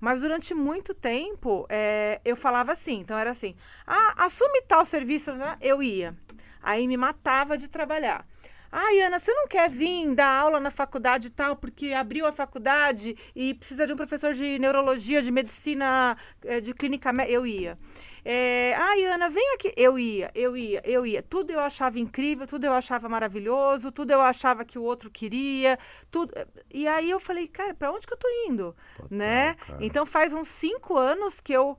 Mas 0.00 0.20
durante 0.22 0.54
muito 0.54 0.94
tempo 0.94 1.66
é, 1.68 2.20
eu 2.24 2.36
falava 2.36 2.72
assim, 2.72 3.00
então 3.00 3.18
era 3.18 3.32
assim, 3.32 3.54
ah, 3.86 4.24
assume 4.24 4.62
tal 4.62 4.84
serviço, 4.86 5.34
né? 5.34 5.56
Eu 5.60 5.82
ia. 5.82 6.16
Aí 6.62 6.88
me 6.88 6.96
matava 6.96 7.58
de 7.58 7.68
trabalhar. 7.68 8.26
Ai, 8.72 9.00
Ana, 9.02 9.20
você 9.20 9.32
não 9.32 9.46
quer 9.46 9.70
vir 9.70 10.14
dar 10.14 10.40
aula 10.40 10.58
na 10.58 10.70
faculdade 10.70 11.28
e 11.28 11.30
tal, 11.30 11.54
porque 11.54 11.92
abriu 11.92 12.26
a 12.26 12.32
faculdade 12.32 13.14
e 13.36 13.54
precisa 13.54 13.86
de 13.86 13.92
um 13.92 13.96
professor 13.96 14.34
de 14.34 14.58
neurologia, 14.58 15.22
de 15.22 15.30
medicina, 15.30 16.16
eh, 16.44 16.60
de 16.60 16.74
clínica? 16.74 17.10
Eu 17.28 17.46
ia. 17.46 17.78
É, 18.24 18.74
Ai, 18.76 19.04
Ana, 19.04 19.28
vem 19.28 19.54
aqui. 19.54 19.72
Eu 19.76 19.98
ia, 19.98 20.30
eu 20.34 20.56
ia, 20.56 20.80
eu 20.84 21.04
ia. 21.04 21.22
Tudo 21.22 21.52
eu 21.52 21.60
achava 21.60 21.98
incrível, 21.98 22.46
tudo 22.46 22.64
eu 22.64 22.72
achava 22.72 23.08
maravilhoso, 23.08 23.92
tudo 23.92 24.12
eu 24.12 24.20
achava 24.20 24.64
que 24.64 24.78
o 24.78 24.82
outro 24.82 25.10
queria, 25.10 25.78
tudo. 26.10 26.32
E 26.72 26.88
aí 26.88 27.10
eu 27.10 27.20
falei, 27.20 27.46
cara, 27.46 27.74
pra 27.74 27.92
onde 27.92 28.06
que 28.06 28.12
eu 28.12 28.18
tô 28.18 28.28
indo? 28.48 28.74
Total, 28.96 29.08
né? 29.10 29.54
cara. 29.54 29.84
Então 29.84 30.06
faz 30.06 30.32
uns 30.32 30.48
cinco 30.48 30.96
anos 30.96 31.40
que 31.40 31.52
eu 31.52 31.78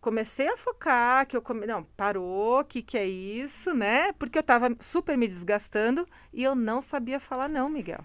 comecei 0.00 0.48
a 0.48 0.56
focar, 0.56 1.26
que 1.26 1.36
eu 1.36 1.42
come... 1.42 1.66
não, 1.66 1.84
parou, 1.84 2.60
o 2.60 2.64
que 2.64 2.82
que 2.82 2.98
é 2.98 3.06
isso, 3.06 3.72
né? 3.74 4.12
Porque 4.14 4.38
eu 4.38 4.42
tava 4.42 4.74
super 4.80 5.16
me 5.16 5.28
desgastando 5.28 6.06
e 6.32 6.42
eu 6.42 6.54
não 6.54 6.80
sabia 6.80 7.20
falar 7.20 7.48
não, 7.48 7.68
Miguel. 7.68 8.04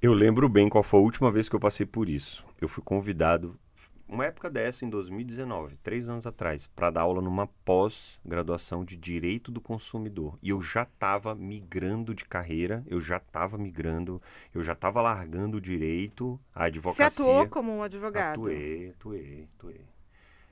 Eu 0.00 0.12
lembro 0.12 0.48
bem 0.48 0.68
qual 0.68 0.82
foi 0.82 1.00
a 1.00 1.02
última 1.02 1.30
vez 1.30 1.48
que 1.48 1.56
eu 1.56 1.60
passei 1.60 1.84
por 1.84 2.08
isso. 2.08 2.46
Eu 2.60 2.68
fui 2.68 2.82
convidado, 2.82 3.58
uma 4.06 4.26
época 4.26 4.50
dessa, 4.50 4.84
em 4.84 4.90
2019, 4.90 5.76
três 5.78 6.08
anos 6.08 6.26
atrás, 6.26 6.66
para 6.66 6.90
dar 6.90 7.02
aula 7.02 7.22
numa 7.22 7.46
pós-graduação 7.64 8.84
de 8.84 8.96
Direito 8.96 9.50
do 9.50 9.60
Consumidor. 9.60 10.38
E 10.42 10.50
eu 10.50 10.60
já 10.60 10.82
estava 10.82 11.34
migrando 11.34 12.14
de 12.14 12.24
carreira, 12.24 12.84
eu 12.86 13.00
já 13.00 13.16
estava 13.16 13.56
migrando, 13.56 14.20
eu 14.52 14.62
já 14.62 14.72
estava 14.72 15.00
largando 15.00 15.56
o 15.56 15.60
direito, 15.60 16.38
a 16.54 16.64
advocacia. 16.64 17.10
Você 17.10 17.22
atuou 17.22 17.48
como 17.48 17.72
um 17.72 17.82
advogado? 17.82 18.40
Atuei, 18.40 18.90
atuei, 18.90 19.48
atuei. 19.56 19.80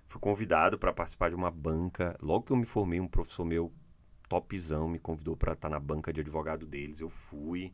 Fui 0.07 0.20
convidado 0.20 0.78
para 0.78 0.92
participar 0.92 1.30
de 1.30 1.34
uma 1.34 1.50
banca. 1.50 2.16
Logo 2.20 2.44
que 2.44 2.53
eu 2.53 2.57
me 2.57 2.66
formei, 2.66 3.00
um 3.00 3.09
professor 3.09 3.44
meu, 3.44 3.72
topzão, 4.28 4.88
me 4.88 4.98
convidou 4.98 5.36
para 5.36 5.53
estar 5.53 5.68
na 5.68 5.80
banca 5.80 6.12
de 6.12 6.20
advogado 6.20 6.66
deles. 6.66 7.00
Eu 7.00 7.09
fui. 7.09 7.72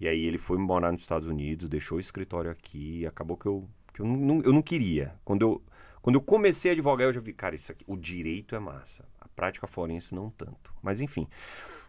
E 0.00 0.08
aí 0.08 0.24
ele 0.24 0.38
foi 0.38 0.58
morar 0.58 0.92
nos 0.92 1.02
Estados 1.02 1.28
Unidos, 1.28 1.68
deixou 1.68 1.98
o 1.98 2.00
escritório 2.00 2.50
aqui. 2.50 3.06
Acabou 3.06 3.36
que 3.36 3.46
eu, 3.46 3.68
que 3.94 4.00
eu, 4.00 4.06
não, 4.06 4.42
eu 4.42 4.52
não 4.52 4.60
queria. 4.60 5.14
Quando 5.24 5.42
eu, 5.42 5.62
quando 6.02 6.16
eu 6.16 6.20
comecei 6.20 6.70
a 6.70 6.74
advogar, 6.74 7.06
eu 7.06 7.12
já 7.12 7.20
vi, 7.20 7.32
cara, 7.32 7.54
isso 7.54 7.72
aqui, 7.72 7.84
o 7.86 7.96
direito 7.96 8.54
é 8.54 8.58
massa. 8.58 9.06
A 9.20 9.28
prática 9.28 9.66
forense 9.66 10.14
não 10.14 10.28
tanto. 10.28 10.74
Mas 10.82 11.00
enfim. 11.00 11.26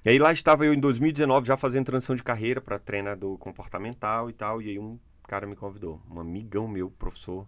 E 0.06 0.10
aí 0.10 0.20
lá 0.20 0.32
estava 0.32 0.66
eu 0.66 0.74
em 0.74 0.80
2019 0.80 1.48
já 1.48 1.58
fazendo 1.58 1.86
transição 1.86 2.16
de 2.16 2.24
carreira 2.24 2.62
para 2.62 2.80
treinador 2.80 3.38
comportamental 3.40 4.30
e 4.30 4.34
tal. 4.34 4.62
E 4.62 4.70
aí 4.70 4.80
um 4.80 5.00
cara 5.24 5.48
me 5.48 5.56
convidou. 5.56 6.00
Um 6.10 6.20
amigão 6.20 6.68
meu, 6.68 6.92
professor, 6.92 7.48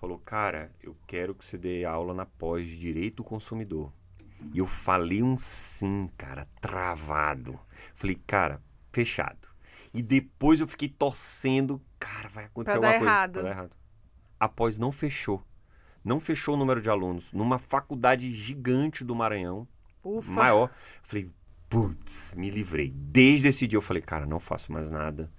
falou: 0.00 0.18
Cara, 0.18 0.72
eu 0.82 0.96
quero 1.06 1.34
que 1.34 1.44
você 1.44 1.58
dê 1.58 1.84
aula 1.84 2.14
na 2.14 2.24
pós 2.24 2.66
de 2.66 2.78
Direito 2.78 3.16
do 3.16 3.24
Consumidor. 3.24 3.92
E 4.52 4.58
eu 4.58 4.66
falei 4.66 5.22
um 5.22 5.38
sim, 5.38 6.10
cara, 6.16 6.48
travado. 6.60 7.58
Falei, 7.94 8.18
cara, 8.26 8.60
fechado. 8.92 9.48
E 9.92 10.02
depois 10.02 10.58
eu 10.58 10.66
fiquei 10.66 10.88
torcendo, 10.88 11.80
cara, 12.06 12.28
vai 12.28 12.44
acontecer 12.44 12.78
Pra 12.78 12.88
alguma 12.88 12.98
coisa. 12.98 13.12
errado. 13.14 13.32
Pra 13.32 13.42
dar 13.42 13.50
errado. 13.50 13.70
A 14.38 14.48
pós 14.48 14.78
não 14.78 14.92
fechou. 14.92 15.42
Não 16.04 16.20
fechou 16.20 16.54
o 16.54 16.56
número 16.58 16.82
de 16.82 16.90
alunos. 16.90 17.32
Numa 17.32 17.58
faculdade 17.58 18.30
gigante 18.32 19.02
do 19.04 19.14
Maranhão, 19.14 19.66
Ufa. 20.02 20.30
maior. 20.30 20.70
Falei, 21.02 21.30
putz, 21.68 22.34
me 22.36 22.50
livrei. 22.50 22.90
Desde 22.94 23.48
esse 23.48 23.66
dia 23.66 23.76
eu 23.78 23.82
falei, 23.82 24.02
cara, 24.02 24.26
não 24.26 24.38
faço 24.38 24.70
mais 24.72 24.90
nada 24.90 25.30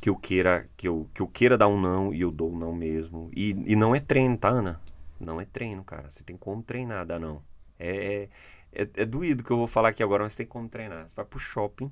que 0.00 0.10
eu 0.10 0.16
queira 0.16 0.68
que 0.76 0.86
eu, 0.86 1.08
que 1.14 1.22
eu 1.22 1.26
queira 1.26 1.56
dar 1.56 1.66
um 1.66 1.80
não 1.80 2.12
e 2.12 2.20
eu 2.20 2.30
dou 2.30 2.52
um 2.52 2.58
não 2.58 2.74
mesmo. 2.74 3.30
E, 3.34 3.50
e 3.72 3.74
não 3.74 3.94
é 3.94 4.00
treino, 4.00 4.36
tá, 4.36 4.48
Ana? 4.50 4.80
Não 5.18 5.40
é 5.40 5.44
treino, 5.46 5.82
cara. 5.82 6.10
Você 6.10 6.22
tem 6.22 6.36
como 6.36 6.62
treinar, 6.62 7.06
dar 7.06 7.18
não. 7.18 7.42
É, 7.78 8.28
é, 8.72 8.82
é, 8.82 8.88
é 8.96 9.04
doído 9.06 9.42
que 9.42 9.50
eu 9.50 9.56
vou 9.56 9.66
falar 9.66 9.88
aqui 9.88 10.02
agora, 10.02 10.22
mas 10.22 10.36
tem 10.36 10.44
como 10.46 10.68
treinar. 10.68 11.08
Você 11.08 11.14
vai 11.16 11.24
pro 11.24 11.38
shopping, 11.38 11.90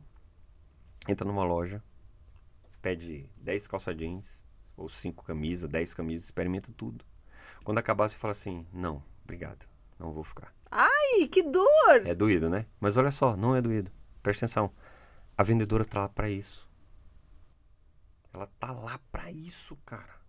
entra 1.08 1.26
numa 1.26 1.42
loja, 1.42 1.82
pede 2.82 3.30
10 3.36 3.66
calça 3.68 3.94
jeans, 3.94 4.42
ou 4.76 4.88
5 4.88 5.24
camisas, 5.24 5.70
10 5.70 5.94
camisas, 5.94 6.24
experimenta 6.24 6.70
tudo. 6.76 7.04
Quando 7.64 7.78
acabar, 7.78 8.08
você 8.10 8.16
fala 8.16 8.32
assim, 8.32 8.66
não, 8.72 9.02
obrigado, 9.24 9.64
não 9.98 10.12
vou 10.12 10.24
ficar. 10.24 10.52
Ih, 11.18 11.28
que 11.28 11.42
dor! 11.42 11.68
É 12.04 12.14
doído, 12.14 12.50
né? 12.50 12.66
Mas 12.80 12.96
olha 12.96 13.12
só, 13.12 13.36
não 13.36 13.54
é 13.54 13.62
doído. 13.62 13.90
Presta 14.22 14.46
atenção. 14.46 14.72
A 15.36 15.42
vendedora 15.42 15.84
tá 15.84 16.00
lá 16.00 16.08
pra 16.08 16.28
isso. 16.28 16.68
Ela 18.32 18.46
tá 18.58 18.72
lá 18.72 18.98
pra 19.10 19.30
isso, 19.30 19.76
cara. 19.84 20.20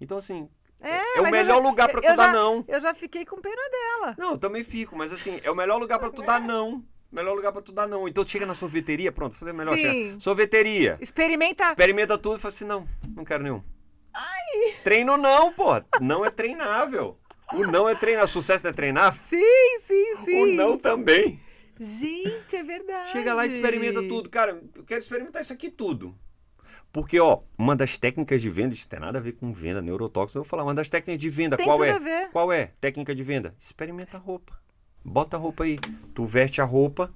Então, 0.00 0.18
assim, 0.18 0.48
É, 0.80 0.90
é 1.16 1.20
o 1.20 1.22
mas 1.22 1.32
eu 1.32 1.38
melhor 1.38 1.62
já- 1.62 1.68
lugar 1.68 1.88
pra 1.88 1.98
eu 1.98 2.02
tu 2.02 2.16
dar 2.16 2.26
já- 2.26 2.32
não. 2.32 2.64
Eu 2.68 2.80
já 2.80 2.94
fiquei 2.94 3.24
com 3.24 3.40
pena 3.40 3.62
dela. 3.70 4.14
Não, 4.18 4.32
eu 4.32 4.38
também 4.38 4.62
fico, 4.62 4.94
mas 4.94 5.10
assim, 5.12 5.40
é 5.42 5.50
o 5.50 5.54
melhor 5.54 5.78
lugar 5.78 5.98
pra 5.98 6.10
tu 6.10 6.22
dar 6.22 6.38
não. 6.40 6.84
Melhor 7.10 7.34
lugar 7.34 7.52
pra 7.52 7.62
tu 7.62 7.72
dar 7.72 7.86
não. 7.86 8.06
Então 8.08 8.26
chega 8.26 8.44
na 8.44 8.54
sorveteria, 8.54 9.12
pronto, 9.12 9.36
fazer 9.36 9.52
melhor. 9.52 9.76
Sim. 9.76 9.82
Chega. 9.82 10.20
Sorveteria. 10.20 10.98
Experimenta. 11.00 11.64
Experimenta 11.64 12.18
tudo 12.18 12.36
e 12.36 12.40
fala 12.40 12.52
assim, 12.52 12.64
não, 12.64 12.88
não 13.14 13.24
quero 13.24 13.42
nenhum. 13.42 13.62
Treino 14.82 15.16
não, 15.16 15.52
pô. 15.52 15.70
Não 16.00 16.24
é 16.24 16.30
treinável. 16.30 17.18
O 17.52 17.64
não 17.66 17.88
é 17.88 17.94
treinável. 17.94 18.28
Sucesso 18.28 18.64
não 18.64 18.70
é 18.70 18.74
treinável? 18.74 19.20
Sim, 19.28 19.80
sim, 19.86 20.16
sim. 20.24 20.42
O 20.42 20.46
não 20.46 20.78
também. 20.78 21.40
Gente, 21.78 22.56
é 22.56 22.62
verdade. 22.62 23.12
Chega 23.12 23.34
lá 23.34 23.44
e 23.44 23.48
experimenta 23.48 24.02
tudo. 24.02 24.30
Cara, 24.30 24.60
eu 24.74 24.84
quero 24.84 25.00
experimentar 25.00 25.42
isso 25.42 25.52
aqui 25.52 25.70
tudo. 25.70 26.16
Porque, 26.92 27.20
ó, 27.20 27.40
uma 27.58 27.76
das 27.76 27.98
técnicas 27.98 28.40
de 28.40 28.48
venda, 28.48 28.72
isso 28.72 28.88
tem 28.88 28.98
nada 28.98 29.18
a 29.18 29.20
ver 29.20 29.32
com 29.32 29.52
venda, 29.52 29.82
neurotóxico, 29.82 30.38
eu 30.38 30.42
vou 30.42 30.48
falar, 30.48 30.62
uma 30.62 30.72
das 30.72 30.88
técnicas 30.88 31.20
de 31.20 31.28
venda, 31.28 31.54
Tem 31.54 31.66
qual 31.66 31.84
é? 31.84 31.90
a 31.90 31.98
ver. 31.98 32.30
Qual 32.30 32.50
é? 32.50 32.72
Técnica 32.80 33.14
de 33.14 33.22
venda? 33.22 33.54
Experimenta 33.60 34.16
a 34.16 34.20
roupa. 34.20 34.58
Bota 35.08 35.36
a 35.36 35.40
roupa 35.40 35.62
aí. 35.64 35.78
Tu 36.14 36.24
veste 36.24 36.60
a 36.60 36.64
roupa. 36.64 37.14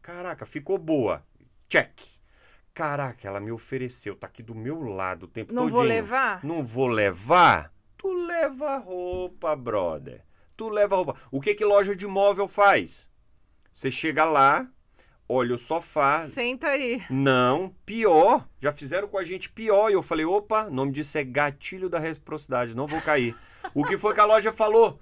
Caraca, 0.00 0.46
ficou 0.46 0.78
boa. 0.78 1.24
Check. 1.68 2.00
Caraca, 2.72 3.26
ela 3.26 3.40
me 3.40 3.50
ofereceu, 3.52 4.14
tá 4.16 4.26
aqui 4.26 4.42
do 4.42 4.54
meu 4.54 4.80
lado 4.82 5.24
o 5.24 5.28
tempo 5.28 5.52
Não 5.52 5.62
todinho. 5.64 5.76
vou 5.76 5.82
levar? 5.86 6.44
Não 6.44 6.64
vou 6.64 6.86
levar? 6.86 7.72
Tu 7.98 8.10
leva 8.26 8.70
a 8.70 8.78
roupa, 8.78 9.54
brother. 9.56 10.24
Tu 10.56 10.68
leva 10.68 10.94
a 10.94 10.98
roupa. 10.98 11.16
O 11.30 11.40
que 11.40 11.54
que 11.54 11.64
loja 11.64 11.94
de 11.94 12.06
móvel 12.06 12.46
faz? 12.48 13.06
Você 13.74 13.90
chega 13.90 14.24
lá, 14.24 14.66
olha 15.28 15.54
o 15.54 15.58
sofá. 15.58 16.26
Senta 16.28 16.68
aí. 16.68 17.02
Não, 17.10 17.74
pior. 17.84 18.48
Já 18.60 18.72
fizeram 18.72 19.08
com 19.08 19.18
a 19.18 19.24
gente 19.24 19.50
pior. 19.50 19.90
E 19.90 19.94
eu 19.94 20.02
falei, 20.02 20.24
opa, 20.24 20.66
o 20.68 20.70
nome 20.70 20.92
disso 20.92 21.18
é 21.18 21.24
gatilho 21.24 21.90
da 21.90 21.98
reciprocidade, 21.98 22.74
não 22.76 22.86
vou 22.86 23.02
cair. 23.02 23.36
o 23.74 23.84
que 23.84 23.98
foi 23.98 24.14
que 24.14 24.20
a 24.20 24.24
loja 24.24 24.52
falou? 24.52 24.98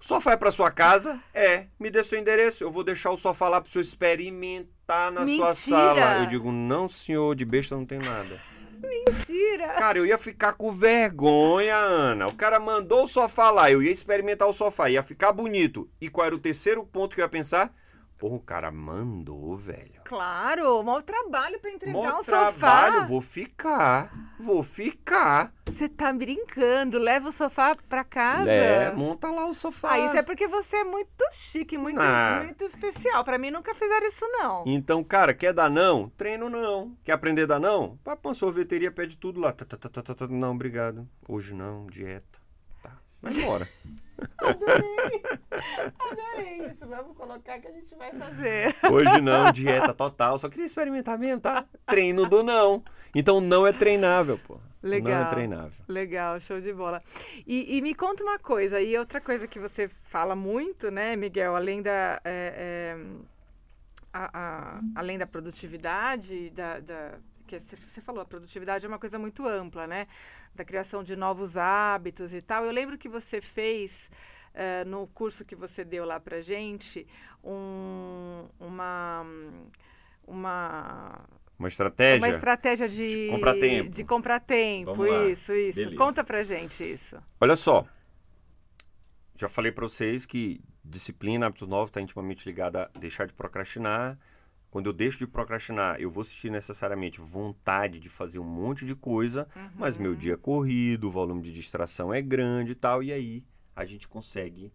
O 0.00 0.04
sofá 0.04 0.32
é 0.32 0.36
pra 0.36 0.50
sua 0.50 0.70
casa? 0.70 1.20
É. 1.32 1.66
Me 1.80 1.90
dê 1.90 2.04
seu 2.04 2.18
endereço. 2.18 2.62
Eu 2.62 2.70
vou 2.70 2.84
deixar 2.84 3.10
o 3.10 3.16
sofá 3.16 3.48
lá 3.48 3.60
pro 3.60 3.70
senhor 3.70 3.82
experimentar 3.82 5.10
na 5.10 5.20
sua 5.20 5.26
Mentira! 5.26 5.54
sala. 5.54 6.18
Eu 6.22 6.26
digo, 6.26 6.52
não, 6.52 6.88
senhor, 6.88 7.34
de 7.34 7.44
besta 7.44 7.74
não 7.74 7.86
tem 7.86 7.98
nada. 7.98 8.38
Mentira. 8.78 9.68
Cara, 9.68 9.98
eu 9.98 10.06
ia 10.06 10.18
ficar 10.18 10.52
com 10.52 10.70
vergonha, 10.70 11.74
Ana. 11.76 12.26
O 12.26 12.34
cara 12.34 12.60
mandou 12.60 13.04
o 13.04 13.08
sofá 13.08 13.50
lá, 13.50 13.70
eu 13.70 13.82
ia 13.82 13.90
experimentar 13.90 14.46
o 14.46 14.52
sofá, 14.52 14.90
ia 14.90 15.02
ficar 15.02 15.32
bonito. 15.32 15.88
E 15.98 16.10
qual 16.10 16.26
era 16.26 16.34
o 16.34 16.38
terceiro 16.40 16.84
ponto 16.84 17.14
que 17.14 17.20
eu 17.22 17.24
ia 17.24 17.28
pensar? 17.28 17.74
Porra, 18.18 18.36
o 18.36 18.40
cara 18.40 18.70
mandou, 18.70 19.56
velho. 19.56 19.95
Claro, 20.08 20.82
mau 20.84 21.02
trabalho 21.02 21.58
pra 21.58 21.70
entregar 21.70 21.92
Mó 21.92 22.20
um 22.20 22.22
trabalho, 22.24 22.54
sofá. 22.54 23.06
vou 23.06 23.20
ficar. 23.20 24.12
Vou 24.38 24.62
ficar. 24.62 25.52
Você 25.66 25.88
tá 25.88 26.12
brincando. 26.12 26.98
Leva 26.98 27.28
o 27.28 27.32
sofá 27.32 27.74
pra 27.88 28.04
casa. 28.04 28.50
É, 28.50 28.92
monta 28.92 29.28
lá 29.30 29.46
o 29.46 29.54
sofá. 29.54 29.92
Ah, 29.92 29.98
isso 29.98 30.16
é 30.16 30.22
porque 30.22 30.46
você 30.46 30.76
é 30.76 30.84
muito 30.84 31.24
chique, 31.32 31.76
muito, 31.76 32.00
Ah. 32.00 32.42
muito 32.44 32.62
especial. 32.64 33.24
Pra 33.24 33.36
mim 33.36 33.50
nunca 33.50 33.74
fizeram 33.74 34.06
isso, 34.06 34.24
não. 34.28 34.62
Então, 34.66 35.02
cara, 35.02 35.34
quer 35.34 35.52
dar 35.52 35.68
não? 35.68 36.08
Treino 36.10 36.48
não. 36.48 36.96
Quer 37.02 37.12
aprender 37.12 37.42
a 37.42 37.46
dar 37.46 37.60
não? 37.60 37.98
Uma 38.22 38.34
sorveteria, 38.34 38.92
pede 38.92 39.16
tudo 39.16 39.40
lá. 39.40 39.52
Tá, 39.52 39.64
tá, 39.64 39.76
tá, 39.76 39.88
tá, 39.88 40.02
tá, 40.02 40.14
tá. 40.14 40.26
Não, 40.28 40.52
obrigado. 40.52 41.08
Hoje 41.28 41.52
não, 41.54 41.86
dieta. 41.86 42.45
Vai 43.32 43.42
embora. 43.42 43.68
Adorei. 44.38 45.22
Adorei 45.98 46.66
isso. 46.70 46.86
Vamos 46.86 47.16
colocar 47.16 47.58
que 47.58 47.68
a 47.68 47.72
gente 47.72 47.94
vai 47.94 48.10
fazer. 48.12 48.74
Hoje 48.90 49.20
não, 49.20 49.52
dieta 49.52 49.92
total. 49.92 50.38
Só 50.38 50.48
queria 50.48 50.64
experimentar 50.66 51.18
mesmo, 51.18 51.40
tá? 51.40 51.64
Treino 51.86 52.26
do 52.26 52.42
não. 52.42 52.82
Então 53.14 53.40
não 53.40 53.66
é 53.66 53.72
treinável, 53.72 54.38
pô. 54.46 54.58
Não 54.82 54.90
Legal. 54.90 55.22
é 55.22 55.30
treinável. 55.30 55.84
Legal, 55.88 56.38
show 56.40 56.60
de 56.60 56.72
bola. 56.72 57.02
E, 57.46 57.76
e 57.76 57.82
me 57.82 57.94
conta 57.94 58.22
uma 58.22 58.38
coisa, 58.38 58.80
e 58.80 58.96
outra 58.96 59.20
coisa 59.20 59.48
que 59.48 59.58
você 59.58 59.88
fala 59.88 60.36
muito, 60.36 60.90
né, 60.90 61.16
Miguel, 61.16 61.56
além 61.56 61.82
da, 61.82 62.20
é, 62.24 62.94
é, 62.94 62.96
a- 64.12 64.30
a- 64.32 64.80
além 64.94 65.18
da 65.18 65.26
produtividade, 65.26 66.50
da, 66.50 66.78
da- 66.78 67.14
que 67.46 67.58
você 67.60 68.00
falou, 68.00 68.20
a 68.20 68.24
produtividade 68.26 68.84
é 68.84 68.88
uma 68.88 68.98
coisa 68.98 69.18
muito 69.18 69.46
ampla, 69.46 69.86
né? 69.86 70.06
Da 70.54 70.64
criação 70.64 71.02
de 71.02 71.16
novos 71.16 71.56
hábitos 71.56 72.34
e 72.34 72.42
tal. 72.42 72.64
Eu 72.64 72.72
lembro 72.72 72.98
que 72.98 73.08
você 73.08 73.40
fez 73.40 74.10
eh, 74.54 74.84
no 74.84 75.06
curso 75.08 75.44
que 75.44 75.54
você 75.56 75.84
deu 75.84 76.04
lá 76.04 76.18
pra 76.20 76.40
gente 76.40 77.06
um, 77.44 78.46
uma 78.58 79.24
uma 80.26 81.24
Uma 81.58 81.68
estratégia? 81.68 82.18
uma 82.18 82.28
estratégia 82.28 82.88
de, 82.88 83.26
De 83.26 83.30
comprar 83.30 83.54
tempo. 83.54 83.90
De 83.90 84.04
comprar 84.04 84.40
tempo, 84.40 85.06
isso, 85.06 85.52
isso. 85.52 85.78
Beleza. 85.78 85.96
Conta 85.96 86.24
pra 86.24 86.42
gente 86.42 86.82
isso. 86.84 87.16
Olha 87.40 87.56
só. 87.56 87.86
Já 89.36 89.48
falei 89.48 89.70
pra 89.70 89.86
vocês 89.86 90.24
que 90.26 90.60
disciplina, 90.84 91.46
hábitos 91.46 91.68
novos, 91.68 91.90
está 91.90 92.00
intimamente 92.00 92.46
ligada 92.46 92.90
a 92.94 92.98
deixar 92.98 93.26
de 93.26 93.32
procrastinar. 93.34 94.18
Quando 94.70 94.86
eu 94.86 94.92
deixo 94.92 95.18
de 95.18 95.26
procrastinar, 95.26 96.00
eu 96.00 96.10
vou 96.10 96.24
sentir 96.24 96.50
necessariamente 96.50 97.20
vontade 97.20 97.98
de 97.98 98.08
fazer 98.08 98.38
um 98.38 98.44
monte 98.44 98.84
de 98.84 98.94
coisa, 98.94 99.48
mas 99.74 99.96
meu 99.96 100.14
dia 100.14 100.34
é 100.34 100.36
corrido, 100.36 101.08
o 101.08 101.10
volume 101.10 101.42
de 101.42 101.52
distração 101.52 102.12
é 102.12 102.20
grande 102.20 102.72
e 102.72 102.74
tal, 102.74 103.02
e 103.02 103.12
aí 103.12 103.44
a 103.74 103.84
gente 103.84 104.06
consegue, 104.08 104.72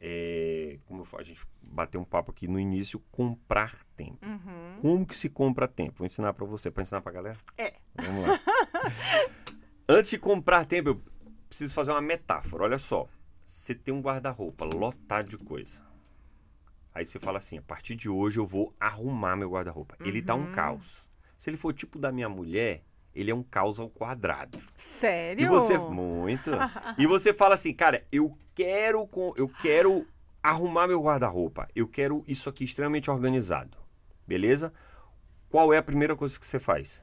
é, 0.00 0.78
como 0.86 1.06
a 1.16 1.22
gente 1.22 1.40
bateu 1.62 2.00
um 2.00 2.04
papo 2.04 2.30
aqui 2.30 2.48
no 2.48 2.58
início, 2.58 3.00
comprar 3.10 3.74
tempo. 3.96 4.18
Uhum. 4.26 4.76
Como 4.80 5.06
que 5.06 5.16
se 5.16 5.28
compra 5.28 5.68
tempo? 5.68 5.98
Vou 5.98 6.06
ensinar 6.06 6.32
pra 6.32 6.46
você, 6.46 6.70
para 6.70 6.82
ensinar 6.82 7.00
pra 7.00 7.12
galera? 7.12 7.36
É. 7.56 7.74
Vamos 7.94 8.26
lá. 8.26 8.40
Antes 9.88 10.10
de 10.10 10.18
comprar 10.18 10.64
tempo, 10.64 10.88
eu 10.88 11.02
preciso 11.48 11.72
fazer 11.72 11.92
uma 11.92 12.00
metáfora. 12.00 12.64
Olha 12.64 12.78
só. 12.78 13.08
Você 13.44 13.74
tem 13.74 13.94
um 13.94 14.00
guarda-roupa 14.00 14.64
lotado 14.64 15.28
de 15.28 15.38
coisa. 15.38 15.85
Aí 16.96 17.04
você 17.04 17.18
fala 17.18 17.36
assim: 17.36 17.58
a 17.58 17.62
partir 17.62 17.94
de 17.94 18.08
hoje 18.08 18.40
eu 18.40 18.46
vou 18.46 18.74
arrumar 18.80 19.36
meu 19.36 19.50
guarda-roupa. 19.50 19.98
Ele 20.00 20.22
tá 20.22 20.34
um 20.34 20.50
caos. 20.50 21.06
Se 21.36 21.50
ele 21.50 21.58
for 21.58 21.74
tipo 21.74 21.98
da 21.98 22.10
minha 22.10 22.26
mulher, 22.26 22.82
ele 23.14 23.30
é 23.30 23.34
um 23.34 23.42
caos 23.42 23.78
ao 23.78 23.90
quadrado. 23.90 24.58
Sério? 24.74 25.44
E 25.44 25.46
você 25.46 25.76
muito. 25.76 26.50
e 26.96 27.06
você 27.06 27.34
fala 27.34 27.54
assim, 27.54 27.74
cara, 27.74 28.06
eu 28.10 28.34
quero 28.54 29.06
com, 29.06 29.34
eu 29.36 29.46
quero 29.46 30.06
arrumar 30.42 30.88
meu 30.88 31.02
guarda-roupa. 31.02 31.68
Eu 31.76 31.86
quero 31.86 32.24
isso 32.26 32.48
aqui 32.48 32.64
extremamente 32.64 33.10
organizado. 33.10 33.76
Beleza? 34.26 34.72
Qual 35.50 35.74
é 35.74 35.76
a 35.76 35.82
primeira 35.82 36.16
coisa 36.16 36.40
que 36.40 36.46
você 36.46 36.58
faz? 36.58 37.02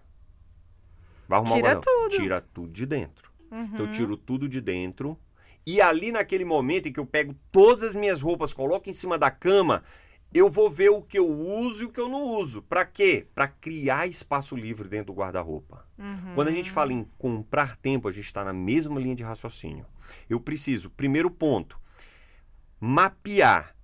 Vai 1.27 1.37
arrumar 1.37 1.53
Tira 1.53 1.67
o 1.67 1.71
guarda-roupa. 1.71 2.09
tudo. 2.09 2.21
Tira 2.23 2.41
tudo 2.41 2.73
de 2.73 2.85
dentro. 2.87 3.31
Uhum. 3.51 3.63
Então, 3.65 3.85
eu 3.85 3.91
tiro 3.91 4.17
tudo 4.17 4.49
de 4.49 4.59
dentro. 4.59 5.19
E 5.65 5.81
ali 5.81 6.11
naquele 6.11 6.45
momento 6.45 6.87
em 6.87 6.91
que 6.91 6.99
eu 6.99 7.05
pego 7.05 7.35
todas 7.51 7.83
as 7.83 7.95
minhas 7.95 8.21
roupas, 8.21 8.53
coloco 8.53 8.89
em 8.89 8.93
cima 8.93 9.17
da 9.17 9.31
cama, 9.31 9.83
eu 10.33 10.49
vou 10.49 10.69
ver 10.69 10.89
o 10.89 11.01
que 11.01 11.17
eu 11.17 11.29
uso 11.29 11.83
e 11.83 11.85
o 11.85 11.91
que 11.91 11.99
eu 11.99 12.09
não 12.09 12.21
uso. 12.21 12.61
Pra 12.63 12.83
quê? 12.85 13.27
Pra 13.33 13.47
criar 13.47 14.07
espaço 14.07 14.55
livre 14.55 14.89
dentro 14.89 15.13
do 15.13 15.17
guarda-roupa. 15.19 15.87
Uhum. 15.97 16.33
Quando 16.35 16.47
a 16.47 16.51
gente 16.51 16.71
fala 16.71 16.91
em 16.91 17.05
comprar 17.17 17.77
tempo, 17.77 18.07
a 18.07 18.11
gente 18.11 18.25
está 18.25 18.43
na 18.43 18.53
mesma 18.53 18.99
linha 18.99 19.15
de 19.15 19.23
raciocínio. 19.23 19.85
Eu 20.29 20.39
preciso, 20.39 20.89
primeiro 20.89 21.29
ponto, 21.31 21.79
mapear 22.79 23.75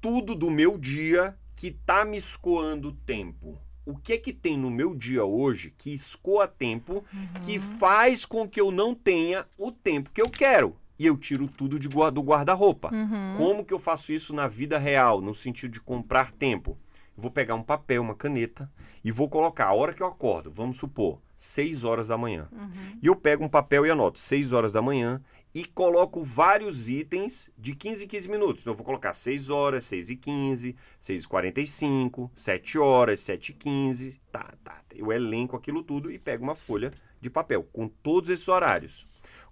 tudo 0.00 0.34
do 0.34 0.50
meu 0.50 0.78
dia 0.78 1.36
que 1.54 1.70
tá 1.70 2.04
me 2.04 2.16
escoando 2.16 2.92
tempo. 3.04 3.58
o 3.86 3.96
que 3.96 4.14
é 4.14 4.18
que 4.18 4.32
tem 4.32 4.58
no 4.58 4.68
meu 4.68 4.94
dia 4.94 5.24
hoje 5.24 5.72
que 5.78 5.94
escoa 5.94 6.48
tempo, 6.48 7.04
que 7.44 7.58
faz 7.58 8.26
com 8.26 8.48
que 8.48 8.60
eu 8.60 8.72
não 8.72 8.94
tenha 8.94 9.46
o 9.56 9.70
tempo 9.70 10.10
que 10.10 10.20
eu 10.20 10.28
quero. 10.28 10.76
E 10.98 11.06
eu 11.06 11.16
tiro 11.16 11.46
tudo 11.46 11.78
de, 11.78 11.88
do 11.88 12.22
guarda-roupa. 12.22 12.90
Uhum. 12.92 13.34
Como 13.36 13.64
que 13.64 13.74
eu 13.74 13.78
faço 13.78 14.12
isso 14.12 14.32
na 14.32 14.46
vida 14.46 14.78
real, 14.78 15.20
no 15.20 15.34
sentido 15.34 15.72
de 15.72 15.80
comprar 15.80 16.30
tempo? 16.30 16.78
Eu 17.16 17.22
vou 17.22 17.30
pegar 17.30 17.54
um 17.54 17.62
papel, 17.62 18.02
uma 18.02 18.14
caneta 18.14 18.70
e 19.04 19.10
vou 19.10 19.28
colocar 19.28 19.66
a 19.66 19.72
hora 19.72 19.92
que 19.92 20.02
eu 20.02 20.06
acordo, 20.06 20.50
vamos 20.50 20.76
supor, 20.78 21.20
6 21.36 21.84
horas 21.84 22.06
da 22.06 22.16
manhã. 22.16 22.48
Uhum. 22.52 22.98
E 23.02 23.06
eu 23.06 23.16
pego 23.16 23.44
um 23.44 23.48
papel 23.48 23.86
e 23.86 23.90
anoto 23.90 24.18
6 24.18 24.52
horas 24.52 24.72
da 24.72 24.82
manhã 24.82 25.22
e 25.54 25.64
coloco 25.64 26.22
vários 26.22 26.86
itens 26.88 27.50
de 27.56 27.74
15 27.74 28.04
em 28.04 28.08
15 28.08 28.28
minutos. 28.28 28.62
Então 28.62 28.72
eu 28.74 28.76
vou 28.76 28.84
colocar 28.84 29.14
6 29.14 29.48
horas, 29.48 29.84
6 29.86 30.10
e 30.10 30.16
15, 30.16 30.76
6 31.00 31.22
e 31.22 31.28
45, 31.28 32.30
7 32.34 32.78
horas, 32.78 33.20
7 33.20 33.48
e 33.48 33.52
15. 33.54 34.20
Tá, 34.30 34.52
tá. 34.62 34.76
Eu 34.94 35.10
elenco 35.12 35.56
aquilo 35.56 35.82
tudo 35.82 36.10
e 36.10 36.18
pego 36.18 36.44
uma 36.44 36.54
folha 36.54 36.92
de 37.20 37.30
papel 37.30 37.62
com 37.72 37.88
todos 37.88 38.28
esses 38.28 38.48
horários. 38.48 39.06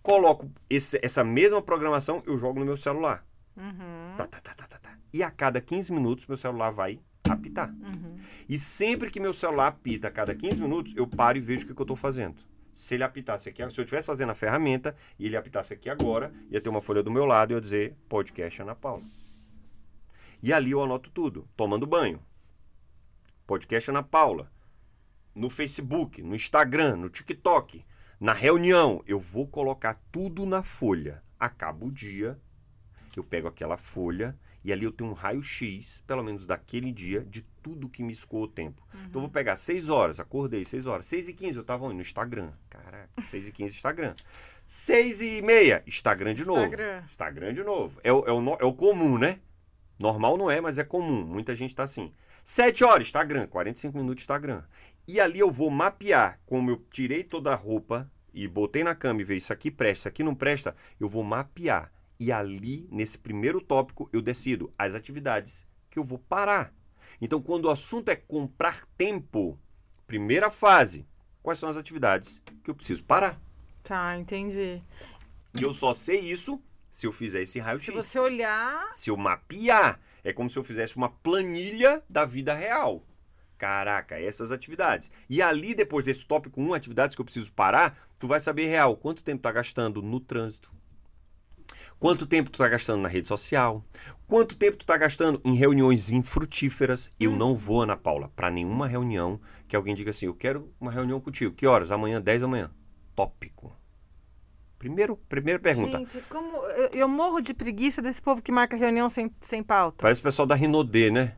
Coloco 0.05 0.51
esse- 0.69 1.01
essa 1.03 1.25
mesma 1.25 1.63
programação, 1.63 2.23
eu 2.27 2.37
jogo 2.37 2.61
no 2.61 2.67
meu 2.67 2.77
celular. 2.77 3.27
Uhum. 3.57 4.17
Tá, 4.19 4.27
tá, 4.27 4.39
tá, 4.39 4.55
tá, 4.55 4.67
tá, 4.67 4.79
tá. 4.79 4.99
E 5.15 5.23
a 5.23 5.31
cada 5.31 5.63
15 5.63 5.91
minutos, 5.91 6.27
meu 6.27 6.37
celular 6.37 6.71
vai 6.71 7.01
apitar. 7.27 7.71
Uhum. 7.71 8.19
E 8.47 8.59
sempre 8.59 9.11
que 9.11 9.19
meu 9.19 9.33
celular 9.33 9.69
apita 9.69 10.09
a 10.09 10.11
cada 10.11 10.35
15 10.35 10.61
minutos, 10.61 10.95
eu 10.95 11.07
paro 11.07 11.39
e 11.39 11.41
vejo 11.41 11.65
o 11.65 11.69
que, 11.69 11.75
que 11.75 11.81
eu 11.81 11.85
estou 11.85 11.97
fazendo. 11.97 12.43
Se 12.71 12.93
ele 12.93 13.03
apitasse 13.03 13.49
aqui, 13.49 13.63
se 13.63 13.81
eu 13.81 13.85
estivesse 13.85 14.07
fazendo 14.07 14.29
a 14.29 14.35
ferramenta 14.35 14.95
e 15.19 15.25
ele 15.25 15.39
apitasse 15.39 15.73
aqui 15.73 15.89
agora, 15.89 16.35
ia 16.51 16.61
ter 16.61 16.69
uma 16.69 16.83
folha 16.83 17.03
do 17.03 17.11
meu 17.11 17.25
lado 17.25 17.53
e 17.53 17.55
eu 17.55 17.57
ia 17.57 17.63
dizer 17.63 17.97
podcast 18.07 18.61
Ana 18.61 18.75
Paula. 18.75 19.01
E 20.43 20.53
ali 20.53 20.73
eu 20.73 20.83
anoto 20.83 21.11
tudo. 21.11 21.49
Tomando 21.57 21.87
banho. 21.87 22.21
Podcast 23.47 23.91
Ana 23.91 24.03
Paula. 24.03 24.53
No 25.35 25.49
Facebook, 25.49 26.23
no 26.23 26.35
Instagram, 26.35 26.97
no 26.97 27.09
TikTok. 27.09 27.83
Na 28.25 28.33
reunião, 28.33 29.05
eu 29.07 29.21
vou 29.21 29.47
colocar 29.47 30.01
tudo 30.11 30.47
na 30.47 30.63
folha. 30.63 31.23
Acaba 31.39 31.85
o 31.85 31.93
dia, 31.93 32.41
eu 33.15 33.23
pego 33.23 33.47
aquela 33.47 33.77
folha 33.77 34.35
e 34.65 34.73
ali 34.73 34.87
eu 34.87 34.93
tenho 34.93 35.11
um 35.11 35.13
raio-x, 35.13 36.03
pelo 36.07 36.23
menos 36.23 36.47
daquele 36.47 36.91
dia, 36.91 37.21
de 37.21 37.43
tudo 37.63 37.87
que 37.87 38.03
me 38.03 38.15
escoou 38.15 38.45
o 38.45 38.49
tempo. 38.49 38.83
Então 38.95 39.17
eu 39.17 39.21
vou 39.21 39.29
pegar 39.29 39.57
6 39.57 39.91
horas, 39.91 40.21
acordei 40.21 40.65
6 40.65 40.87
horas. 40.87 41.05
6 41.05 41.29
e 41.29 41.33
15 41.35 41.59
eu 41.59 41.65
tava? 41.65 41.87
No 41.87 42.01
Instagram. 42.01 42.51
Caraca, 42.71 43.11
6 43.29 43.49
e 43.49 43.53
15 43.53 43.75
Instagram. 43.75 44.15
6 44.65 45.21
e 45.21 45.43
meia, 45.43 45.83
Instagram 45.87 46.33
de 46.33 46.47
novo. 46.47 46.63
Instagram. 46.63 47.03
Instagram 47.05 47.53
de 47.53 47.63
novo. 47.63 48.01
É 48.03 48.11
o, 48.11 48.25
é, 48.27 48.33
o, 48.33 48.57
é 48.59 48.65
o 48.65 48.73
comum, 48.73 49.19
né? 49.19 49.39
Normal 49.99 50.39
não 50.39 50.51
é, 50.51 50.63
mas 50.63 50.79
é 50.79 50.83
comum. 50.83 51.27
Muita 51.27 51.55
gente 51.55 51.77
tá 51.77 51.83
assim. 51.83 52.11
7 52.43 52.85
horas, 52.85 53.07
Instagram. 53.07 53.47
45 53.49 53.99
minutos, 53.99 54.23
Instagram. 54.23 54.63
E 55.07 55.21
ali 55.21 55.41
eu 55.41 55.51
vou 55.51 55.69
mapear, 55.69 56.41
como 56.47 56.71
eu 56.71 56.83
tirei 56.91 57.23
toda 57.23 57.53
a 57.53 57.55
roupa 57.55 58.11
e 58.35 58.49
botei 58.49 58.83
na 58.83 58.95
cama 58.95 59.21
e 59.21 59.25
vejo 59.25 59.39
isso 59.39 59.53
aqui 59.53 59.71
presta, 59.71 60.01
isso 60.01 60.09
aqui 60.09 60.23
não 60.23 60.35
presta, 60.35 60.75
eu 60.99 61.09
vou 61.09 61.23
mapear. 61.23 61.93
E 62.19 62.31
ali, 62.33 62.89
nesse 62.91 63.19
primeiro 63.19 63.61
tópico, 63.61 64.09
eu 64.13 64.21
decido 64.21 64.73
as 64.79 64.95
atividades 64.95 65.67
que 65.91 65.99
eu 65.99 66.05
vou 66.05 66.19
parar. 66.19 66.73
Então, 67.21 67.41
quando 67.41 67.67
o 67.67 67.71
assunto 67.71 68.09
é 68.09 68.17
comprar 68.17 68.85
tempo, 68.99 69.59
primeira 70.07 70.51
fase, 70.51 71.07
quais 71.43 71.59
são 71.59 71.69
as 71.69 71.77
atividades 71.77 72.43
que 72.63 72.71
eu 72.71 72.75
preciso 72.75 73.05
parar? 73.05 73.41
Tá, 73.83 74.17
entendi. 74.17 74.83
E 75.59 75.63
eu 75.63 75.73
só 75.73 75.95
sei 75.95 76.21
isso 76.21 76.61
se 76.91 77.07
eu 77.07 77.13
fizer 77.13 77.43
esse 77.43 77.53
Se 77.53 77.61
raio-x. 77.61 77.95
você 77.95 78.19
olhar. 78.19 78.91
Se 78.93 79.11
eu 79.11 79.17
mapear, 79.17 80.01
é 80.23 80.33
como 80.33 80.49
se 80.49 80.57
eu 80.59 80.65
fizesse 80.65 80.97
uma 80.97 81.09
planilha 81.09 82.03
da 82.09 82.25
vida 82.25 82.55
real. 82.55 83.05
Caraca, 83.59 84.19
essas 84.19 84.51
atividades. 84.51 85.11
E 85.29 85.41
ali, 85.41 85.75
depois 85.75 86.05
desse 86.05 86.27
tópico 86.27 86.61
1, 86.61 86.75
atividades 86.75 87.15
que 87.15 87.21
eu 87.21 87.25
preciso 87.25 87.53
parar, 87.53 87.97
tu 88.25 88.29
vai 88.29 88.41
saber 88.41 88.65
real 88.69 88.97
quanto 88.97 89.23
tempo 89.23 89.43
tá 89.43 89.53
gastando 89.53 90.01
no 90.01 90.19
trânsito. 90.19 90.73
Quanto 91.99 92.27
tempo 92.27 92.49
tu 92.49 92.57
tá 92.57 92.67
gastando 92.67 93.03
na 93.03 93.09
rede 93.09 93.29
social? 93.29 93.85
Quanto 94.27 94.57
tempo 94.57 94.79
tu 94.79 94.87
tá 94.87 94.97
gastando 94.97 95.43
em 95.45 95.55
reuniões 95.55 96.11
infrutíferas? 96.11 97.11
Eu 97.21 97.33
não 97.33 97.55
vou, 97.55 97.83
Ana 97.83 97.99
Paula, 97.99 98.33
para 98.35 98.51
nenhuma 98.51 98.87
reunião 98.87 99.39
que 99.69 99.77
alguém 99.77 99.95
diga 99.95 100.09
assim: 100.09 100.25
"Eu 100.25 100.35
quero 100.35 100.73
uma 100.81 100.91
reunião 100.91 101.21
contigo". 101.21 101.55
Que 101.55 101.67
horas? 101.67 101.91
Amanhã, 101.91 102.19
10 102.19 102.41
da 102.41 102.49
manhã. 102.49 102.71
Tópico. 103.15 103.71
Primeiro, 104.79 105.19
primeira 105.29 105.59
pergunta. 105.59 105.99
Gente, 105.99 106.23
como. 106.31 106.57
Eu, 106.69 106.89
eu 106.95 107.09
morro 107.09 107.43
de 107.43 107.53
preguiça 107.53 108.01
desse 108.01 108.23
povo 108.23 108.41
que 108.41 108.51
marca 108.51 108.75
reunião 108.75 109.11
sem, 109.11 109.31
sem 109.39 109.63
pauta. 109.63 109.99
Parece 110.01 110.21
o 110.21 110.25
pessoal 110.25 110.47
da 110.47 110.55
Rinodê, 110.55 111.11
né? 111.11 111.37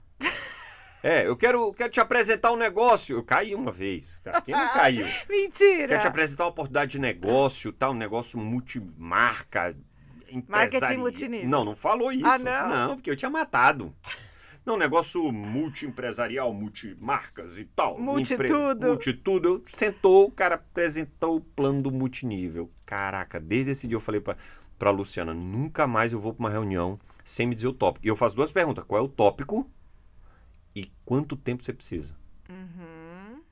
É, 1.06 1.24
eu 1.24 1.36
quero, 1.36 1.72
quero 1.72 1.92
te 1.92 2.00
apresentar 2.00 2.50
um 2.50 2.56
negócio. 2.56 3.16
Eu 3.16 3.22
caí 3.22 3.54
uma 3.54 3.70
vez. 3.70 4.16
cara. 4.24 4.40
Quem 4.40 4.52
não 4.52 4.68
caiu? 4.72 5.06
Mentira! 5.30 5.86
Quero 5.86 6.00
te 6.00 6.06
apresentar 6.08 6.42
uma 6.42 6.50
oportunidade 6.50 6.90
de 6.90 6.98
negócio, 6.98 7.72
tal, 7.72 7.92
um 7.92 7.94
negócio 7.94 8.36
multimarca. 8.40 9.76
Marketing 10.48 10.76
empresari- 10.76 10.96
multinível. 10.96 11.48
Não, 11.48 11.64
não 11.64 11.76
falou 11.76 12.10
isso. 12.10 12.26
Ah, 12.26 12.38
não? 12.38 12.96
porque 12.96 13.08
eu 13.08 13.14
tinha 13.14 13.30
matado. 13.30 13.94
Não, 14.64 14.76
negócio 14.76 15.30
multiempresarial, 15.30 16.52
multimarcas 16.52 17.56
e 17.56 17.64
tal. 17.66 18.00
Multitudo. 18.00 18.88
Multitudo. 18.88 19.48
Eu, 19.48 19.64
sentou, 19.68 20.26
o 20.26 20.30
cara 20.32 20.56
apresentou 20.56 21.36
o 21.36 21.40
plano 21.40 21.82
do 21.82 21.92
multinível. 21.92 22.68
Caraca, 22.84 23.38
desde 23.38 23.70
esse 23.70 23.86
dia 23.86 23.94
eu 23.94 24.00
falei 24.00 24.20
pra, 24.20 24.36
pra 24.76 24.90
Luciana, 24.90 25.32
nunca 25.32 25.86
mais 25.86 26.12
eu 26.12 26.18
vou 26.18 26.34
pra 26.34 26.40
uma 26.46 26.50
reunião 26.50 26.98
sem 27.22 27.46
me 27.46 27.54
dizer 27.54 27.68
o 27.68 27.72
tópico. 27.72 28.04
E 28.04 28.08
eu 28.08 28.16
faço 28.16 28.34
duas 28.34 28.50
perguntas. 28.50 28.82
Qual 28.82 29.00
é 29.00 29.04
o 29.04 29.08
tópico 29.08 29.70
e 30.76 30.92
quanto 31.04 31.36
tempo 31.36 31.64
você 31.64 31.72
precisa? 31.72 32.14
Uhum. 32.48 33.42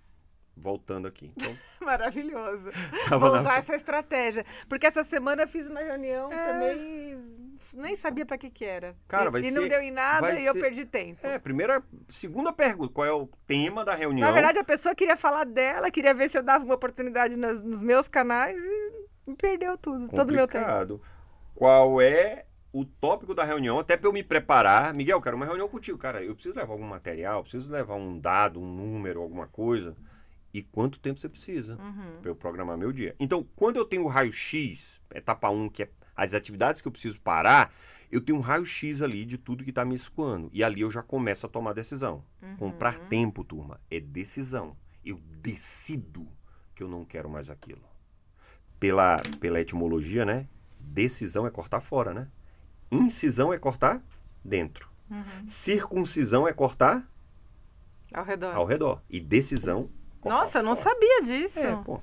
Voltando 0.56 1.08
aqui. 1.08 1.32
Então, 1.36 1.52
Maravilhoso. 1.84 2.70
Vou 3.10 3.32
na- 3.32 3.40
usar 3.40 3.58
essa 3.58 3.74
estratégia. 3.74 4.44
Porque 4.68 4.86
essa 4.86 5.02
semana 5.02 5.42
eu 5.42 5.48
fiz 5.48 5.66
uma 5.66 5.80
reunião 5.80 6.30
É. 6.30 6.46
também. 6.52 7.44
Nem 7.74 7.96
sabia 7.96 8.24
pra 8.26 8.36
que 8.38 8.50
que 8.50 8.64
era. 8.64 8.94
Cara, 9.08 9.28
e, 9.28 9.32
vai 9.32 9.40
e 9.42 9.50
não 9.50 9.62
ser- 9.62 9.68
deu 9.68 9.80
em 9.80 9.90
nada 9.90 10.32
e 10.38 10.44
eu 10.44 10.52
ser- 10.52 10.60
perdi 10.60 10.84
tempo. 10.84 11.26
é, 11.26 11.38
primeira, 11.38 11.82
segunda 12.08 12.52
pergunta. 12.52 12.92
Qual 12.92 13.06
é 13.06 13.12
o 13.12 13.26
tema 13.46 13.84
da 13.84 13.94
reunião? 13.94 14.26
Na 14.28 14.32
verdade, 14.34 14.58
a 14.58 14.64
pessoa 14.64 14.94
queria 14.94 15.16
falar 15.16 15.44
dela, 15.44 15.90
queria 15.90 16.14
ver 16.14 16.28
se 16.30 16.36
eu 16.38 16.42
dava 16.42 16.64
uma 16.64 16.74
oportunidade 16.74 17.34
nas- 17.36 17.62
nos 17.62 17.82
meus 17.82 18.06
canais 18.06 18.56
e 18.62 18.92
me 19.26 19.34
perdeu 19.36 19.76
tudo. 19.78 20.08
Todo 20.08 20.30
o 20.30 20.34
meu 20.34 20.46
tempo. 20.46 20.64
Complicado. 20.64 21.00
Qual 21.54 22.00
é 22.00 22.44
o 22.74 22.84
tópico 22.84 23.32
da 23.34 23.44
reunião? 23.44 23.78
Até 23.78 23.96
para 23.96 24.08
eu 24.08 24.12
me 24.12 24.22
preparar. 24.24 24.92
Miguel, 24.92 25.20
quero 25.20 25.36
uma 25.36 25.46
reunião 25.46 25.68
contigo. 25.68 25.96
Cara, 25.96 26.22
eu 26.24 26.34
preciso 26.34 26.56
levar 26.56 26.72
algum 26.72 26.86
material, 26.86 27.42
preciso 27.42 27.70
levar 27.70 27.94
um 27.94 28.18
dado, 28.18 28.60
um 28.60 28.66
número, 28.66 29.22
alguma 29.22 29.46
coisa. 29.46 29.96
E 30.52 30.60
quanto 30.60 30.98
tempo 30.98 31.20
você 31.20 31.28
precisa 31.28 31.76
Uhum. 31.80 32.20
para 32.20 32.30
eu 32.30 32.34
programar 32.34 32.76
meu 32.76 32.92
dia? 32.92 33.14
Então, 33.20 33.46
quando 33.54 33.76
eu 33.76 33.84
tenho 33.84 34.02
o 34.02 34.08
raio-x, 34.08 35.00
etapa 35.14 35.48
1, 35.50 35.68
que 35.68 35.84
é 35.84 35.90
as 36.16 36.34
atividades 36.34 36.80
que 36.80 36.88
eu 36.88 36.92
preciso 36.92 37.20
parar, 37.20 37.72
eu 38.10 38.20
tenho 38.20 38.38
um 38.38 38.40
raio-x 38.40 39.02
ali 39.02 39.24
de 39.24 39.38
tudo 39.38 39.62
que 39.64 39.70
está 39.70 39.84
me 39.84 39.94
escoando. 39.94 40.50
E 40.52 40.62
ali 40.64 40.80
eu 40.80 40.90
já 40.90 41.02
começo 41.02 41.46
a 41.46 41.48
tomar 41.48 41.74
decisão. 41.74 42.24
Uhum. 42.42 42.56
Comprar 42.56 42.98
tempo, 42.98 43.44
turma, 43.44 43.80
é 43.90 44.00
decisão. 44.00 44.76
Eu 45.04 45.20
decido 45.40 46.26
que 46.74 46.82
eu 46.82 46.88
não 46.88 47.04
quero 47.04 47.28
mais 47.30 47.50
aquilo. 47.50 47.82
Pela, 48.80 49.20
pela 49.40 49.60
etimologia, 49.60 50.24
né? 50.24 50.48
Decisão 50.80 51.46
é 51.46 51.50
cortar 51.50 51.80
fora, 51.80 52.12
né? 52.12 52.28
Incisão 53.02 53.52
é 53.52 53.58
cortar 53.58 54.02
dentro. 54.44 54.88
Uhum. 55.10 55.22
Circuncisão 55.46 56.46
é 56.48 56.52
cortar 56.52 57.06
Ao 58.12 58.24
redor. 58.24 58.54
ao 58.54 58.64
redor. 58.64 59.02
E 59.08 59.20
decisão. 59.20 59.88
Nossa, 60.24 60.58
eu 60.58 60.62
não 60.62 60.74
fora. 60.76 60.90
sabia 60.94 61.22
disso. 61.22 61.58
É, 61.58 61.76
pô. 61.84 62.00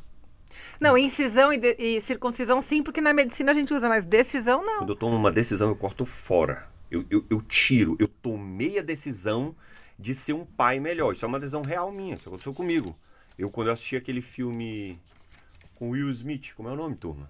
Não, 0.80 0.98
incisão 0.98 1.52
e, 1.54 1.58
de- 1.58 1.76
e 1.80 2.02
circuncisão 2.02 2.62
sim, 2.62 2.84
porque 2.84 3.00
na 3.02 3.14
medicina 3.14 3.52
a 3.52 3.54
gente 3.56 3.74
usa, 3.74 3.88
mas 3.90 4.06
decisão 4.06 4.64
não. 4.66 4.80
Quando 4.80 4.90
eu 4.94 4.96
tomo 4.96 5.16
uma 5.16 5.32
decisão, 5.32 5.70
eu 5.70 5.76
corto 5.76 6.06
fora. 6.06 6.68
Eu, 6.90 7.06
eu, 7.10 7.26
eu 7.30 7.42
tiro. 7.42 7.96
Eu 8.00 8.08
tomei 8.08 8.78
a 8.78 8.82
decisão 8.82 9.56
de 9.98 10.14
ser 10.14 10.34
um 10.34 10.46
pai 10.46 10.80
melhor. 10.80 11.14
Isso 11.14 11.24
é 11.24 11.28
uma 11.28 11.40
decisão 11.40 11.62
real 11.62 11.92
minha. 11.92 12.16
Isso 12.16 12.28
aconteceu 12.28 12.54
comigo. 12.54 12.96
Eu, 13.38 13.50
quando 13.50 13.68
eu 13.68 13.74
assisti 13.74 13.96
aquele 13.96 14.22
filme 14.22 15.00
com 15.76 15.90
Will 15.92 16.10
Smith, 16.12 16.54
como 16.56 16.68
é 16.70 16.72
o 16.74 16.76
nome, 16.76 16.96
turma? 16.96 17.30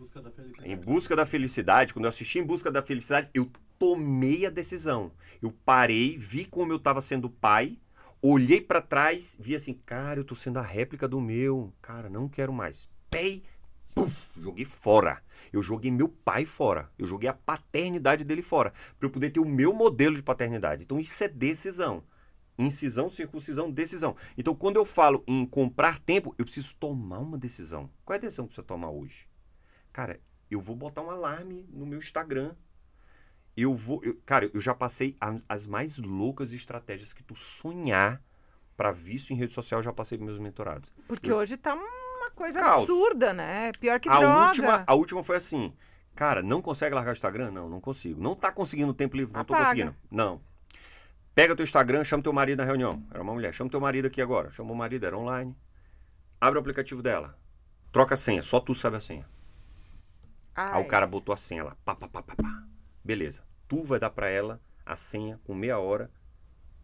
Busca. 0.00 0.66
Em 0.66 0.76
Busca 0.76 1.14
da 1.14 1.26
Felicidade, 1.26 1.92
quando 1.92 2.06
eu 2.06 2.08
assisti 2.08 2.38
Em 2.38 2.44
Busca 2.44 2.70
da 2.70 2.82
Felicidade, 2.82 3.28
eu 3.34 3.50
tomei 3.78 4.46
a 4.46 4.50
decisão. 4.50 5.12
Eu 5.42 5.52
parei, 5.52 6.16
vi 6.16 6.46
como 6.46 6.72
eu 6.72 6.76
estava 6.76 7.00
sendo 7.00 7.28
pai, 7.28 7.78
olhei 8.22 8.60
para 8.60 8.80
trás, 8.80 9.36
vi 9.38 9.54
assim, 9.54 9.74
cara, 9.74 10.20
eu 10.20 10.24
tô 10.24 10.34
sendo 10.34 10.58
a 10.58 10.62
réplica 10.62 11.06
do 11.06 11.20
meu. 11.20 11.72
Cara, 11.82 12.08
não 12.08 12.28
quero 12.28 12.52
mais. 12.52 12.88
Pei, 13.10 13.42
puf, 13.94 14.40
joguei 14.40 14.64
fora. 14.64 15.22
Eu 15.52 15.62
joguei 15.62 15.90
meu 15.90 16.08
pai 16.08 16.44
fora. 16.46 16.90
Eu 16.98 17.06
joguei 17.06 17.28
a 17.28 17.34
paternidade 17.34 18.24
dele 18.24 18.42
fora, 18.42 18.72
para 18.98 19.06
eu 19.06 19.10
poder 19.10 19.30
ter 19.30 19.40
o 19.40 19.44
meu 19.44 19.74
modelo 19.74 20.16
de 20.16 20.22
paternidade. 20.22 20.82
Então 20.82 20.98
isso 20.98 21.22
é 21.22 21.28
decisão. 21.28 22.02
Incisão, 22.58 23.08
circuncisão, 23.08 23.70
decisão. 23.70 24.14
Então, 24.36 24.54
quando 24.54 24.76
eu 24.76 24.84
falo 24.84 25.24
em 25.26 25.46
comprar 25.46 25.98
tempo, 25.98 26.34
eu 26.36 26.44
preciso 26.44 26.74
tomar 26.76 27.18
uma 27.18 27.38
decisão. 27.38 27.88
Qual 28.04 28.14
é 28.14 28.18
a 28.18 28.20
decisão 28.20 28.46
que 28.46 28.54
você 28.54 28.62
tomar 28.62 28.90
hoje? 28.90 29.29
Cara, 29.92 30.20
eu 30.50 30.60
vou 30.60 30.76
botar 30.76 31.02
um 31.02 31.10
alarme 31.10 31.66
no 31.72 31.86
meu 31.86 31.98
Instagram. 31.98 32.54
Eu 33.56 33.74
vou. 33.74 34.00
eu- 34.04 34.18
cara, 34.24 34.48
eu 34.54 34.60
já 34.60 34.74
passei 34.74 35.16
a- 35.20 35.38
as 35.48 35.66
mais 35.66 35.96
loucas 35.98 36.52
estratégias 36.52 37.12
que 37.12 37.22
tu 37.22 37.34
sonhar 37.34 38.22
para 38.76 38.92
vício 38.92 39.32
em 39.32 39.36
rede 39.36 39.52
social, 39.52 39.82
já 39.82 39.92
passei 39.92 40.16
com 40.16 40.24
meus 40.24 40.38
mentorados. 40.38 40.92
Porque 41.06 41.30
hoje 41.32 41.56
tá 41.56 41.74
uma 41.74 42.30
coisa 42.30 42.58
Caos. 42.60 42.82
absurda, 42.88 43.32
né? 43.34 43.72
Pior 43.78 43.98
que 44.00 44.08
a 44.08 44.18
droga. 44.18 44.46
última, 44.48 44.84
a 44.86 44.94
última 44.94 45.22
foi 45.22 45.36
assim. 45.36 45.74
Cara, 46.14 46.42
não 46.42 46.62
consegue 46.62 46.94
largar 46.94 47.10
o 47.10 47.12
Instagram? 47.12 47.50
Não, 47.50 47.68
não 47.68 47.80
consigo. 47.80 48.20
Não 48.20 48.34
tá 48.34 48.50
conseguindo 48.52 48.94
tempo 48.94 49.16
livre? 49.16 49.32
Não 49.34 49.44
tô 49.44 49.52
Apaga. 49.52 49.70
conseguindo. 49.70 49.96
Não. 50.10 50.40
Pega 51.34 51.54
teu 51.54 51.64
Instagram, 51.64 52.02
chama 52.04 52.22
teu 52.22 52.32
marido 52.32 52.58
na 52.58 52.64
reunião. 52.64 53.02
Era 53.10 53.22
uma 53.22 53.32
mulher. 53.32 53.52
Chama 53.54 53.70
teu 53.70 53.80
marido 53.80 54.06
aqui 54.06 54.20
agora. 54.22 54.50
Chama 54.50 54.72
o 54.72 54.76
marido, 54.76 55.04
era 55.06 55.16
online. 55.16 55.54
Abre 56.40 56.58
o 56.58 56.60
aplicativo 56.60 57.02
dela. 57.02 57.38
Troca 57.92 58.14
a 58.14 58.18
senha. 58.18 58.42
Só 58.42 58.60
tu 58.60 58.74
sabe 58.74 58.96
a 58.96 59.00
senha. 59.00 59.26
Ai. 60.54 60.74
Aí 60.74 60.82
o 60.82 60.88
cara 60.88 61.06
botou 61.06 61.32
a 61.32 61.36
senha 61.36 61.64
lá. 61.64 61.76
Pá, 61.84 61.94
pá, 61.94 62.08
pá, 62.08 62.22
pá, 62.22 62.34
pá. 62.36 62.64
Beleza. 63.04 63.42
Tu 63.68 63.82
vai 63.82 63.98
dar 63.98 64.10
pra 64.10 64.28
ela 64.28 64.60
a 64.84 64.96
senha 64.96 65.40
com 65.44 65.54
meia 65.54 65.78
hora. 65.78 66.10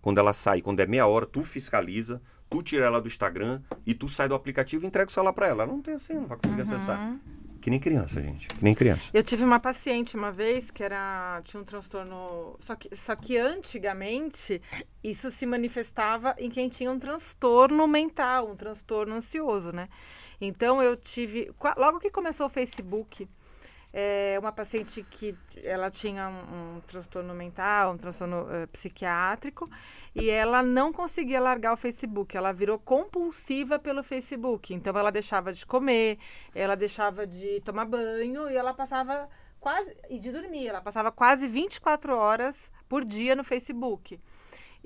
Quando 0.00 0.18
ela 0.18 0.32
sai, 0.32 0.62
quando 0.62 0.80
é 0.80 0.86
meia 0.86 1.06
hora, 1.06 1.26
tu 1.26 1.42
fiscaliza, 1.42 2.22
tu 2.48 2.62
tira 2.62 2.86
ela 2.86 3.00
do 3.00 3.08
Instagram 3.08 3.60
e 3.84 3.92
tu 3.92 4.08
sai 4.08 4.28
do 4.28 4.34
aplicativo 4.34 4.84
e 4.84 4.86
entrega 4.86 5.10
o 5.10 5.12
celular 5.12 5.32
pra 5.32 5.48
ela. 5.48 5.64
Ela 5.64 5.72
não 5.72 5.82
tem 5.82 5.94
a 5.94 5.98
senha, 5.98 6.20
não 6.20 6.28
vai 6.28 6.38
conseguir 6.38 6.62
acessar. 6.62 7.18
Que 7.60 7.70
nem 7.70 7.80
criança, 7.80 8.22
gente. 8.22 8.46
Que 8.46 8.62
nem 8.62 8.72
criança. 8.74 9.10
Eu 9.12 9.24
tive 9.24 9.42
uma 9.42 9.58
paciente 9.58 10.16
uma 10.16 10.30
vez 10.30 10.70
que 10.70 10.84
era 10.84 11.40
tinha 11.42 11.60
um 11.60 11.64
transtorno, 11.64 12.56
só 12.60 12.76
que 12.76 12.94
só 12.94 13.16
que 13.16 13.36
antigamente 13.36 14.62
isso 15.02 15.30
se 15.32 15.44
manifestava 15.44 16.36
em 16.38 16.48
quem 16.48 16.68
tinha 16.68 16.92
um 16.92 16.98
transtorno 16.98 17.88
mental, 17.88 18.50
um 18.52 18.54
transtorno 18.54 19.16
ansioso, 19.16 19.72
né? 19.72 19.88
Então 20.40 20.80
eu 20.80 20.96
tive 20.96 21.50
logo 21.76 21.98
que 21.98 22.08
começou 22.08 22.46
o 22.46 22.50
Facebook, 22.50 23.28
é, 23.98 24.38
uma 24.38 24.52
paciente 24.52 25.02
que 25.02 25.34
ela 25.64 25.90
tinha 25.90 26.28
um, 26.28 26.76
um 26.76 26.80
transtorno 26.80 27.34
mental, 27.34 27.94
um 27.94 27.96
transtorno 27.96 28.46
eh, 28.50 28.66
psiquiátrico, 28.66 29.70
e 30.14 30.28
ela 30.28 30.62
não 30.62 30.92
conseguia 30.92 31.40
largar 31.40 31.72
o 31.72 31.78
Facebook. 31.78 32.36
Ela 32.36 32.52
virou 32.52 32.78
compulsiva 32.78 33.78
pelo 33.78 34.02
Facebook. 34.02 34.74
Então 34.74 34.94
ela 34.98 35.10
deixava 35.10 35.50
de 35.50 35.64
comer, 35.64 36.18
ela 36.54 36.76
deixava 36.76 37.26
de 37.26 37.58
tomar 37.62 37.86
banho 37.86 38.50
e 38.50 38.54
ela 38.54 38.74
passava 38.74 39.30
quase 39.58 39.96
e 40.10 40.18
de 40.18 40.30
dormir. 40.30 40.66
Ela 40.66 40.82
passava 40.82 41.10
quase 41.10 41.48
24 41.48 42.14
horas 42.14 42.70
por 42.86 43.02
dia 43.02 43.34
no 43.34 43.42
Facebook. 43.42 44.20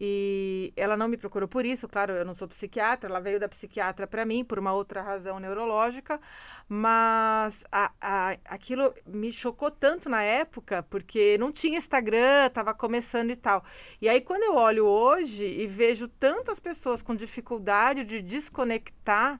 E 0.02 0.72
ela 0.76 0.96
não 0.96 1.08
me 1.08 1.18
procurou 1.18 1.46
por 1.46 1.66
isso, 1.66 1.86
claro, 1.86 2.14
eu 2.14 2.24
não 2.24 2.34
sou 2.34 2.48
psiquiatra, 2.48 3.10
ela 3.10 3.20
veio 3.20 3.38
da 3.38 3.46
psiquiatra 3.46 4.06
para 4.06 4.24
mim 4.24 4.42
por 4.42 4.58
uma 4.58 4.72
outra 4.72 5.02
razão 5.02 5.38
neurológica, 5.38 6.18
mas 6.66 7.62
a, 7.70 7.92
a- 8.00 8.36
aquilo 8.46 8.94
me 9.06 9.30
chocou 9.30 9.70
tanto 9.70 10.08
na 10.08 10.22
época, 10.22 10.82
porque 10.84 11.36
não 11.36 11.52
tinha 11.52 11.76
Instagram, 11.76 12.46
estava 12.46 12.72
começando 12.72 13.30
e 13.30 13.36
tal. 13.36 13.62
E 14.00 14.08
aí, 14.08 14.22
quando 14.22 14.44
eu 14.44 14.54
olho 14.54 14.86
hoje 14.86 15.44
e 15.44 15.66
vejo 15.66 16.08
tantas 16.08 16.58
pessoas 16.58 17.02
com 17.02 17.14
dificuldade 17.14 18.02
de 18.04 18.22
desconectar, 18.22 19.38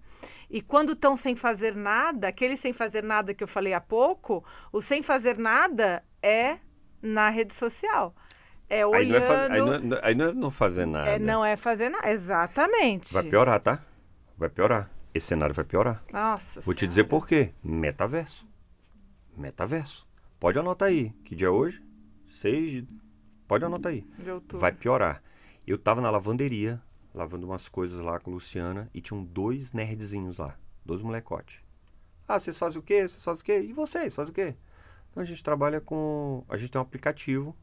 e 0.51 0.61
quando 0.61 0.93
estão 0.93 1.17
sem 1.17 1.35
fazer 1.35 1.75
nada, 1.75 2.29
aquele 2.29 2.57
sem 2.59 2.75
fazer 2.75 3.03
nada 3.03 3.33
que 3.33 3.43
eu 3.43 3.49
falei 3.49 3.73
há 3.73 3.81
pouco, 3.81 4.45
o 4.71 4.83
sem 4.83 5.03
fazer 5.03 5.39
nada 5.39 6.05
é 6.23 6.59
na 7.01 7.31
rede 7.31 7.55
social. 7.55 8.15
É 8.71 8.77
Aí 8.77 8.83
não 8.83 8.91
olhando. 8.91 9.17
é, 9.17 9.21
faz- 9.27 9.51
aí 9.51 9.59
não 9.61 9.75
é- 9.75 10.01
aí 10.03 10.15
não 10.15 10.25
é 10.27 10.33
não 10.33 10.51
fazer 10.51 10.87
nada. 10.87 11.11
É, 11.11 11.19
não 11.19 11.45
é 11.45 11.57
fazer 11.57 11.89
nada. 11.89 12.09
Exatamente. 12.11 13.13
Vai 13.13 13.25
piorar, 13.25 13.59
tá? 13.61 13.85
Vai 14.39 14.49
piorar. 14.49 14.89
Esse 15.13 15.27
cenário 15.27 15.53
vai 15.55 15.65
piorar. 15.65 16.05
Nossa. 16.13 16.61
Vou 16.61 16.73
te 16.73 16.87
dizer 16.87 17.05
por 17.05 17.27
quê. 17.27 17.53
Metaverso. 17.65 18.47
Metaverso. 19.37 20.07
Pode 20.39 20.59
anotar 20.59 20.89
aí. 20.89 21.11
Que 21.25 21.35
dia 21.35 21.49
é 21.49 21.51
hoje? 21.51 21.83
6 22.31 22.71
de... 22.71 22.89
Pode 23.49 23.65
anotar 23.65 23.91
aí. 23.93 24.03
De 24.19 24.31
outubro. 24.31 24.59
Vai 24.59 24.73
piorar. 24.73 25.23
Eu 25.67 25.77
tava 25.77 26.01
na 26.01 26.11
lavanderia, 26.11 26.81
lavando 27.15 27.47
umas 27.47 27.69
coisas 27.69 28.01
lá 28.01 28.19
com 28.21 28.31
a 28.31 28.35
Luciana, 28.35 28.89
e 28.95 29.01
tinham 29.01 29.25
dois 29.25 29.73
nerdzinhos 29.73 30.39
lá. 30.39 30.57
Dois 30.85 31.03
molecotes. 31.03 31.61
Ah, 32.29 32.39
vocês 32.39 32.57
fazem 32.57 32.79
o 32.79 32.83
quê? 32.83 33.09
Vocês 33.09 33.25
fazem 33.25 33.43
o 33.43 33.45
quê? 33.45 33.61
E 33.61 33.73
vocês 33.73 34.15
fazem 34.15 34.31
o 34.31 34.35
quê? 34.35 34.55
Então 35.11 35.23
a 35.23 35.27
gente 35.27 35.43
trabalha 35.43 35.81
com... 35.81 36.45
A 36.49 36.57
gente 36.57 36.71
tem 36.71 36.79
um 36.79 36.83
aplicativo, 36.83 37.57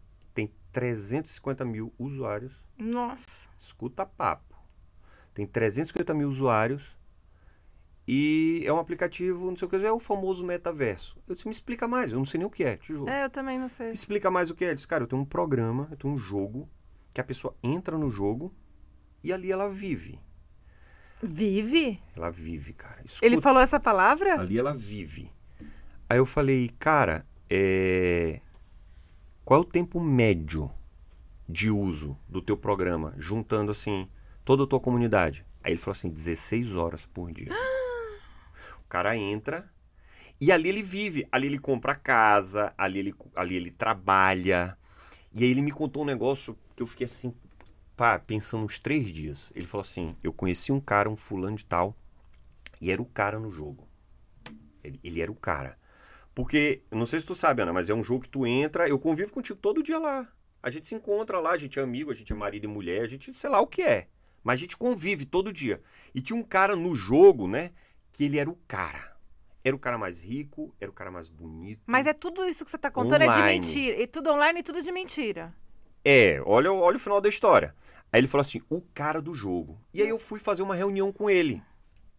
350 0.77 1.65
mil 1.65 1.91
usuários. 1.97 2.53
Nossa. 2.77 3.25
Escuta 3.59 4.05
papo. 4.05 4.55
Tem 5.33 5.47
350 5.47 6.13
mil 6.13 6.29
usuários 6.29 6.95
e 8.07 8.61
é 8.63 8.71
um 8.71 8.77
aplicativo, 8.77 9.49
não 9.49 9.57
sei 9.57 9.67
o 9.67 9.69
que, 9.71 9.75
é 9.75 9.91
o 9.91 9.97
famoso 9.97 10.45
metaverso. 10.45 11.17
Eu 11.27 11.33
disse, 11.33 11.47
me 11.47 11.51
explica 11.51 11.87
mais, 11.87 12.11
eu 12.11 12.19
não 12.19 12.25
sei 12.25 12.37
nem 12.37 12.45
o 12.45 12.49
que 12.51 12.63
é, 12.63 12.77
te 12.77 12.93
juro. 12.93 13.09
É, 13.09 13.25
eu 13.25 13.29
também 13.31 13.57
não 13.57 13.67
sei. 13.67 13.87
Me 13.87 13.93
explica 13.93 14.29
mais 14.29 14.51
o 14.51 14.55
que 14.55 14.65
é. 14.65 14.67
Ele 14.67 14.75
disse, 14.75 14.87
cara, 14.87 15.03
eu 15.03 15.07
tenho 15.07 15.23
um 15.23 15.25
programa, 15.25 15.87
eu 15.89 15.97
tenho 15.97 16.13
um 16.13 16.17
jogo, 16.17 16.69
que 17.11 17.19
a 17.19 17.23
pessoa 17.23 17.55
entra 17.63 17.97
no 17.97 18.11
jogo 18.11 18.53
e 19.23 19.33
ali 19.33 19.51
ela 19.51 19.67
vive. 19.67 20.19
Vive? 21.23 21.99
Ela 22.15 22.29
vive, 22.29 22.73
cara. 22.73 23.01
Escuta. 23.03 23.25
Ele 23.25 23.41
falou 23.41 23.63
essa 23.63 23.79
palavra? 23.79 24.39
Ali 24.39 24.59
ela 24.59 24.75
vive. 24.75 25.31
Aí 26.07 26.19
eu 26.19 26.25
falei, 26.25 26.69
cara, 26.77 27.25
é... 27.49 28.41
qual 29.47 29.61
é 29.61 29.63
o 29.63 29.65
tempo 29.65 30.01
médio 30.01 30.69
de 31.47 31.69
uso 31.69 32.17
do 32.27 32.41
teu 32.41 32.57
programa, 32.57 33.13
juntando 33.15 33.71
assim 33.71 34.09
toda 34.43 34.65
a 34.65 34.67
tua 34.67 34.77
comunidade? 34.77 35.45
Aí 35.63 35.71
ele 35.71 35.79
falou 35.79 35.93
assim, 35.93 36.09
16 36.09 36.73
horas 36.73 37.05
por 37.05 37.31
dia. 37.31 37.47
o 38.83 38.87
cara 38.89 39.15
entra 39.15 39.71
e 40.37 40.51
ali 40.51 40.67
ele 40.67 40.83
vive, 40.83 41.25
ali 41.31 41.47
ele 41.47 41.59
compra 41.59 41.95
casa, 41.95 42.73
ali 42.77 42.99
ele, 42.99 43.15
ali 43.37 43.55
ele 43.55 43.71
trabalha. 43.71 44.77
E 45.33 45.45
aí 45.45 45.49
ele 45.49 45.61
me 45.61 45.71
contou 45.71 46.03
um 46.03 46.05
negócio 46.05 46.57
que 46.75 46.83
eu 46.83 46.87
fiquei 46.87 47.05
assim, 47.05 47.33
pá, 47.95 48.19
pensando 48.19 48.65
uns 48.65 48.79
três 48.79 49.05
dias. 49.13 49.49
Ele 49.55 49.65
falou 49.65 49.83
assim, 49.83 50.13
eu 50.21 50.33
conheci 50.33 50.73
um 50.73 50.81
cara, 50.81 51.09
um 51.09 51.15
fulano 51.15 51.55
de 51.55 51.63
tal, 51.63 51.95
e 52.81 52.91
era 52.91 53.01
o 53.01 53.05
cara 53.05 53.39
no 53.39 53.49
jogo. 53.49 53.87
Ele, 54.83 54.99
ele 55.01 55.21
era 55.21 55.31
o 55.31 55.35
cara. 55.35 55.77
Porque, 56.37 56.83
não 56.91 57.07
sei 57.07 57.19
se 57.19 57.25
tu 57.25 57.33
sabe, 57.33 57.63
Ana, 57.63 57.73
mas 57.73 57.89
é 57.89 57.95
um 57.95 58.03
jogo 58.03 58.21
que 58.21 58.29
tu 58.29 58.45
entra, 58.45 58.87
eu 58.87 58.99
convivo 58.99 59.31
contigo 59.31 59.57
todo 59.57 59.81
dia 59.81 59.97
lá. 59.97 60.27
A 60.61 60.69
gente 60.69 60.87
se 60.87 60.93
encontra 60.93 61.39
lá, 61.39 61.49
a 61.49 61.57
gente 61.57 61.79
é 61.79 61.81
amigo, 61.81 62.11
a 62.11 62.13
gente 62.13 62.31
é 62.31 62.35
marido 62.35 62.65
e 62.65 62.67
mulher, 62.67 63.01
a 63.01 63.07
gente 63.07 63.33
sei 63.33 63.49
lá 63.49 63.59
o 63.59 63.65
que 63.65 63.81
é. 63.81 64.07
Mas 64.43 64.53
a 64.53 64.57
gente 64.57 64.77
convive 64.77 65.25
todo 65.25 65.51
dia. 65.51 65.81
E 66.13 66.21
tinha 66.21 66.37
um 66.37 66.43
cara 66.43 66.75
no 66.75 66.95
jogo, 66.95 67.47
né, 67.47 67.71
que 68.11 68.25
ele 68.25 68.37
era 68.37 68.47
o 68.47 68.55
cara. 68.67 69.17
Era 69.63 69.75
o 69.75 69.79
cara 69.79 69.97
mais 69.97 70.21
rico, 70.21 70.71
era 70.79 70.91
o 70.91 70.93
cara 70.93 71.09
mais 71.09 71.27
bonito. 71.27 71.81
Mas 71.87 72.05
é 72.05 72.13
tudo 72.13 72.45
isso 72.45 72.63
que 72.63 72.69
você 72.69 72.77
tá 72.77 72.91
contando 72.91 73.23
é 73.23 73.27
Online. 73.27 73.59
de 73.59 73.65
mentira. 73.65 73.99
E 73.99 74.05
tudo 74.05 74.29
online 74.29 74.59
e 74.59 74.63
tudo 74.63 74.83
de 74.83 74.91
mentira. 74.91 75.55
É, 76.05 76.39
olha, 76.45 76.71
olha 76.71 76.97
o 76.97 76.99
final 76.99 77.19
da 77.19 77.29
história. 77.29 77.73
Aí 78.13 78.19
ele 78.19 78.27
falou 78.27 78.45
assim, 78.45 78.61
o 78.69 78.79
cara 78.93 79.19
do 79.19 79.33
jogo. 79.33 79.81
E 79.91 80.03
aí 80.03 80.09
eu 80.09 80.19
fui 80.19 80.39
fazer 80.39 80.61
uma 80.61 80.75
reunião 80.75 81.11
com 81.11 81.31
ele. 81.31 81.63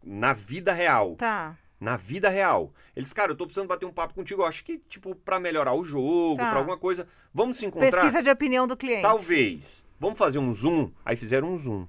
Na 0.03 0.33
vida 0.33 0.73
real. 0.73 1.15
Tá. 1.15 1.57
Na 1.81 1.97
vida 1.97 2.29
real. 2.29 2.73
Ele 2.97 3.05
disse, 3.05 3.15
cara, 3.15 3.31
eu 3.33 3.37
tô 3.37 3.45
precisando 3.47 3.69
bater 3.69 3.87
um 3.87 3.93
papo 3.93 4.13
contigo. 4.15 4.43
Eu 4.43 4.47
acho 4.47 4.65
que, 4.65 4.79
tipo, 4.79 5.15
pra 5.15 5.39
melhorar 5.39 5.75
o 5.75 5.85
jogo, 5.85 6.37
Tá. 6.37 6.51
pra 6.51 6.59
alguma 6.59 6.77
coisa. 6.77 7.07
Vamos 7.33 7.57
se 7.57 7.67
encontrar? 7.67 7.91
Pesquisa 8.01 8.23
de 8.23 8.31
opinião 8.31 8.67
do 8.67 8.77
cliente. 8.77 9.03
Talvez. 9.03 9.85
Vamos 10.01 10.19
fazer 10.19 10.39
um 10.39 10.53
zoom? 10.53 10.91
Aí 11.05 11.17
fizeram 11.17 11.53
um 11.53 11.57
zoom. 11.57 11.87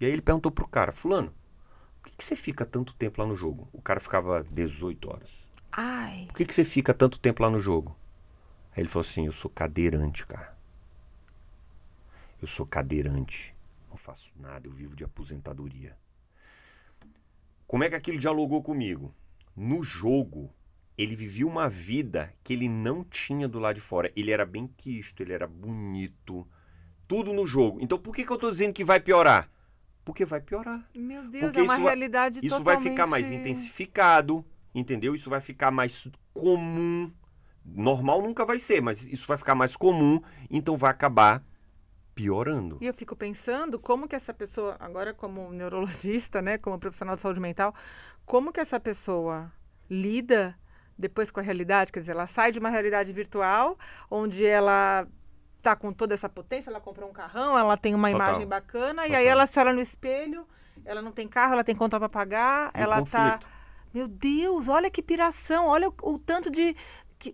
E 0.00 0.06
aí 0.06 0.12
ele 0.12 0.22
perguntou 0.22 0.50
pro 0.50 0.66
cara, 0.66 0.90
fulano, 0.92 1.32
por 2.02 2.08
que, 2.10 2.16
que 2.16 2.24
você 2.24 2.34
fica 2.34 2.64
tanto 2.64 2.94
tempo 2.94 3.20
lá 3.20 3.26
no 3.26 3.36
jogo? 3.36 3.68
O 3.72 3.80
cara 3.82 4.00
ficava 4.00 4.42
18 4.50 5.08
horas. 5.10 5.30
Ai. 5.70 6.24
Por 6.28 6.34
que, 6.36 6.46
que 6.46 6.54
você 6.54 6.64
fica 6.64 6.92
tanto 6.94 7.18
tempo 7.20 7.42
lá 7.42 7.50
no 7.50 7.58
jogo? 7.60 7.96
Aí 8.74 8.82
ele 8.82 8.88
falou 8.88 9.06
assim, 9.06 9.26
eu 9.26 9.32
sou 9.32 9.50
cadeirante, 9.50 10.26
cara. 10.26 10.56
Eu 12.40 12.48
sou 12.48 12.64
cadeirante. 12.66 13.54
Não 13.88 13.96
faço 13.96 14.30
nada, 14.36 14.66
eu 14.66 14.72
vivo 14.72 14.96
de 14.96 15.04
aposentadoria. 15.04 15.96
Como 17.70 17.84
é 17.84 17.88
que 17.88 17.94
aquilo 17.94 18.18
dialogou 18.18 18.60
comigo? 18.64 19.14
No 19.54 19.80
jogo, 19.80 20.52
ele 20.98 21.14
vivia 21.14 21.46
uma 21.46 21.68
vida 21.68 22.34
que 22.42 22.52
ele 22.52 22.68
não 22.68 23.04
tinha 23.04 23.46
do 23.46 23.60
lado 23.60 23.76
de 23.76 23.80
fora. 23.80 24.10
Ele 24.16 24.32
era 24.32 24.44
bem 24.44 24.66
quisto, 24.66 25.22
ele 25.22 25.32
era 25.32 25.46
bonito. 25.46 26.44
Tudo 27.06 27.32
no 27.32 27.46
jogo. 27.46 27.78
Então 27.80 27.96
por 27.96 28.12
que, 28.12 28.24
que 28.24 28.32
eu 28.32 28.36
tô 28.36 28.50
dizendo 28.50 28.72
que 28.72 28.82
vai 28.82 28.98
piorar? 28.98 29.48
Porque 30.04 30.24
vai 30.24 30.40
piorar. 30.40 30.84
Meu 30.96 31.22
Deus, 31.28 31.44
Porque 31.44 31.60
é 31.60 31.62
uma 31.62 31.74
isso 31.74 31.82
vai- 31.84 31.92
realidade 31.94 32.40
Isso 32.42 32.58
totalmente... 32.58 32.82
vai 32.82 32.90
ficar 32.90 33.06
mais 33.06 33.30
intensificado, 33.30 34.44
entendeu? 34.74 35.14
Isso 35.14 35.30
vai 35.30 35.40
ficar 35.40 35.70
mais 35.70 36.08
comum. 36.34 37.12
Normal 37.64 38.20
nunca 38.20 38.44
vai 38.44 38.58
ser, 38.58 38.82
mas 38.82 39.06
isso 39.06 39.28
vai 39.28 39.38
ficar 39.38 39.54
mais 39.54 39.76
comum, 39.76 40.20
então 40.50 40.76
vai 40.76 40.90
acabar 40.90 41.40
piorando. 42.20 42.76
E 42.80 42.86
eu 42.86 42.92
fico 42.92 43.16
pensando 43.16 43.78
como 43.78 44.06
que 44.06 44.14
essa 44.14 44.34
pessoa, 44.34 44.76
agora 44.78 45.14
como 45.14 45.50
neurologista, 45.52 46.42
né, 46.42 46.58
como 46.58 46.78
profissional 46.78 47.14
de 47.14 47.22
saúde 47.22 47.40
mental, 47.40 47.74
como 48.26 48.52
que 48.52 48.60
essa 48.60 48.78
pessoa 48.78 49.50
lida 49.88 50.54
depois 50.98 51.30
com 51.30 51.40
a 51.40 51.42
realidade? 51.42 51.90
Quer 51.90 52.00
dizer, 52.00 52.12
ela 52.12 52.26
sai 52.26 52.52
de 52.52 52.58
uma 52.58 52.68
realidade 52.68 53.10
virtual, 53.12 53.78
onde 54.10 54.44
ela 54.44 55.06
tá 55.62 55.74
com 55.74 55.92
toda 55.92 56.14
essa 56.14 56.28
potência, 56.28 56.70
ela 56.70 56.80
comprou 56.80 57.08
um 57.08 57.12
carrão, 57.12 57.58
ela 57.58 57.76
tem 57.76 57.94
uma 57.94 58.10
Total. 58.10 58.28
imagem 58.28 58.46
bacana, 58.46 59.02
e 59.02 59.08
Total. 59.08 59.20
aí 59.20 59.26
ela 59.26 59.46
se 59.46 59.58
olha 59.58 59.72
no 59.72 59.80
espelho, 59.80 60.46
ela 60.84 61.02
não 61.02 61.12
tem 61.12 61.26
carro, 61.26 61.54
ela 61.54 61.64
tem 61.64 61.74
conta 61.74 61.98
para 61.98 62.08
pagar, 62.08 62.70
E 62.74 62.80
ela 62.80 63.02
tá... 63.02 63.32
conflito. 63.32 63.60
Meu 63.92 64.06
Deus, 64.06 64.68
olha 64.68 64.88
que 64.88 65.02
piração, 65.02 65.66
olha 65.66 65.88
o, 65.88 65.94
o 66.02 66.18
tanto 66.18 66.48
de, 66.48 66.76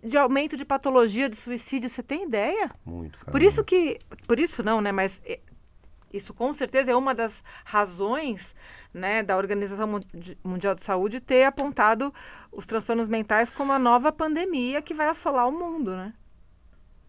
de 0.03 0.17
aumento 0.17 0.57
de 0.57 0.65
patologia, 0.65 1.29
de 1.29 1.35
suicídio, 1.37 1.89
você 1.89 2.03
tem 2.03 2.23
ideia? 2.23 2.69
Muito, 2.85 3.17
cara. 3.19 3.31
Por 3.31 3.41
isso 3.41 3.63
que. 3.63 3.97
Por 4.27 4.39
isso 4.39 4.61
não, 4.63 4.81
né? 4.81 4.91
Mas 4.91 5.21
é, 5.25 5.39
Isso 6.13 6.33
com 6.33 6.51
certeza 6.53 6.91
é 6.91 6.95
uma 6.95 7.13
das 7.13 7.43
razões 7.65 8.55
né, 8.93 9.21
da 9.23 9.35
Organização 9.37 9.85
Mundi- 9.87 10.37
Mundial 10.43 10.73
de 10.73 10.81
Saúde 10.83 11.19
ter 11.21 11.43
apontado 11.43 12.13
os 12.51 12.65
transtornos 12.65 13.07
mentais 13.09 13.49
como 13.51 13.71
a 13.73 13.77
nova 13.79 14.11
pandemia 14.11 14.81
que 14.81 14.93
vai 14.93 15.07
assolar 15.07 15.47
o 15.47 15.51
mundo, 15.51 15.95
né? 15.95 16.13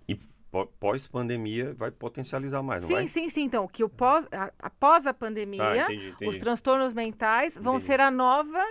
E 0.09 0.17
pó- 0.51 0.67
pós-pandemia 0.81 1.75
vai 1.75 1.91
potencializar 1.93 2.63
mais, 2.63 2.83
não 2.83 2.89
sim, 2.89 3.07
sim, 3.07 3.29
sim. 3.31 3.43
Então, 3.45 3.67
que 3.69 3.85
o 3.85 3.89
pós, 3.89 4.27
a- 4.33 4.53
após 4.59 5.07
a 5.07 5.15
pandemia, 5.15 5.59
Tá, 5.63 5.77
entendi, 5.77 6.09
entendi. 6.11 6.27
os 6.29 6.37
transtornos 6.37 6.93
mentais 6.93 7.55
vão 7.57 7.75
Entendi. 7.77 7.87
ser 7.87 8.01
a 8.01 8.11
nova 8.11 8.63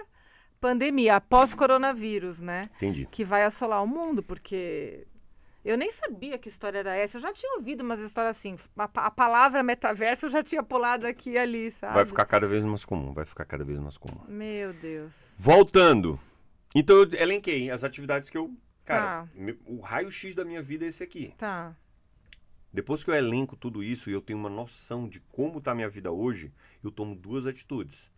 pandemia, 0.59 1.15
após 1.17 1.53
coronavírus, 1.53 2.39
né? 2.39 2.63
Entendi. 2.77 3.07
Que 3.11 3.23
vai 3.23 3.43
assolar 3.43 3.83
o 3.83 3.87
mundo, 3.87 4.21
porque 4.23 5.05
eu 5.63 5.77
nem 5.77 5.91
sabia 5.91 6.37
que 6.37 6.49
história 6.49 6.79
era 6.79 6.95
essa. 6.95 7.17
Eu 7.17 7.21
já 7.21 7.33
tinha 7.33 7.57
ouvido 7.57 7.81
umas 7.81 7.99
histórias 7.99 8.37
assim. 8.37 8.55
A, 8.77 8.83
a 8.95 9.11
palavra 9.11 9.61
metaverso 9.61 10.27
eu 10.27 10.29
já 10.29 10.41
tinha 10.41 10.63
pulado 10.63 11.05
aqui 11.05 11.31
e 11.31 11.37
ali, 11.37 11.71
sabe? 11.71 11.93
Vai 11.95 12.05
ficar 12.05 12.25
cada 12.25 12.47
vez 12.47 12.63
mais 12.63 12.85
comum, 12.85 13.13
vai 13.13 13.25
ficar 13.25 13.45
cada 13.45 13.63
vez 13.63 13.79
mais 13.79 13.97
comum. 13.97 14.21
Meu 14.27 14.73
Deus. 14.73 15.33
Voltando. 15.37 16.19
Então 16.73 16.95
eu 16.97 17.09
elenquei 17.13 17.69
as 17.69 17.83
atividades 17.83 18.29
que 18.29 18.37
eu. 18.37 18.53
Cara, 18.85 19.23
Tá. 19.23 19.27
o 19.65 19.81
raio-x 19.81 20.33
da 20.33 20.45
minha 20.45 20.61
vida 20.61 20.85
é 20.85 20.87
esse 20.87 21.03
aqui. 21.03 21.33
Tá. 21.37 21.75
Depois 22.71 23.03
que 23.03 23.09
eu 23.09 23.15
elenco 23.15 23.57
tudo 23.57 23.83
isso 23.83 24.09
e 24.09 24.13
eu 24.13 24.21
tenho 24.21 24.39
uma 24.39 24.49
noção 24.49 25.09
de 25.09 25.19
como 25.19 25.57
está 25.57 25.71
a 25.71 25.75
minha 25.75 25.89
vida 25.89 26.11
hoje, 26.11 26.53
eu 26.83 26.89
tomo 26.91 27.15
duas 27.15 27.45
atitudes. 27.47 28.09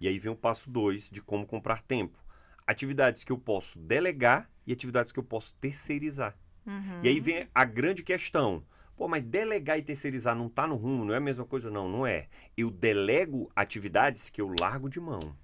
E 0.00 0.08
aí 0.08 0.18
vem 0.18 0.32
o 0.32 0.36
passo 0.36 0.70
dois 0.70 1.10
de 1.10 1.20
como 1.20 1.46
comprar 1.46 1.82
tempo. 1.82 2.18
Atividades 2.66 3.22
que 3.22 3.32
eu 3.32 3.38
posso 3.38 3.78
delegar 3.78 4.50
e 4.66 4.72
atividades 4.72 5.12
que 5.12 5.18
eu 5.18 5.24
posso 5.24 5.54
terceirizar. 5.56 6.36
Uhum. 6.66 7.00
E 7.02 7.08
aí 7.08 7.20
vem 7.20 7.48
a 7.54 7.64
grande 7.64 8.02
questão. 8.02 8.64
Pô, 8.96 9.08
mas 9.08 9.24
delegar 9.24 9.78
e 9.78 9.82
terceirizar 9.82 10.36
não 10.36 10.46
está 10.46 10.66
no 10.66 10.76
rumo, 10.76 11.04
não 11.04 11.14
é 11.14 11.16
a 11.16 11.20
mesma 11.20 11.44
coisa? 11.44 11.70
Não, 11.70 11.88
não 11.88 12.06
é. 12.06 12.28
Eu 12.56 12.70
delego 12.70 13.50
atividades 13.54 14.28
que 14.28 14.40
eu 14.40 14.54
largo 14.58 14.88
de 14.88 15.00
mão. 15.00 15.36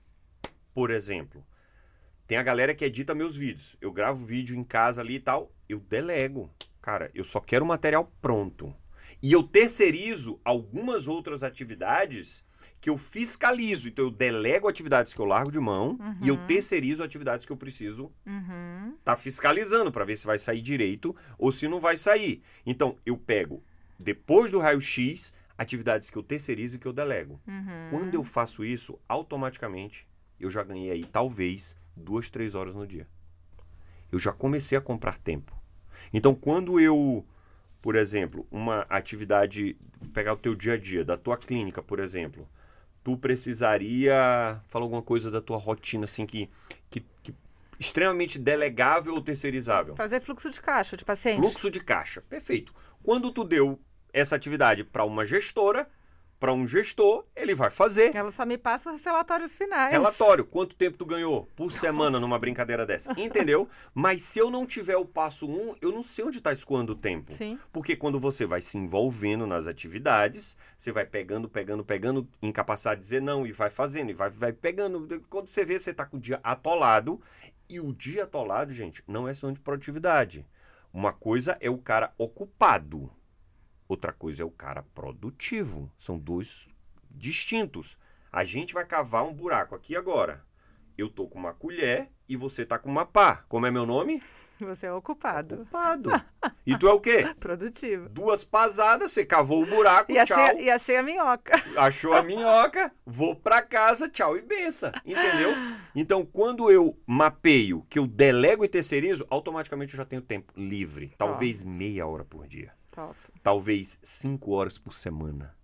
Por 0.75 0.91
exemplo, 0.91 1.45
tem 2.27 2.39
a 2.39 2.43
galera 2.43 2.75
que 2.75 2.85
edita 2.85 3.15
meus 3.15 3.37
vídeos. 3.37 3.77
Eu 3.81 3.93
gravo 3.93 4.25
vídeo 4.25 4.57
em 4.57 4.65
casa 4.65 5.01
ali 5.01 5.15
e 5.15 5.21
tal, 5.21 5.55
eu 5.69 5.81
delego. 5.81 6.51
Cara, 6.83 7.11
eu 7.15 7.25
só 7.25 7.41
quero 7.41 7.65
o 7.65 7.69
material 7.69 8.13
pronto. 8.21 8.75
E 9.23 9.33
eu 9.33 9.43
terceirizo 9.43 10.41
algumas 10.45 11.09
outras 11.09 11.43
atividades 11.43 12.45
que 12.81 12.91
eu 12.91 12.97
fiscalizo. 12.99 13.89
Então 13.89 14.05
eu 14.05 14.11
delego 14.11 14.69
atividades 14.69 15.13
que 15.13 15.21
eu 15.21 15.25
largo 15.25 15.51
de 15.51 15.59
mão 15.59 15.99
e 16.23 16.29
eu 16.29 16.37
terceirizo 16.47 17.03
atividades 17.03 17.45
que 17.45 17.53
eu 17.53 17.57
preciso 17.57 18.13
Uhum. 18.27 18.95
tá 19.05 19.17
fiscalizando 19.17 19.91
para 19.91 20.05
ver 20.05 20.17
se 20.17 20.27
vai 20.27 20.39
sair 20.39 20.61
direito 20.63 21.15
ou 21.39 21.51
se 21.53 21.67
não 21.69 21.81
vai 21.81 21.97
sair. 21.97 22.43
Então, 22.65 22.97
eu 23.05 23.17
pego, 23.17 23.63
depois 23.99 24.51
do 24.51 24.59
raio-x, 24.59 25.33
atividades 25.59 26.11
que 26.11 26.17
eu 26.17 26.23
terceirizo 26.23 26.77
e 26.77 26.79
que 26.79 26.87
eu 26.87 26.93
delego. 26.93 27.41
Uhum. 27.47 27.89
Quando 27.91 28.15
eu 28.15 28.23
faço 28.23 28.65
isso, 28.65 28.99
automaticamente, 29.09 30.07
eu 30.39 30.51
já 30.51 30.63
ganhei 30.63 30.91
aí, 30.91 31.05
talvez, 31.05 31.77
duas, 31.97 32.29
três 32.31 32.55
horas 32.55 32.75
no 32.75 32.87
dia. 32.87 33.09
Eu 34.13 34.19
já 34.19 34.33
comecei 34.33 34.77
a 34.77 34.81
comprar 34.81 35.19
tempo. 35.19 35.57
Então, 36.13 36.35
quando 36.35 36.79
eu, 36.79 37.27
por 37.81 37.97
exemplo, 37.97 38.47
uma 38.51 38.81
atividade, 38.89 39.77
pegar 40.13 40.35
o 40.35 40.37
teu 40.37 40.55
dia 40.55 40.75
a 40.75 40.77
dia, 40.77 41.05
da 41.05 41.17
tua 41.17 41.37
clínica, 41.37 41.83
por 41.83 41.99
exemplo, 41.99 42.49
tu 43.07 43.17
precisaria 43.17 44.61
falar 44.67 44.85
alguma 44.85 45.01
coisa 45.01 45.31
da 45.31 45.41
tua 45.41 45.57
rotina, 45.57 46.07
assim, 46.07 46.27
que, 46.27 46.51
que, 46.91 47.07
que 47.23 47.33
extremamente 47.79 48.37
delegável 48.37 49.15
ou 49.15 49.23
terceirizável? 49.23 49.95
Fazer 49.95 50.21
fluxo 50.21 50.51
de 50.51 50.61
caixa 50.61 50.97
de 50.97 51.05
paciente. 51.05 51.39
Fluxo 51.39 51.71
de 51.71 51.79
caixa. 51.79 52.21
Perfeito. 52.23 52.75
Quando 53.05 53.31
tu 53.31 53.45
deu 53.45 53.79
essa 54.13 54.35
atividade 54.35 54.83
para 54.83 55.05
uma 55.05 55.25
gestora, 55.25 55.89
para 56.39 56.53
um 56.53 56.67
gestor, 56.67 57.25
ele 57.35 57.55
vai 57.55 57.71
fazer 57.71 58.15
Ela 58.15 58.31
só 58.31 58.45
me 58.45 58.59
passa 58.59 58.93
os 58.93 59.03
relatórios 59.03 59.57
finais. 59.57 59.91
relatório. 59.91 60.45
Quanto 60.45 60.77
tempo 60.77 60.99
tu 60.99 61.07
ganhou 61.07 61.49
por 61.57 61.73
semana 61.73 62.21
numa 62.21 62.39
brincadeira 62.39 62.85
dessa? 62.85 63.13
Entendeu? 63.19 63.69
Mas 63.95 64.23
se 64.23 64.39
eu 64.39 64.51
não 64.51 64.67
tiver 64.67 64.97
o 64.97 65.05
passo 65.05 65.47
um, 65.49 65.75
eu 65.81 65.91
não 65.91 66.03
sei 66.03 66.25
onde 66.25 66.39
está 66.39 66.53
escoando 66.53 66.93
o 66.93 66.97
tempo. 66.97 67.33
Sim. 67.33 67.59
Porque 67.73 67.97
quando 67.97 68.21
você 68.21 68.45
vai 68.45 68.61
se 68.61 68.77
envolvendo 68.77 69.47
nas 69.47 69.67
atividades, 69.67 70.57
você 70.77 70.93
vai 70.93 71.07
pegando, 71.07 71.49
pegando, 71.49 71.85
pegando, 71.85 72.29
incapacitado 72.43 72.97
de 72.97 73.03
dizer 73.03 73.23
não, 73.23 73.47
e 73.47 73.53
vai 73.53 73.71
fazendo, 73.71 74.11
e 74.11 74.15
vai, 74.15 74.31
vai 74.31 74.53
pegando. 74.53 75.25
Quando 75.31 75.49
você 75.49 75.65
vê, 75.65 75.79
você 75.79 75.91
está 75.91 76.05
com 76.05 76.17
o 76.19 76.21
dia 76.21 76.41
atolado. 76.43 77.21
E 77.69 77.81
o 77.81 77.93
dia 77.93 78.25
atolado, 78.25 78.73
gente, 78.73 79.03
não 79.09 79.27
é 79.27 79.35
só 79.35 79.51
de 79.51 79.59
produtividade. 79.59 80.47
Uma 80.93 81.13
coisa 81.13 81.57
é 81.61 81.69
o 81.69 81.79
cara 81.79 82.13
ocupado, 82.17 83.11
outra 83.89 84.13
coisa 84.13 84.43
é 84.43 84.45
o 84.45 84.51
cara 84.51 84.83
produtivo. 84.95 85.91
São 85.99 86.19
dois 86.19 86.69
distintos. 87.11 87.99
A 88.33 88.45
gente 88.45 88.75
vai 88.75 88.85
cavar 88.85 89.25
um 89.25 89.33
buraco 89.33 89.75
aqui 89.75 89.97
agora. 89.97 90.45
Eu 90.97 91.09
tô 91.09 91.27
com 91.29 91.39
uma 91.39 91.53
colher 91.53 92.11
e 92.29 92.37
você 92.37 92.65
tá 92.65 92.79
com 92.79 92.91
uma 92.91 93.05
pá. 93.05 93.45
Como 93.49 93.67
é 93.67 93.71
meu 93.71 93.85
nome? 93.87 94.23
Você 94.59 94.87
é 94.87 94.93
ocupado. 94.93 95.57
Ocupado. 95.57 96.11
E 96.67 96.77
tu 96.77 96.89
é 96.89 96.93
o 96.93 96.99
quê? 96.99 97.33
Produtivo. 97.39 98.09
Duas 98.09 98.43
pasadas, 98.45 99.13
você 99.13 99.25
cavou 99.25 99.63
o 99.63 99.67
buraco, 99.67 100.11
E 100.11 100.25
tchau. 100.25 100.37
achei, 100.41 100.65
e 100.65 100.71
achei 100.71 100.97
a 100.97 101.03
minhoca. 101.03 101.53
Achou 101.79 102.13
a 102.13 102.23
minhoca, 102.25 102.93
vou 103.05 103.37
pra 103.37 103.63
casa, 103.63 104.09
tchau 104.09 104.37
e 104.37 104.43
benção. 104.43 104.91
Entendeu? 105.05 105.53
Então, 105.95 106.27
quando 106.27 106.69
eu 106.69 106.99
mapeio, 107.07 107.87
que 107.89 108.01
eu 108.01 108.07
delego 108.07 108.65
e 108.65 108.69
terceirizo, 108.69 109.25
automaticamente 109.31 109.93
eu 109.95 109.99
já 109.99 110.05
tenho 110.05 110.23
tempo 110.23 110.53
livre. 110.57 111.15
Talvez 111.17 111.63
meia 111.63 112.05
hora 112.05 112.25
por 112.25 112.49
dia. 112.49 112.73
Top. 112.97 113.15
Talvez 113.43 113.99
cinco 114.03 114.53
horas 114.53 114.79
por 114.79 114.95
semana. 114.95 115.55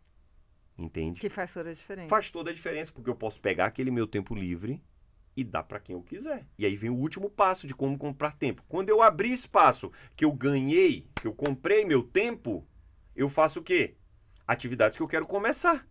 Entende? 0.77 1.19
Que 1.19 1.31
faz 1.31 1.55
toda 1.55 1.71
a 1.71 1.73
diferença. 1.73 2.09
Faz 2.09 2.31
toda 2.31 2.51
a 2.51 2.55
diferença, 2.55 2.93
porque 2.93 3.09
eu 3.09 3.15
posso 3.15 3.41
pegar 3.41 3.65
aquele 3.65 3.91
meu 3.91 4.07
tempo 4.07 4.35
livre 4.35 4.83
e 5.35 5.43
dar 5.43 5.63
para 5.63 5.81
quem 5.81 5.95
eu 5.95 6.03
quiser. 6.03 6.47
E 6.59 6.67
aí 6.67 6.77
vem 6.77 6.91
o 6.91 6.95
último 6.95 7.31
passo 7.31 7.67
de 7.67 7.75
como 7.75 7.97
comprar 7.97 8.35
tempo. 8.35 8.63
Quando 8.69 8.91
eu 8.91 9.01
abrir 9.01 9.33
espaço 9.33 9.91
que 10.15 10.27
eu 10.27 10.31
ganhei, 10.31 11.09
que 11.15 11.27
eu 11.27 11.33
comprei 11.33 11.87
meu 11.87 12.03
tempo, 12.03 12.69
eu 13.17 13.31
faço 13.31 13.61
o 13.61 13.63
quê? 13.63 13.97
Atividades 14.47 14.99
que 14.99 15.03
eu 15.03 15.09
quero 15.09 15.27
começar. 15.27 15.87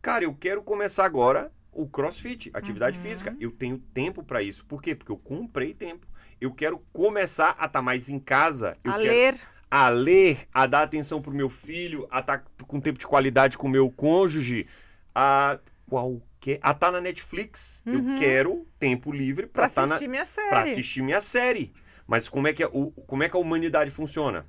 Cara, 0.00 0.22
eu 0.22 0.34
quero 0.34 0.62
começar 0.62 1.04
agora 1.04 1.52
o 1.72 1.88
CrossFit, 1.88 2.52
atividade 2.54 2.96
física. 3.00 3.36
Eu 3.40 3.50
tenho 3.50 3.78
tempo 3.78 4.22
para 4.22 4.42
isso. 4.42 4.64
Por 4.64 4.80
quê? 4.80 4.94
Porque 4.94 5.10
eu 5.10 5.18
comprei 5.18 5.74
tempo. 5.74 6.06
Eu 6.40 6.54
quero 6.54 6.78
começar 6.92 7.56
a 7.58 7.66
estar 7.66 7.82
mais 7.82 8.08
em 8.08 8.20
casa. 8.20 8.78
Eu 8.84 8.92
a 8.92 8.98
quero 8.98 9.08
ler. 9.08 9.55
A 9.84 9.88
ler, 9.88 10.48
a 10.54 10.66
dar 10.66 10.82
atenção 10.82 11.20
pro 11.20 11.32
meu 11.32 11.50
filho, 11.50 12.06
a 12.10 12.20
estar 12.20 12.44
com 12.66 12.80
tempo 12.80 12.98
de 12.98 13.06
qualidade 13.06 13.58
com 13.58 13.66
o 13.66 13.70
meu 13.70 13.90
cônjuge, 13.90 14.66
a 15.14 15.58
qualquer, 15.88 16.58
a 16.62 16.70
estar 16.70 16.90
na 16.90 17.00
Netflix. 17.00 17.82
Eu 17.84 18.00
quero 18.18 18.66
tempo 18.78 19.12
livre 19.12 19.46
Pra 19.46 19.62
para 19.62 19.66
estar 19.68 19.86
na 19.86 19.94
assistir 19.96 20.08
minha 20.08 20.24
série. 20.26 20.48
para 20.48 20.62
assistir 20.62 21.02
minha 21.02 21.20
série. 21.20 21.72
Mas 22.06 22.28
como 22.28 22.48
é 22.48 22.52
que 22.52 22.62
a, 22.62 22.68
o, 22.68 22.90
como 22.92 23.22
é 23.22 23.28
que 23.28 23.36
a 23.36 23.40
humanidade 23.40 23.90
funciona? 23.90 24.46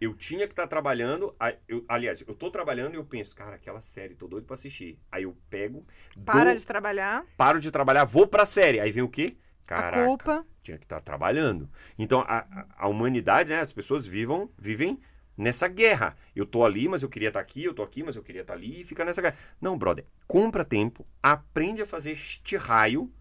Eu 0.00 0.14
tinha 0.14 0.46
que 0.46 0.52
estar 0.52 0.66
trabalhando, 0.66 1.34
a- 1.38 1.54
eu- 1.68 1.84
aliás, 1.88 2.22
eu 2.26 2.34
tô 2.34 2.50
trabalhando 2.50 2.94
e 2.94 2.96
eu 2.96 3.04
penso, 3.04 3.36
cara, 3.36 3.54
aquela 3.56 3.80
série, 3.80 4.14
tô 4.14 4.26
doido 4.26 4.46
para 4.46 4.54
assistir. 4.54 4.98
Aí 5.12 5.24
eu 5.24 5.36
pego, 5.50 5.86
Para 6.24 6.50
dou- 6.50 6.58
de 6.60 6.66
trabalhar. 6.66 7.24
paro 7.36 7.60
de 7.60 7.70
trabalhar, 7.70 8.04
vou 8.04 8.26
pra 8.26 8.44
série. 8.46 8.80
Aí 8.80 8.90
vem 8.90 9.02
o 9.02 9.08
quê? 9.08 9.36
Caraca 9.66 10.02
A 10.02 10.06
culpa. 10.06 10.46
Tinha 10.62 10.78
que 10.78 10.84
estar 10.84 11.00
trabalhando. 11.00 11.68
Então, 11.98 12.20
a, 12.26 12.46
a- 12.76 12.88
humanidade, 12.88 13.50
né, 13.50 13.60
as 13.60 13.72
pessoas 13.72 14.06
vivam, 14.06 14.50
vivem 14.58 14.98
nessa 15.36 15.68
guerra. 15.68 16.16
Eu 16.34 16.46
tô 16.46 16.64
ali, 16.64 16.88
mas 16.88 17.02
eu 17.02 17.08
queria 17.08 17.28
estar 17.28 17.40
aqui, 17.40 17.64
eu 17.64 17.74
tô 17.74 17.82
aqui, 17.82 18.02
mas 18.02 18.16
eu 18.16 18.22
queria 18.22 18.42
estar 18.42 18.54
ali, 18.54 18.80
e 18.80 18.84
fica 18.84 19.04
nessa 19.04 19.22
guerra. 19.22 19.36
Não, 19.60 19.76
brother, 19.78 20.04
compra 20.26 20.64
tempo, 20.64 21.06
aprende 21.22 21.82
a 21.82 21.86
fazer 21.86 22.12
este 22.12 22.56
raio 22.56 23.12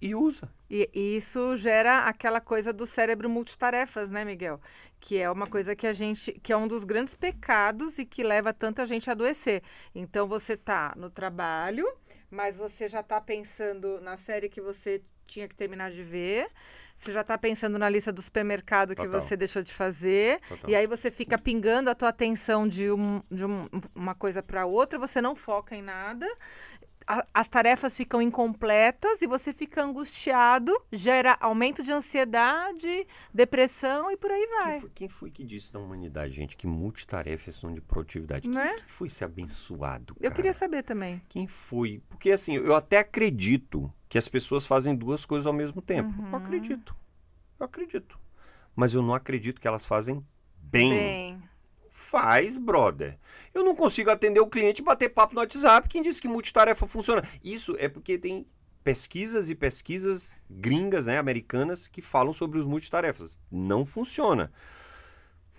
e 0.00 0.14
usa. 0.14 0.50
E, 0.68 0.90
e 0.92 1.16
isso 1.16 1.56
gera 1.56 2.00
aquela 2.00 2.40
coisa 2.40 2.72
do 2.72 2.86
cérebro 2.86 3.30
multitarefas, 3.30 4.10
né, 4.10 4.24
Miguel? 4.24 4.60
Que 4.98 5.18
é 5.18 5.30
uma 5.30 5.46
coisa 5.46 5.76
que 5.76 5.86
a 5.86 5.92
gente, 5.92 6.32
que 6.42 6.52
é 6.52 6.56
um 6.56 6.66
dos 6.66 6.84
grandes 6.84 7.14
pecados 7.14 7.98
e 7.98 8.04
que 8.04 8.24
leva 8.24 8.52
tanta 8.52 8.84
gente 8.84 9.08
a 9.08 9.12
adoecer. 9.12 9.62
Então 9.94 10.26
você 10.26 10.56
tá 10.56 10.92
no 10.96 11.08
trabalho, 11.08 11.86
mas 12.30 12.56
você 12.56 12.88
já 12.88 13.02
tá 13.02 13.20
pensando 13.20 14.00
na 14.00 14.16
série 14.16 14.48
que 14.48 14.60
você 14.60 15.02
tinha 15.26 15.48
que 15.48 15.54
terminar 15.54 15.90
de 15.90 16.02
ver. 16.02 16.48
Você 16.98 17.12
já 17.12 17.22
tá 17.22 17.36
pensando 17.36 17.78
na 17.78 17.90
lista 17.90 18.10
do 18.10 18.22
supermercado 18.22 18.96
que 18.96 19.02
Total. 19.04 19.20
você 19.20 19.36
deixou 19.36 19.62
de 19.62 19.72
fazer. 19.72 20.40
Total. 20.48 20.70
E 20.70 20.74
aí 20.74 20.86
você 20.86 21.10
fica 21.10 21.36
pingando 21.36 21.90
a 21.90 21.94
tua 21.94 22.08
atenção 22.08 22.66
de, 22.66 22.90
um- 22.90 23.22
de 23.30 23.44
um- 23.44 23.68
uma 23.94 24.14
coisa 24.14 24.42
para 24.42 24.64
outra, 24.64 24.98
você 24.98 25.20
não 25.20 25.36
foca 25.36 25.76
em 25.76 25.82
nada. 25.82 26.26
A- 27.08 27.24
as 27.34 27.46
tarefas 27.46 27.96
ficam 27.96 28.20
incompletas 28.20 29.22
e 29.22 29.26
você 29.28 29.52
fica 29.52 29.80
angustiado, 29.84 30.72
gera 30.90 31.36
aumento 31.38 31.82
de 31.82 31.92
ansiedade, 31.92 33.06
depressão 33.32 34.10
e 34.10 34.16
por 34.16 34.30
aí 34.30 34.44
Quem 34.46 34.58
vai. 34.58 34.80
foi, 34.80 34.90
quem 34.94 35.08
foi 35.08 35.30
que 35.30 35.44
disse 35.44 35.72
na 35.72 35.80
humanidade, 35.80 36.34
gente, 36.34 36.56
que 36.56 36.66
multitarefa 36.66 37.50
é 37.50 37.52
sinônimo 37.52 37.80
de 37.80 37.86
produtividade? 37.86 38.48
Né? 38.48 38.68
Quem, 38.74 38.84
que 38.84 38.90
foi 38.90 39.08
ser 39.08 39.24
abençoado, 39.24 40.14
Eu 40.18 40.22
cara? 40.22 40.34
queria 40.34 40.52
saber 40.52 40.82
também. 40.82 41.22
Quem 41.28 41.46
foi? 41.46 42.02
Porque, 42.08 42.30
assim, 42.32 42.56
eu 42.56 42.74
até 42.74 42.98
acredito 42.98 43.92
que 44.08 44.18
as 44.18 44.28
pessoas 44.28 44.66
fazem 44.66 44.94
duas 44.94 45.24
coisas 45.24 45.46
ao 45.46 45.52
mesmo 45.52 45.82
tempo. 45.82 46.08
Uhum. 46.20 46.30
Eu 46.30 46.36
acredito. 46.36 46.96
Eu 47.58 47.66
acredito. 47.66 48.18
Mas 48.74 48.94
eu 48.94 49.02
não 49.02 49.14
acredito 49.14 49.60
que 49.60 49.66
elas 49.66 49.86
fazem 49.86 50.24
bem. 50.56 50.90
Bem, 50.90 51.42
faz, 51.90 52.56
brother. 52.56 53.18
Eu 53.52 53.64
não 53.64 53.74
consigo 53.74 54.10
atender 54.10 54.40
o 54.40 54.46
cliente 54.46 54.82
e 54.82 54.84
bater 54.84 55.08
papo 55.08 55.34
no 55.34 55.40
WhatsApp. 55.40 55.88
Quem 55.88 56.02
disse 56.02 56.20
que 56.20 56.28
multitarefa 56.28 56.86
funciona? 56.86 57.22
Isso 57.42 57.74
é 57.78 57.88
porque 57.88 58.18
tem 58.18 58.46
pesquisas 58.84 59.50
e 59.50 59.54
pesquisas 59.54 60.40
gringas, 60.48 61.06
né, 61.06 61.18
americanas, 61.18 61.88
que 61.88 62.00
falam 62.00 62.32
sobre 62.32 62.58
os 62.58 62.64
multitarefas. 62.64 63.36
Não 63.50 63.84
funciona. 63.84 64.52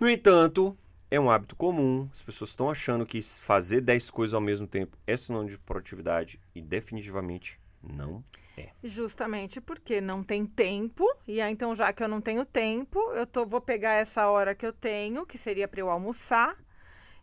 No 0.00 0.08
entanto, 0.08 0.76
é 1.10 1.20
um 1.20 1.30
hábito 1.30 1.54
comum. 1.54 2.08
As 2.12 2.22
pessoas 2.22 2.50
estão 2.50 2.70
achando 2.70 3.04
que 3.04 3.20
fazer 3.20 3.80
10 3.80 4.10
coisas 4.10 4.32
ao 4.32 4.40
mesmo 4.40 4.66
tempo 4.66 4.96
é 5.06 5.16
sinônimo 5.16 5.50
de 5.50 5.58
produtividade 5.58 6.40
e 6.54 6.62
definitivamente 6.62 7.58
não 7.82 8.22
é. 8.56 8.70
Justamente 8.82 9.60
porque 9.60 10.00
não 10.00 10.22
tem 10.22 10.46
tempo, 10.46 11.04
e 11.26 11.40
aí 11.40 11.52
então 11.52 11.74
já 11.74 11.92
que 11.92 12.02
eu 12.02 12.08
não 12.08 12.20
tenho 12.20 12.44
tempo, 12.44 12.98
eu 13.12 13.26
tô, 13.26 13.44
vou 13.46 13.60
pegar 13.60 13.92
essa 13.94 14.28
hora 14.28 14.54
que 14.54 14.66
eu 14.66 14.72
tenho, 14.72 15.26
que 15.26 15.36
seria 15.38 15.66
para 15.68 15.80
eu 15.80 15.90
almoçar, 15.90 16.56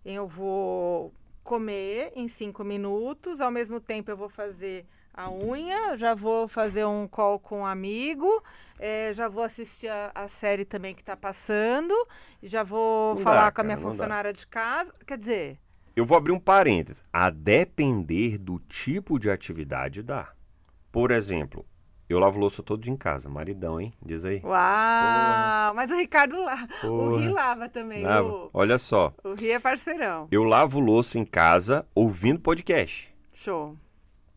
eu 0.06 0.28
vou 0.28 1.14
comer 1.44 2.12
em 2.16 2.28
cinco 2.28 2.64
minutos, 2.64 3.40
ao 3.42 3.52
mesmo 3.52 3.80
tempo 3.80 4.12
eu 4.12 4.18
vou 4.18 4.30
fazer 4.30 4.86
a 5.14 5.32
unha, 5.32 5.96
já 5.98 6.14
vou 6.14 6.48
fazer 6.48 6.86
um 6.86 7.08
call 7.08 7.40
com 7.40 7.60
um 7.62 7.66
amigo, 7.66 8.44
é, 8.78 9.14
já 9.14 9.30
vou 9.30 9.44
assistir 9.44 9.88
a, 9.88 10.12
a 10.14 10.28
série 10.28 10.66
também 10.66 10.94
que 10.94 11.02
está 11.02 11.16
passando, 11.16 11.94
já 12.44 12.64
vou 12.64 13.16
Não 13.16 13.22
falar 13.22 13.50
dá, 13.50 13.52
com 13.52 13.62
a 13.62 13.64
minha 13.64 13.78
cara, 13.78 13.82
não 13.82 13.96
dá. 13.96 14.16
funcionária 14.16 14.34
de 14.34 14.46
casa. 14.48 14.94
Quer 15.06 15.18
dizer, 15.18 15.60
Eu 15.96 16.06
vou 16.06 16.18
abrir 16.18 16.32
um 16.34 16.40
parênteses. 16.40 17.04
A 17.12 17.30
depender 17.30 18.38
do 18.38 18.60
tipo 18.60 19.18
de 19.20 19.30
atividade 19.30 20.04
dá. 20.04 20.35
Por 20.96 21.12
exemplo, 21.12 21.66
eu 22.08 22.20
lavo 22.20 22.40
louça 22.40 22.64
todo 22.64 22.82
dia 22.82 22.94
em 22.94 22.96
casa. 22.96 23.28
Maridão, 23.28 23.82
hein? 23.82 23.92
Diz 24.02 24.24
aí. 24.24 24.40
uau! 24.42 25.76
Mas 25.76 25.92
o 25.92 25.96
Ricardo 25.98 26.42
lá, 26.42 26.66
o. 26.86 27.18
Ri 27.18 27.28
lava 27.28 27.68
também. 27.68 28.02
Lavo. 28.02 28.46
O, 28.46 28.50
Olha 28.54 28.78
só. 28.78 29.14
o 29.22 29.34
Ri 29.34 29.52
é 29.52 29.60
parceirão. 29.60 30.30
Eu 30.32 30.44
lavo 30.44 30.80
louça 30.80 31.20
em 31.20 31.26
casa 31.26 31.86
ouvindo 31.94 32.40
podcast. 32.40 33.14
Show. 33.34 33.76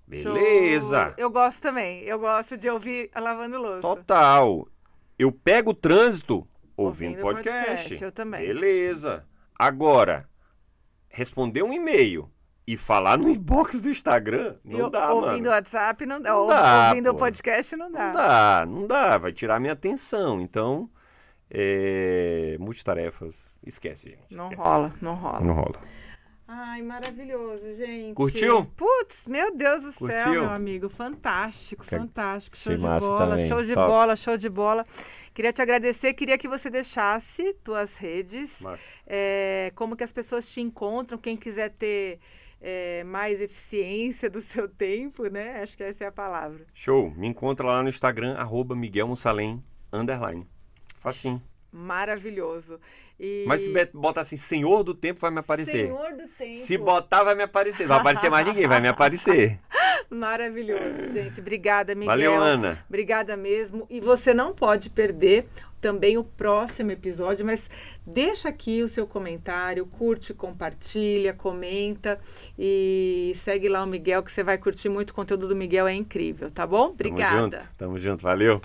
Beleza. 0.05 1.05
Show. 1.11 1.15
Eu 1.17 1.31
gosto 1.31 1.63
também. 1.63 2.01
Eu 2.03 2.19
gosto 2.19 2.57
de 2.57 2.69
ouvir 2.69 3.09
lavando 3.15 3.57
louça. 3.63 3.83
Total. 3.83 4.67
Eu 5.17 5.31
pego 5.31 5.71
o 5.71 5.75
trânsito 5.75 6.45
ouvindo, 6.77 7.11
Ouvindo 7.11 7.21
podcast. 7.23 7.67
podcast, 7.69 8.03
eu 8.05 8.11
também. 8.11 8.45
Beleza. 8.49 9.25
Agora, 9.57 10.29
responder 11.09 11.63
um 11.63 11.73
e-mail 11.73 12.29
e 12.73 12.77
falar 12.77 13.17
no 13.19 13.29
inbox 13.31 13.81
do 13.81 13.89
Instagram, 13.89 14.57
não 14.65 14.79
Eu- 14.79 14.91
dá, 14.91 15.13
ouvindo 15.13 15.31
mano. 15.45 15.49
o 15.49 15.53
WhatsApp 15.53 16.07
não 16.07 16.21
dá. 16.21 16.31
Não 16.31 16.39
Ou- 16.43 16.49
dá, 16.49 16.89
ouvindo 16.91 17.11
o 17.11 17.15
podcast 17.15 17.77
não 17.77 17.91
dá. 17.91 18.05
Não 18.07 18.13
dá, 18.13 18.67
não 18.69 18.87
dá. 18.87 19.19
Vai 19.19 19.33
tirar 19.33 19.59
minha 19.61 19.73
atenção. 19.73 20.41
Então, 20.41 20.89
é, 21.51 22.57
multitarefas, 22.61 23.59
esquece, 23.67 24.11
gente. 24.11 24.35
Não 24.37 24.45
esquece. 24.51 24.63
rola, 24.63 24.93
não 25.01 25.15
rola. 25.15 25.41
Não 25.41 25.55
rola. 25.55 25.81
Ai, 26.51 26.81
maravilhoso, 26.81 27.63
gente. 27.77 28.15
Curtiu? 28.15 28.65
Putz, 28.75 29.27
meu 29.27 29.55
Deus 29.55 29.83
do 29.83 29.93
céu, 29.93 29.99
Curtiu? 30.25 30.31
meu 30.45 30.51
amigo. 30.51 30.89
Fantástico, 30.89 31.85
fantástico. 31.85 32.57
Show 32.57 32.75
de 32.75 32.83
massa 32.83 33.07
bola, 33.07 33.27
também. 33.31 33.49
show 33.49 33.63
de 33.63 33.75
Top. 33.75 33.87
bola, 33.87 34.17
show 34.17 34.37
de 34.39 34.49
bola. 34.49 34.87
Queria 35.35 35.53
te 35.53 35.61
agradecer, 35.61 36.15
queria 36.15 36.39
que 36.39 36.49
você 36.49 36.71
deixasse 36.71 37.53
tuas 37.63 37.97
redes, 37.97 38.61
é, 39.07 39.71
como 39.75 39.95
que 39.95 40.03
as 40.03 40.11
pessoas 40.11 40.49
te 40.49 40.61
encontram, 40.63 41.19
quem 41.19 41.37
quiser 41.37 41.69
ter 41.71 42.19
é, 42.61 43.05
mais 43.05 43.41
eficiência 43.41 44.29
do 44.29 44.41
seu 44.43 44.69
tempo, 44.69 45.27
né? 45.27 45.63
Acho 45.63 45.77
que 45.77 45.83
essa 45.83 46.05
é 46.05 46.07
a 46.07 46.13
palavra. 46.13 46.67
show. 46.75 47.11
Me 47.17 47.27
encontra 47.27 47.67
lá 47.67 47.83
no 47.83 47.89
Instagram, 47.89 48.35
arroba 48.35 48.75
Miguel 48.75 49.09
Mussalem, 49.09 49.63
underline. 49.93 50.47
Facinho. 50.99 51.43
Maravilhoso. 51.71 52.81
E... 53.21 53.45
Mas 53.47 53.63
se 53.63 53.91
botar 53.93 54.23
assim, 54.23 54.37
Senhor 54.37 54.83
do 54.83 54.95
Tempo, 54.95 55.21
vai 55.21 55.31
me 55.31 55.41
aparecer. 55.41 55.87
Senhor 55.87 56.13
do 56.13 56.29
tempo. 56.29 56.55
Se 56.55 56.79
botar, 56.79 57.25
vai 57.25 57.35
me 57.35 57.43
aparecer. 57.43 57.87
Vai 57.87 57.99
aparecer 57.99 58.31
mais 58.31 58.47
ninguém, 58.47 58.67
vai 58.67 58.81
me 58.81 58.89
aparecer. 58.89 59.61
Maravilhoso, 60.09 61.09
gente. 61.13 61.41
Obrigada, 61.41 61.95
Miguel. 61.95 62.09
Valeu, 62.09 62.35
Ana. 62.41 62.83
Obrigada 62.89 63.37
mesmo. 63.37 63.87
E 63.91 64.01
você 64.01 64.33
não 64.33 64.55
pode 64.55 64.89
perder 64.89 65.47
também 65.81 66.17
o 66.17 66.25
próximo 66.25 66.91
episódio, 66.91 67.45
mas 67.45 67.69
deixa 68.07 68.49
aqui 68.49 68.83
o 68.83 68.89
seu 68.89 69.07
comentário, 69.07 69.87
curte, 69.87 70.35
compartilha, 70.35 71.33
comenta 71.33 72.19
e 72.59 73.33
segue 73.37 73.69
lá 73.69 73.83
o 73.83 73.87
Miguel 73.87 74.23
que 74.23 74.33
você 74.33 74.43
vai 74.43 74.59
curtir 74.59 74.89
muito 74.89 75.11
o 75.11 75.15
conteúdo 75.15 75.49
do 75.49 75.57
Miguel, 75.57 75.87
é 75.87 75.95
incrível, 75.95 76.51
tá 76.51 76.67
bom? 76.67 76.89
Obrigada. 76.89 77.29
Tamo 77.29 77.51
junto, 77.51 77.75
tamo 77.77 77.99
junto, 77.99 78.23
valeu. 78.23 78.61